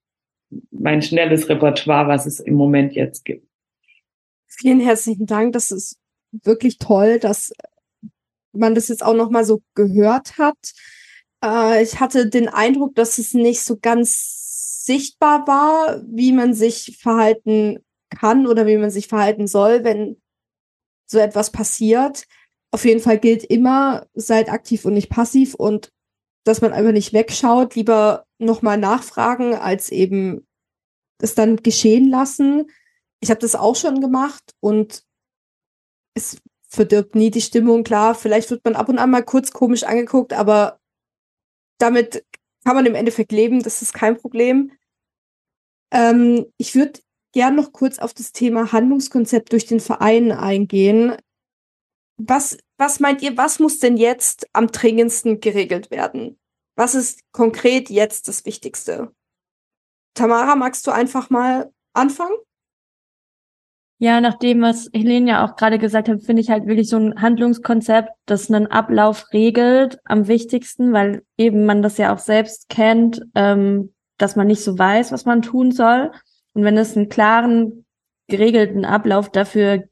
[0.72, 3.46] mein schnelles Repertoire, was es im Moment jetzt gibt.
[4.48, 5.52] Vielen herzlichen Dank.
[5.52, 5.98] Das ist
[6.32, 7.52] wirklich toll, dass
[8.54, 10.56] man das jetzt auch noch mal so gehört hat.
[11.44, 16.98] Äh, ich hatte den Eindruck, dass es nicht so ganz sichtbar war, wie man sich
[17.00, 17.80] verhalten
[18.10, 20.22] kann oder wie man sich verhalten soll, wenn
[21.10, 22.26] so etwas passiert.
[22.72, 25.92] Auf jeden Fall gilt immer, seid aktiv und nicht passiv und
[26.44, 30.48] dass man einfach nicht wegschaut, lieber nochmal nachfragen, als eben
[31.20, 32.72] es dann geschehen lassen.
[33.20, 35.04] Ich habe das auch schon gemacht und
[36.16, 36.38] es
[36.68, 37.84] verdirbt nie die Stimmung.
[37.84, 40.81] Klar, vielleicht wird man ab und an mal kurz komisch angeguckt, aber
[41.82, 42.26] damit
[42.64, 44.72] kann man im Endeffekt leben, das ist kein Problem.
[45.92, 47.00] Ähm, ich würde
[47.34, 51.16] gern noch kurz auf das Thema Handlungskonzept durch den Verein eingehen.
[52.18, 56.40] Was, was meint ihr, was muss denn jetzt am dringendsten geregelt werden?
[56.76, 59.14] Was ist konkret jetzt das Wichtigste?
[60.14, 62.36] Tamara, magst du einfach mal anfangen?
[64.04, 66.98] Ja, nach dem, was Helene ja auch gerade gesagt hat, finde ich halt wirklich so
[66.98, 72.68] ein Handlungskonzept, das einen Ablauf regelt, am wichtigsten, weil eben man das ja auch selbst
[72.68, 76.12] kennt, ähm, dass man nicht so weiß, was man tun soll.
[76.54, 77.86] Und wenn es einen klaren,
[78.28, 79.84] geregelten Ablauf dafür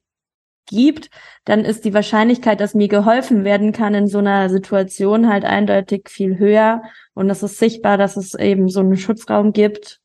[0.66, 1.12] gibt,
[1.46, 6.10] dann ist die Wahrscheinlichkeit, dass mir geholfen werden kann in so einer Situation halt eindeutig
[6.10, 6.82] viel höher.
[7.14, 10.02] Und es ist sichtbar, dass es eben so einen Schutzraum gibt,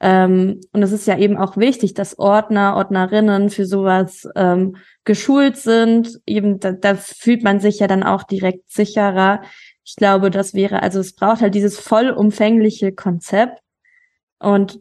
[0.00, 5.56] ähm, und es ist ja eben auch wichtig, dass Ordner, Ordnerinnen für sowas ähm, geschult
[5.56, 6.20] sind.
[6.26, 9.42] Eben, da, da fühlt man sich ja dann auch direkt sicherer.
[9.84, 13.60] Ich glaube, das wäre, also es braucht halt dieses vollumfängliche Konzept.
[14.38, 14.80] Und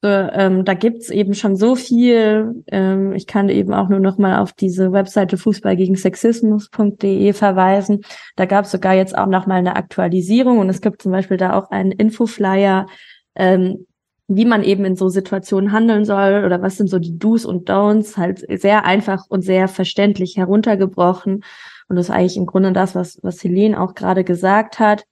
[0.00, 2.62] So, ähm, da gibt's eben schon so viel.
[2.68, 8.02] Ähm, ich kann eben auch nur noch mal auf diese Webseite fußballgegensexismus.de verweisen.
[8.36, 11.58] Da gab's sogar jetzt auch noch mal eine Aktualisierung und es gibt zum Beispiel da
[11.58, 12.86] auch einen Infoflyer,
[13.34, 13.86] ähm,
[14.28, 17.68] wie man eben in so Situationen handeln soll oder was sind so die Do's und
[17.70, 21.44] Don'ts, halt sehr einfach und sehr verständlich heruntergebrochen.
[21.88, 25.04] Und das ist eigentlich im Grunde das, was, was Helene auch gerade gesagt hat.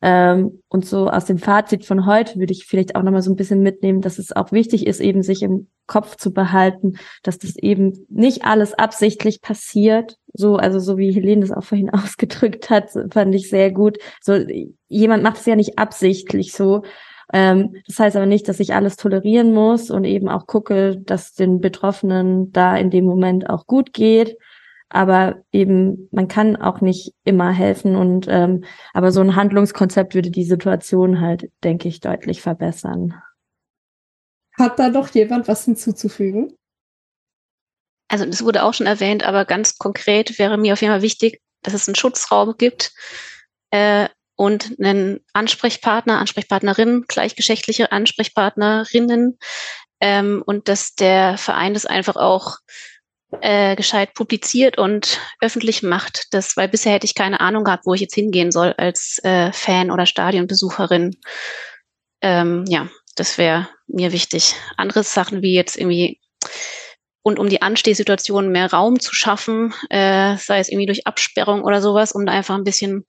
[0.00, 3.36] Ähm, und so aus dem Fazit von heute würde ich vielleicht auch nochmal so ein
[3.36, 7.56] bisschen mitnehmen, dass es auch wichtig ist, eben sich im Kopf zu behalten, dass das
[7.56, 10.18] eben nicht alles absichtlich passiert.
[10.32, 13.98] So, also so wie Helene das auch vorhin ausgedrückt hat, fand ich sehr gut.
[14.20, 14.38] So,
[14.88, 16.82] jemand macht es ja nicht absichtlich so.
[17.32, 21.34] Ähm, das heißt aber nicht, dass ich alles tolerieren muss und eben auch gucke, dass
[21.34, 24.36] den Betroffenen da in dem Moment auch gut geht
[24.92, 30.30] aber eben man kann auch nicht immer helfen und ähm, aber so ein Handlungskonzept würde
[30.30, 33.14] die Situation halt, denke ich, deutlich verbessern.
[34.58, 36.54] Hat da noch jemand was hinzuzufügen?
[38.08, 41.40] Also das wurde auch schon erwähnt, aber ganz konkret wäre mir auf jeden Fall wichtig,
[41.62, 42.92] dass es einen Schutzraum gibt
[43.70, 44.08] äh,
[44.42, 49.38] und einen Ansprechpartner, Ansprechpartnerinnen, gleichgeschlechtliche Ansprechpartnerinnen
[50.00, 52.56] ähm, und dass der Verein das einfach auch
[53.40, 56.26] äh, gescheit publiziert und öffentlich macht.
[56.32, 59.52] Das, weil bisher hätte ich keine Ahnung gehabt, wo ich jetzt hingehen soll als äh,
[59.52, 61.16] Fan oder Stadionbesucherin.
[62.20, 64.56] Ähm, ja, das wäre mir wichtig.
[64.76, 66.18] Andere Sachen wie jetzt irgendwie
[67.22, 71.80] und um die Anstehsituation mehr Raum zu schaffen, äh, sei es irgendwie durch Absperrung oder
[71.80, 73.06] sowas, um da einfach ein bisschen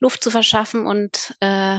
[0.00, 1.78] Luft zu verschaffen und äh,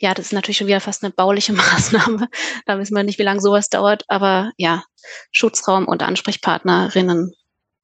[0.00, 2.28] ja, das ist natürlich schon wieder fast eine bauliche Maßnahme.
[2.66, 4.04] Da wissen wir nicht, wie lange sowas dauert.
[4.08, 4.82] Aber ja,
[5.30, 7.34] Schutzraum und Ansprechpartnerinnen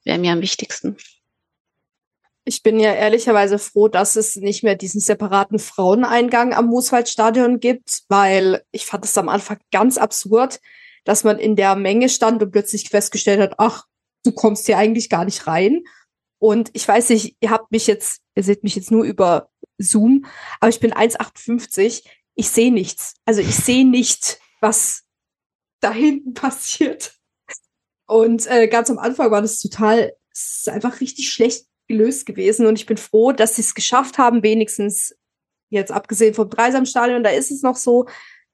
[0.05, 0.97] wären mir am wichtigsten.
[2.49, 8.03] Ich bin ja ehrlicherweise froh, dass es nicht mehr diesen separaten Fraueneingang am Mooswaldstadion gibt,
[8.09, 10.61] weil ich fand es am Anfang ganz absurd,
[11.05, 13.85] dass man in der Menge stand und plötzlich festgestellt hat, ach,
[14.25, 15.83] du kommst hier eigentlich gar nicht rein.
[16.47, 20.27] Und ich weiß nicht, ihr habt mich jetzt, ihr seht mich jetzt nur über Zoom,
[20.61, 22.05] aber ich bin 1,58.
[22.37, 23.15] Ich sehe nichts.
[23.25, 25.03] Also ich sehe nicht, was
[25.81, 27.17] da hinten passiert.
[28.07, 32.67] Und äh, ganz am Anfang war das total, es ist einfach richtig schlecht gelöst gewesen.
[32.67, 35.17] Und ich bin froh, dass sie es geschafft haben, wenigstens
[35.69, 38.07] jetzt abgesehen vom Dreisamstadion, da ist es noch so,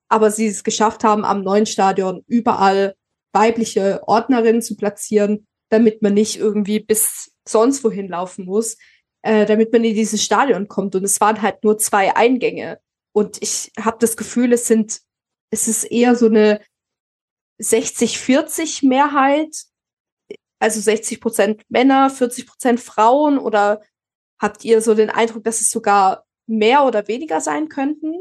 [0.08, 2.94] aber sie es geschafft haben, am neuen Stadion überall
[3.34, 8.76] weibliche Ordnerinnen zu platzieren, damit man nicht irgendwie bis sonst wohin laufen muss
[9.22, 10.94] äh, damit man in dieses Stadion kommt.
[10.94, 12.80] Und es waren halt nur zwei Eingänge.
[13.12, 15.00] Und ich habe das Gefühl, es sind,
[15.50, 16.60] es ist eher so eine
[17.60, 19.64] 60-40 Mehrheit,
[20.58, 23.82] also 60 Prozent Männer, 40 Prozent Frauen, oder
[24.40, 28.14] habt ihr so den Eindruck, dass es sogar mehr oder weniger sein könnten?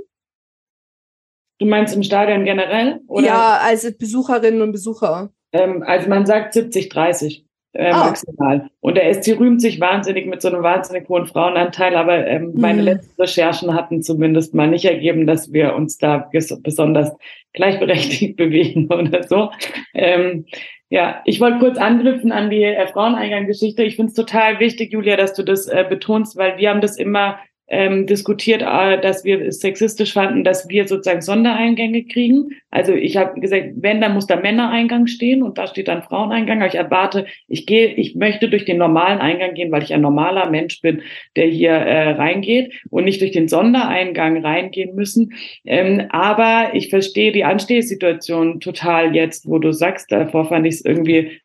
[1.59, 3.01] Du meinst im Stadion generell?
[3.07, 3.25] Oder?
[3.25, 5.31] Ja, also Besucherinnen und Besucher.
[5.53, 8.05] Ähm, also man sagt 70, 30 äh, ah.
[8.05, 8.69] maximal.
[8.79, 12.61] Und der SC rühmt sich wahnsinnig mit so einem wahnsinnig hohen Frauenanteil, aber ähm, mhm.
[12.61, 16.29] meine letzten Recherchen hatten zumindest mal nicht ergeben, dass wir uns da
[16.63, 17.11] besonders
[17.53, 19.51] gleichberechtigt bewegen oder so.
[19.93, 20.45] Ähm,
[20.89, 23.83] ja, ich wollte kurz anknüpfen an die äh, Fraueneingang-Geschichte.
[23.83, 26.97] Ich finde es total wichtig, Julia, dass du das äh, betonst, weil wir haben das
[26.97, 27.39] immer
[27.71, 32.49] ähm, diskutiert, äh, dass wir es sexistisch fanden, dass wir sozusagen Sondereingänge kriegen.
[32.69, 36.59] Also ich habe gesagt, wenn, dann muss da Männereingang stehen und da steht dann Fraueneingang.
[36.59, 40.01] Aber ich erwarte, ich gehe, ich möchte durch den normalen Eingang gehen, weil ich ein
[40.01, 41.01] normaler Mensch bin,
[41.37, 45.33] der hier äh, reingeht und nicht durch den Sondereingang reingehen müssen.
[45.65, 50.85] Ähm, aber ich verstehe die Anstehsituation total jetzt, wo du sagst, davor fand ich es
[50.85, 51.39] irgendwie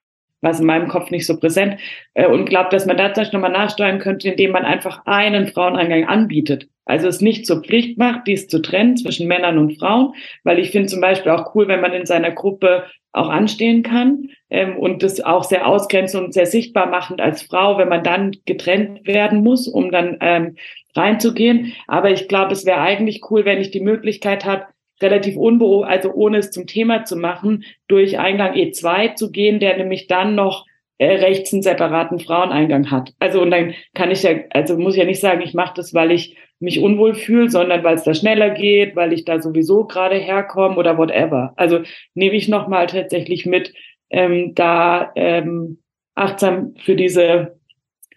[0.47, 1.79] was in meinem Kopf nicht so präsent
[2.15, 6.69] äh, und glaube, dass man vielleicht nochmal nachsteuern könnte, indem man einfach einen Fraueneingang anbietet.
[6.85, 10.15] Also es nicht zur Pflicht macht, dies zu trennen zwischen Männern und Frauen,
[10.45, 14.29] weil ich finde zum Beispiel auch cool, wenn man in seiner Gruppe auch anstehen kann
[14.51, 18.37] ähm, und das auch sehr ausgrenzend und sehr sichtbar machend als Frau, wenn man dann
[18.45, 20.57] getrennt werden muss, um dann ähm,
[20.95, 21.73] reinzugehen.
[21.89, 24.67] Aber ich glaube, es wäre eigentlich cool, wenn ich die Möglichkeit habe,
[25.01, 29.77] relativ unbeobachtet, also ohne es zum Thema zu machen, durch Eingang E2 zu gehen, der
[29.77, 30.65] nämlich dann noch
[30.99, 33.13] äh, rechts einen separaten Fraueneingang hat.
[33.19, 35.93] Also und dann kann ich ja, also muss ich ja nicht sagen, ich mache das,
[35.93, 39.85] weil ich mich unwohl fühle, sondern weil es da schneller geht, weil ich da sowieso
[39.85, 41.53] gerade herkomme oder whatever.
[41.57, 41.81] Also
[42.15, 43.75] nehme ich nochmal tatsächlich mit,
[44.09, 45.83] ähm, da ähm,
[46.15, 47.59] achtsam für diese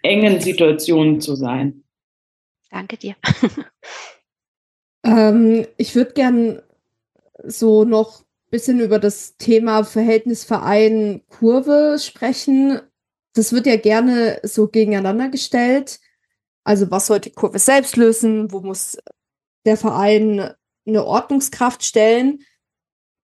[0.02, 1.82] engen Situationen zu sein.
[2.70, 3.14] Danke dir.
[5.04, 6.62] ähm, ich würde gern
[7.44, 12.80] so noch bisschen über das Thema Verhältnisverein Kurve sprechen.
[13.34, 16.00] Das wird ja gerne so gegeneinander gestellt.
[16.64, 18.50] Also was sollte die Kurve selbst lösen?
[18.52, 18.98] Wo muss
[19.64, 20.52] der Verein
[20.86, 22.40] eine Ordnungskraft stellen?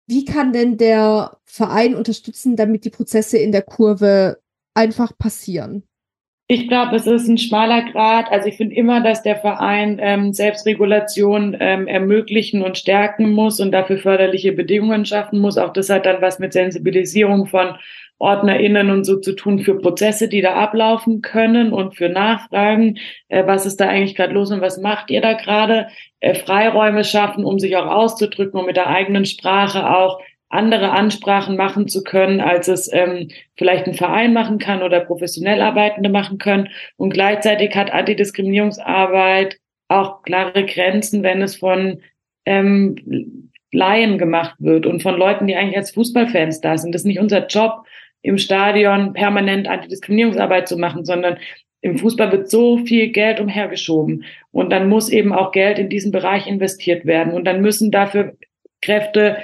[0.10, 4.42] wie kann denn der Verein unterstützen, damit die Prozesse in der Kurve
[4.74, 5.88] einfach passieren?
[6.52, 8.32] Ich glaube, es ist ein schmaler Grad.
[8.32, 13.72] Also ich finde immer, dass der Verein ähm, Selbstregulation ähm, ermöglichen und stärken muss und
[13.72, 15.60] dafür förderliche Bedingungen schaffen muss.
[15.60, 17.76] Auch das hat dann was mit Sensibilisierung von
[18.18, 22.98] OrdnerInnen und so zu tun für Prozesse, die da ablaufen können und für Nachfragen.
[23.28, 25.90] Äh, was ist da eigentlich gerade los und was macht ihr da gerade?
[26.20, 30.20] Äh, Freiräume schaffen, um sich auch auszudrücken und mit der eigenen Sprache auch
[30.50, 35.62] andere Ansprachen machen zu können, als es ähm, vielleicht ein Verein machen kann oder professionell
[35.62, 36.70] Arbeitende machen können.
[36.98, 39.58] Und gleichzeitig hat Antidiskriminierungsarbeit
[39.88, 42.02] auch klare Grenzen, wenn es von
[42.46, 46.94] ähm, Laien gemacht wird und von Leuten, die eigentlich als Fußballfans da sind.
[46.94, 47.86] Das ist nicht unser Job,
[48.22, 51.38] im Stadion permanent Antidiskriminierungsarbeit zu machen, sondern
[51.82, 56.12] im Fußball wird so viel Geld umhergeschoben und dann muss eben auch Geld in diesen
[56.12, 58.36] Bereich investiert werden und dann müssen dafür
[58.82, 59.38] Kräfte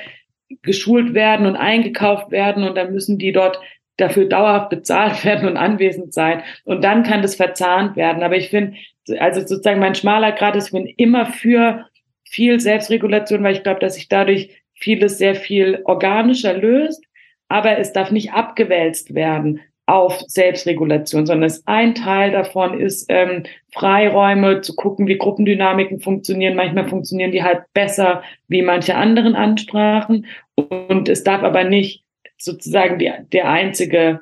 [0.62, 3.60] geschult werden und eingekauft werden und dann müssen die dort
[3.98, 6.44] dafür dauerhaft bezahlt werden und anwesend sein.
[6.64, 8.24] Und dann kann das verzahnt werden.
[8.24, 8.78] Aber ich finde,
[9.20, 11.86] also sozusagen mein schmaler Grad ist, ich bin immer für
[12.24, 17.04] viel Selbstregulation, weil ich glaube, dass sich dadurch vieles sehr viel organischer löst.
[17.48, 23.44] Aber es darf nicht abgewälzt werden auf Selbstregulation, sondern es ein Teil davon ist, ähm,
[23.72, 26.56] Freiräume zu gucken, wie Gruppendynamiken funktionieren.
[26.56, 30.26] Manchmal funktionieren die halt besser wie manche anderen Ansprachen.
[30.56, 32.04] Und es darf aber nicht
[32.38, 34.22] sozusagen die, der einzige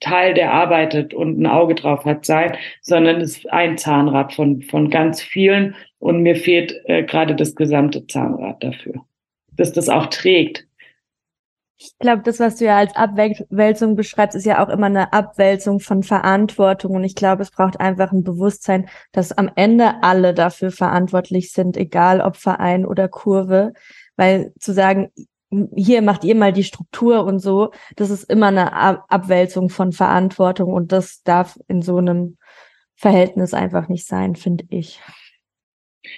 [0.00, 4.62] Teil, der arbeitet und ein Auge drauf hat, sein, sondern es ist ein Zahnrad von,
[4.62, 5.74] von ganz vielen.
[5.98, 9.04] Und mir fehlt äh, gerade das gesamte Zahnrad dafür,
[9.52, 10.66] dass das auch trägt.
[11.78, 15.78] Ich glaube, das, was du ja als Abwälzung beschreibst, ist ja auch immer eine Abwälzung
[15.80, 16.94] von Verantwortung.
[16.94, 21.76] Und ich glaube, es braucht einfach ein Bewusstsein, dass am Ende alle dafür verantwortlich sind,
[21.76, 23.74] egal ob Verein oder Kurve.
[24.16, 25.12] Weil zu sagen,
[25.74, 28.72] hier macht ihr mal die Struktur und so, das ist immer eine
[29.10, 32.36] Abwälzung von Verantwortung und das darf in so einem
[32.96, 35.00] Verhältnis einfach nicht sein, finde ich.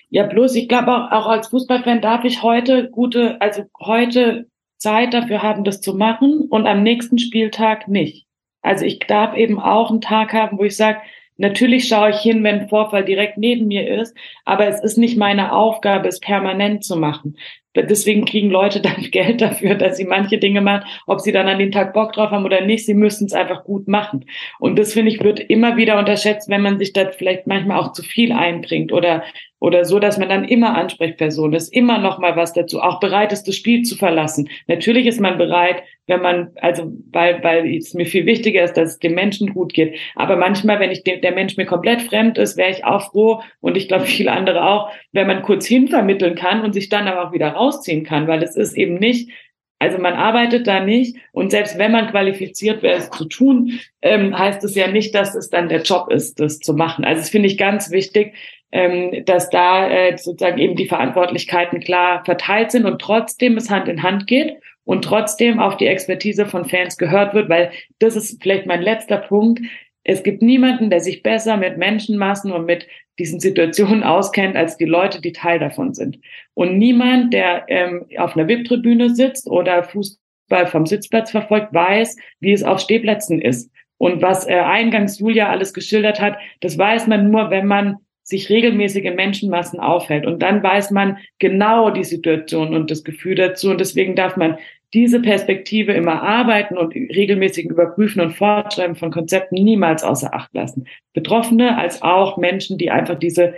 [0.09, 4.47] Ja, bloß ich glaube auch, auch als Fußballfan darf ich heute gute, also heute
[4.78, 8.26] Zeit dafür haben, das zu machen und am nächsten Spieltag nicht.
[8.62, 10.98] Also ich darf eben auch einen Tag haben, wo ich sage,
[11.36, 15.16] natürlich schaue ich hin, wenn ein Vorfall direkt neben mir ist, aber es ist nicht
[15.16, 17.36] meine Aufgabe, es permanent zu machen.
[17.76, 21.59] Deswegen kriegen Leute dann Geld dafür, dass sie manche Dinge machen, ob sie dann an
[21.59, 24.24] den Tag Bock drauf haben oder nicht, sie müssen es einfach gut machen.
[24.59, 27.92] Und das finde ich wird immer wieder unterschätzt, wenn man sich da vielleicht manchmal auch
[27.92, 29.22] zu viel einbringt oder
[29.60, 33.32] oder so, dass man dann immer Ansprechperson ist, immer noch mal was dazu, auch bereit
[33.32, 34.48] ist, das Spiel zu verlassen.
[34.66, 38.93] Natürlich ist man bereit, wenn man, also weil, weil es mir viel wichtiger ist, dass
[38.93, 39.97] es dem Menschen gut geht.
[40.14, 43.43] Aber manchmal, wenn ich de, der Mensch mir komplett fremd ist, wäre ich auch froh
[43.60, 47.28] und ich glaube viele andere auch, wenn man kurz hinvermitteln kann und sich dann aber
[47.28, 49.30] auch wieder rausziehen kann, weil es ist eben nicht
[49.78, 54.36] also man arbeitet da nicht und selbst wenn man qualifiziert wäre, es zu tun, ähm,
[54.36, 57.05] heißt es ja nicht, dass es dann der Job ist, das zu machen.
[57.05, 58.34] Also das finde ich ganz wichtig,
[58.72, 63.88] ähm, dass da äh, sozusagen eben die Verantwortlichkeiten klar verteilt sind und trotzdem es Hand
[63.88, 68.42] in Hand geht und trotzdem auf die Expertise von Fans gehört wird, weil das ist
[68.42, 69.60] vielleicht mein letzter Punkt.
[70.09, 72.86] Es gibt niemanden, der sich besser mit Menschenmassen und mit
[73.18, 76.18] diesen Situationen auskennt, als die Leute, die Teil davon sind.
[76.55, 82.52] Und niemand, der ähm, auf einer VIP-Tribüne sitzt oder Fußball vom Sitzplatz verfolgt, weiß, wie
[82.52, 83.70] es auf Stehplätzen ist.
[83.98, 88.48] Und was äh, eingangs Julia alles geschildert hat, das weiß man nur, wenn man sich
[88.48, 90.24] regelmäßig in Menschenmassen aufhält.
[90.24, 93.68] Und dann weiß man genau die Situation und das Gefühl dazu.
[93.68, 94.56] Und deswegen darf man
[94.94, 100.86] diese Perspektive immer arbeiten und regelmäßig überprüfen und Fortschreiben von Konzepten niemals außer Acht lassen.
[101.12, 103.55] Betroffene als auch Menschen, die einfach diese,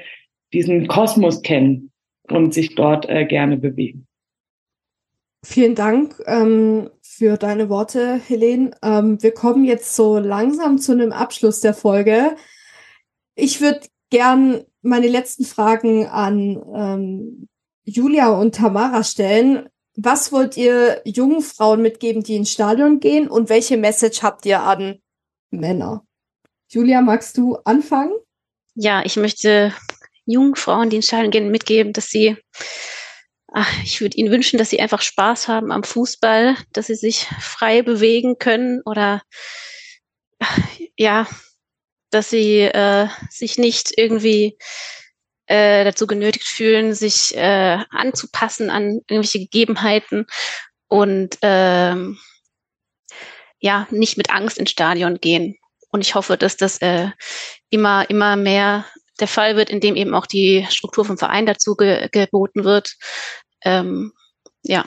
[0.53, 1.93] diesen Kosmos kennen
[2.25, 4.07] und sich dort äh, gerne bewegen.
[5.43, 8.73] Vielen Dank ähm, für deine Worte, Helene.
[8.83, 12.37] Ähm, wir kommen jetzt so langsam zu einem Abschluss der Folge.
[13.37, 13.81] Ich würde
[14.11, 17.49] gern meine letzten Fragen an ähm,
[17.85, 19.69] Julia und Tamara stellen.
[20.03, 24.63] Was wollt ihr jungen Frauen mitgeben, die ins Stadion gehen und welche Message habt ihr
[24.63, 25.03] an
[25.51, 26.07] Männer?
[26.71, 28.15] Julia, magst du anfangen?
[28.75, 29.75] Ja, ich möchte
[30.25, 32.39] jungen Frauen, die ins Stadion gehen, mitgeben, dass sie,
[33.53, 37.27] ach, ich würde ihnen wünschen, dass sie einfach Spaß haben am Fußball, dass sie sich
[37.39, 39.21] frei bewegen können oder
[40.97, 41.29] ja,
[42.09, 44.57] dass sie äh, sich nicht irgendwie
[45.51, 50.27] äh, dazu genötigt fühlen, sich äh, anzupassen an irgendwelche Gegebenheiten
[50.89, 52.19] und ähm,
[53.59, 55.57] ja, nicht mit Angst ins Stadion gehen.
[55.91, 57.09] Und ich hoffe, dass das äh,
[57.69, 58.87] immer, immer mehr
[59.19, 62.95] der Fall wird, indem eben auch die Struktur vom Verein dazu ge geboten wird.
[63.63, 64.13] Ähm,
[64.63, 64.87] ja,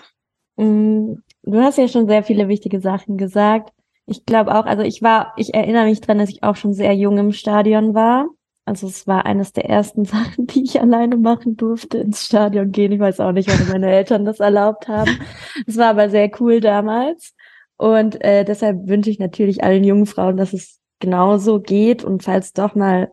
[0.56, 3.72] Mm, du hast ja schon sehr viele wichtige Sachen gesagt.
[4.06, 6.94] Ich glaube auch, also ich war, ich erinnere mich dran, dass ich auch schon sehr
[6.94, 8.28] jung im Stadion war.
[8.66, 12.92] Also es war eines der ersten Sachen, die ich alleine machen durfte, ins Stadion gehen.
[12.92, 15.20] Ich weiß auch nicht, warum meine Eltern das erlaubt haben.
[15.68, 17.34] Es war aber sehr cool damals.
[17.78, 22.04] Und äh, deshalb wünsche ich natürlich allen jungen Frauen, dass es genauso geht.
[22.04, 23.12] Und falls doch mal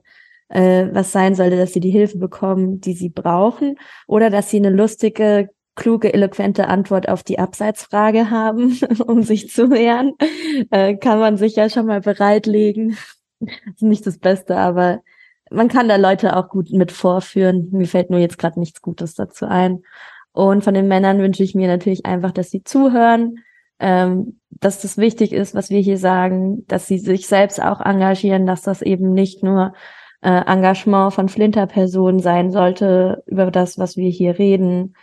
[0.48, 3.76] äh, was sein sollte, dass sie die Hilfe bekommen, die sie brauchen.
[4.06, 9.70] Oder dass sie eine lustige, kluge, eloquente Antwort auf die Abseitsfrage haben, um sich zu
[9.70, 10.14] wehren,
[10.70, 12.96] äh, kann man sich ja schon mal bereitlegen.
[13.40, 15.02] Das ist nicht das Beste, aber
[15.50, 17.68] man kann da Leute auch gut mit vorführen.
[17.72, 19.82] Mir fällt nur jetzt gerade nichts Gutes dazu ein.
[20.32, 23.40] Und von den Männern wünsche ich mir natürlich einfach, dass sie zuhören,
[23.80, 28.46] ähm, dass das wichtig ist, was wir hier sagen, dass sie sich selbst auch engagieren,
[28.46, 29.72] dass das eben nicht nur
[30.22, 34.94] äh, Engagement von Flinterpersonen sein sollte über das, was wir hier reden.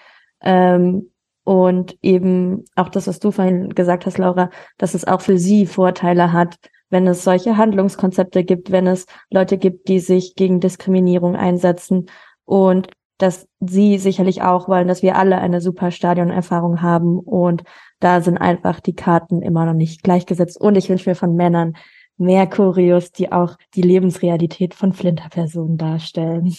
[0.41, 1.11] Ähm,
[1.43, 5.65] und eben auch das, was du vorhin gesagt hast, Laura, dass es auch für sie
[5.65, 6.57] Vorteile hat,
[6.89, 12.09] wenn es solche Handlungskonzepte gibt, wenn es Leute gibt, die sich gegen Diskriminierung einsetzen
[12.45, 17.63] und dass sie sicherlich auch wollen, dass wir alle eine super Stadionerfahrung haben und
[17.99, 21.75] da sind einfach die Karten immer noch nicht gleichgesetzt und ich wünsche mir von Männern
[22.17, 26.55] mehr Choreos, die auch die Lebensrealität von Flinterpersonen darstellen.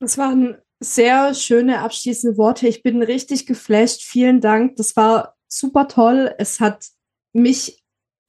[0.00, 2.68] Das waren sehr schöne abschließende Worte.
[2.68, 4.02] Ich bin richtig geflasht.
[4.02, 4.76] Vielen Dank.
[4.76, 6.34] Das war super toll.
[6.38, 6.88] Es hat
[7.32, 7.83] mich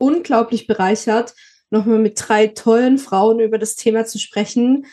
[0.06, 1.34] unglaublich bereichert,
[1.72, 4.86] nochmal mit drei tollen Frauen über das Thema zu sprechen.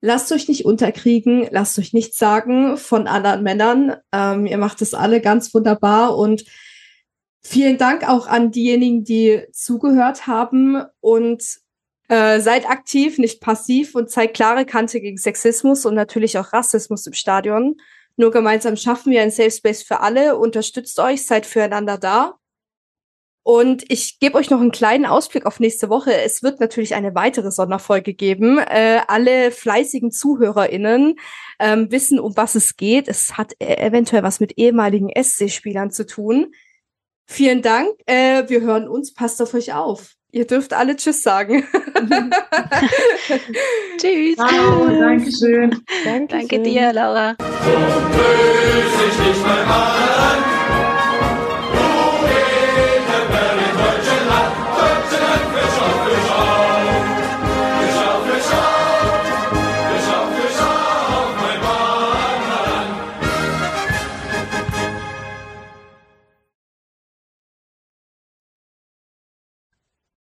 [0.00, 3.96] Lasst euch nicht unterkriegen, lasst euch nichts sagen von anderen Männern.
[4.12, 6.44] Ähm, ihr macht es alle ganz wunderbar und
[7.42, 11.42] vielen Dank auch an diejenigen, die zugehört haben und
[12.08, 17.06] äh, seid aktiv, nicht passiv und zeigt klare Kante gegen Sexismus und natürlich auch Rassismus
[17.06, 17.76] im Stadion.
[18.16, 20.36] Nur gemeinsam schaffen wir ein Safe Space für alle.
[20.36, 22.34] Unterstützt euch, seid füreinander da.
[23.48, 26.12] Und ich gebe euch noch einen kleinen Ausblick auf nächste Woche.
[26.12, 28.58] Es wird natürlich eine weitere Sonderfolge geben.
[28.58, 31.14] Äh, alle fleißigen ZuhörerInnen
[31.58, 33.08] ähm, wissen, um was es geht.
[33.08, 36.52] Es hat äh, eventuell was mit ehemaligen SC-Spielern zu tun.
[37.24, 37.88] Vielen Dank.
[38.04, 39.14] Äh, wir hören uns.
[39.14, 40.12] Passt auf euch auf.
[40.30, 41.64] Ihr dürft alle Tschüss sagen.
[43.96, 44.36] Tschüss.
[44.36, 45.82] Ciao, danke schön.
[46.28, 47.34] Danke dir, Laura.
[47.38, 47.46] So
[48.10, 50.57] böse ich dich mal an.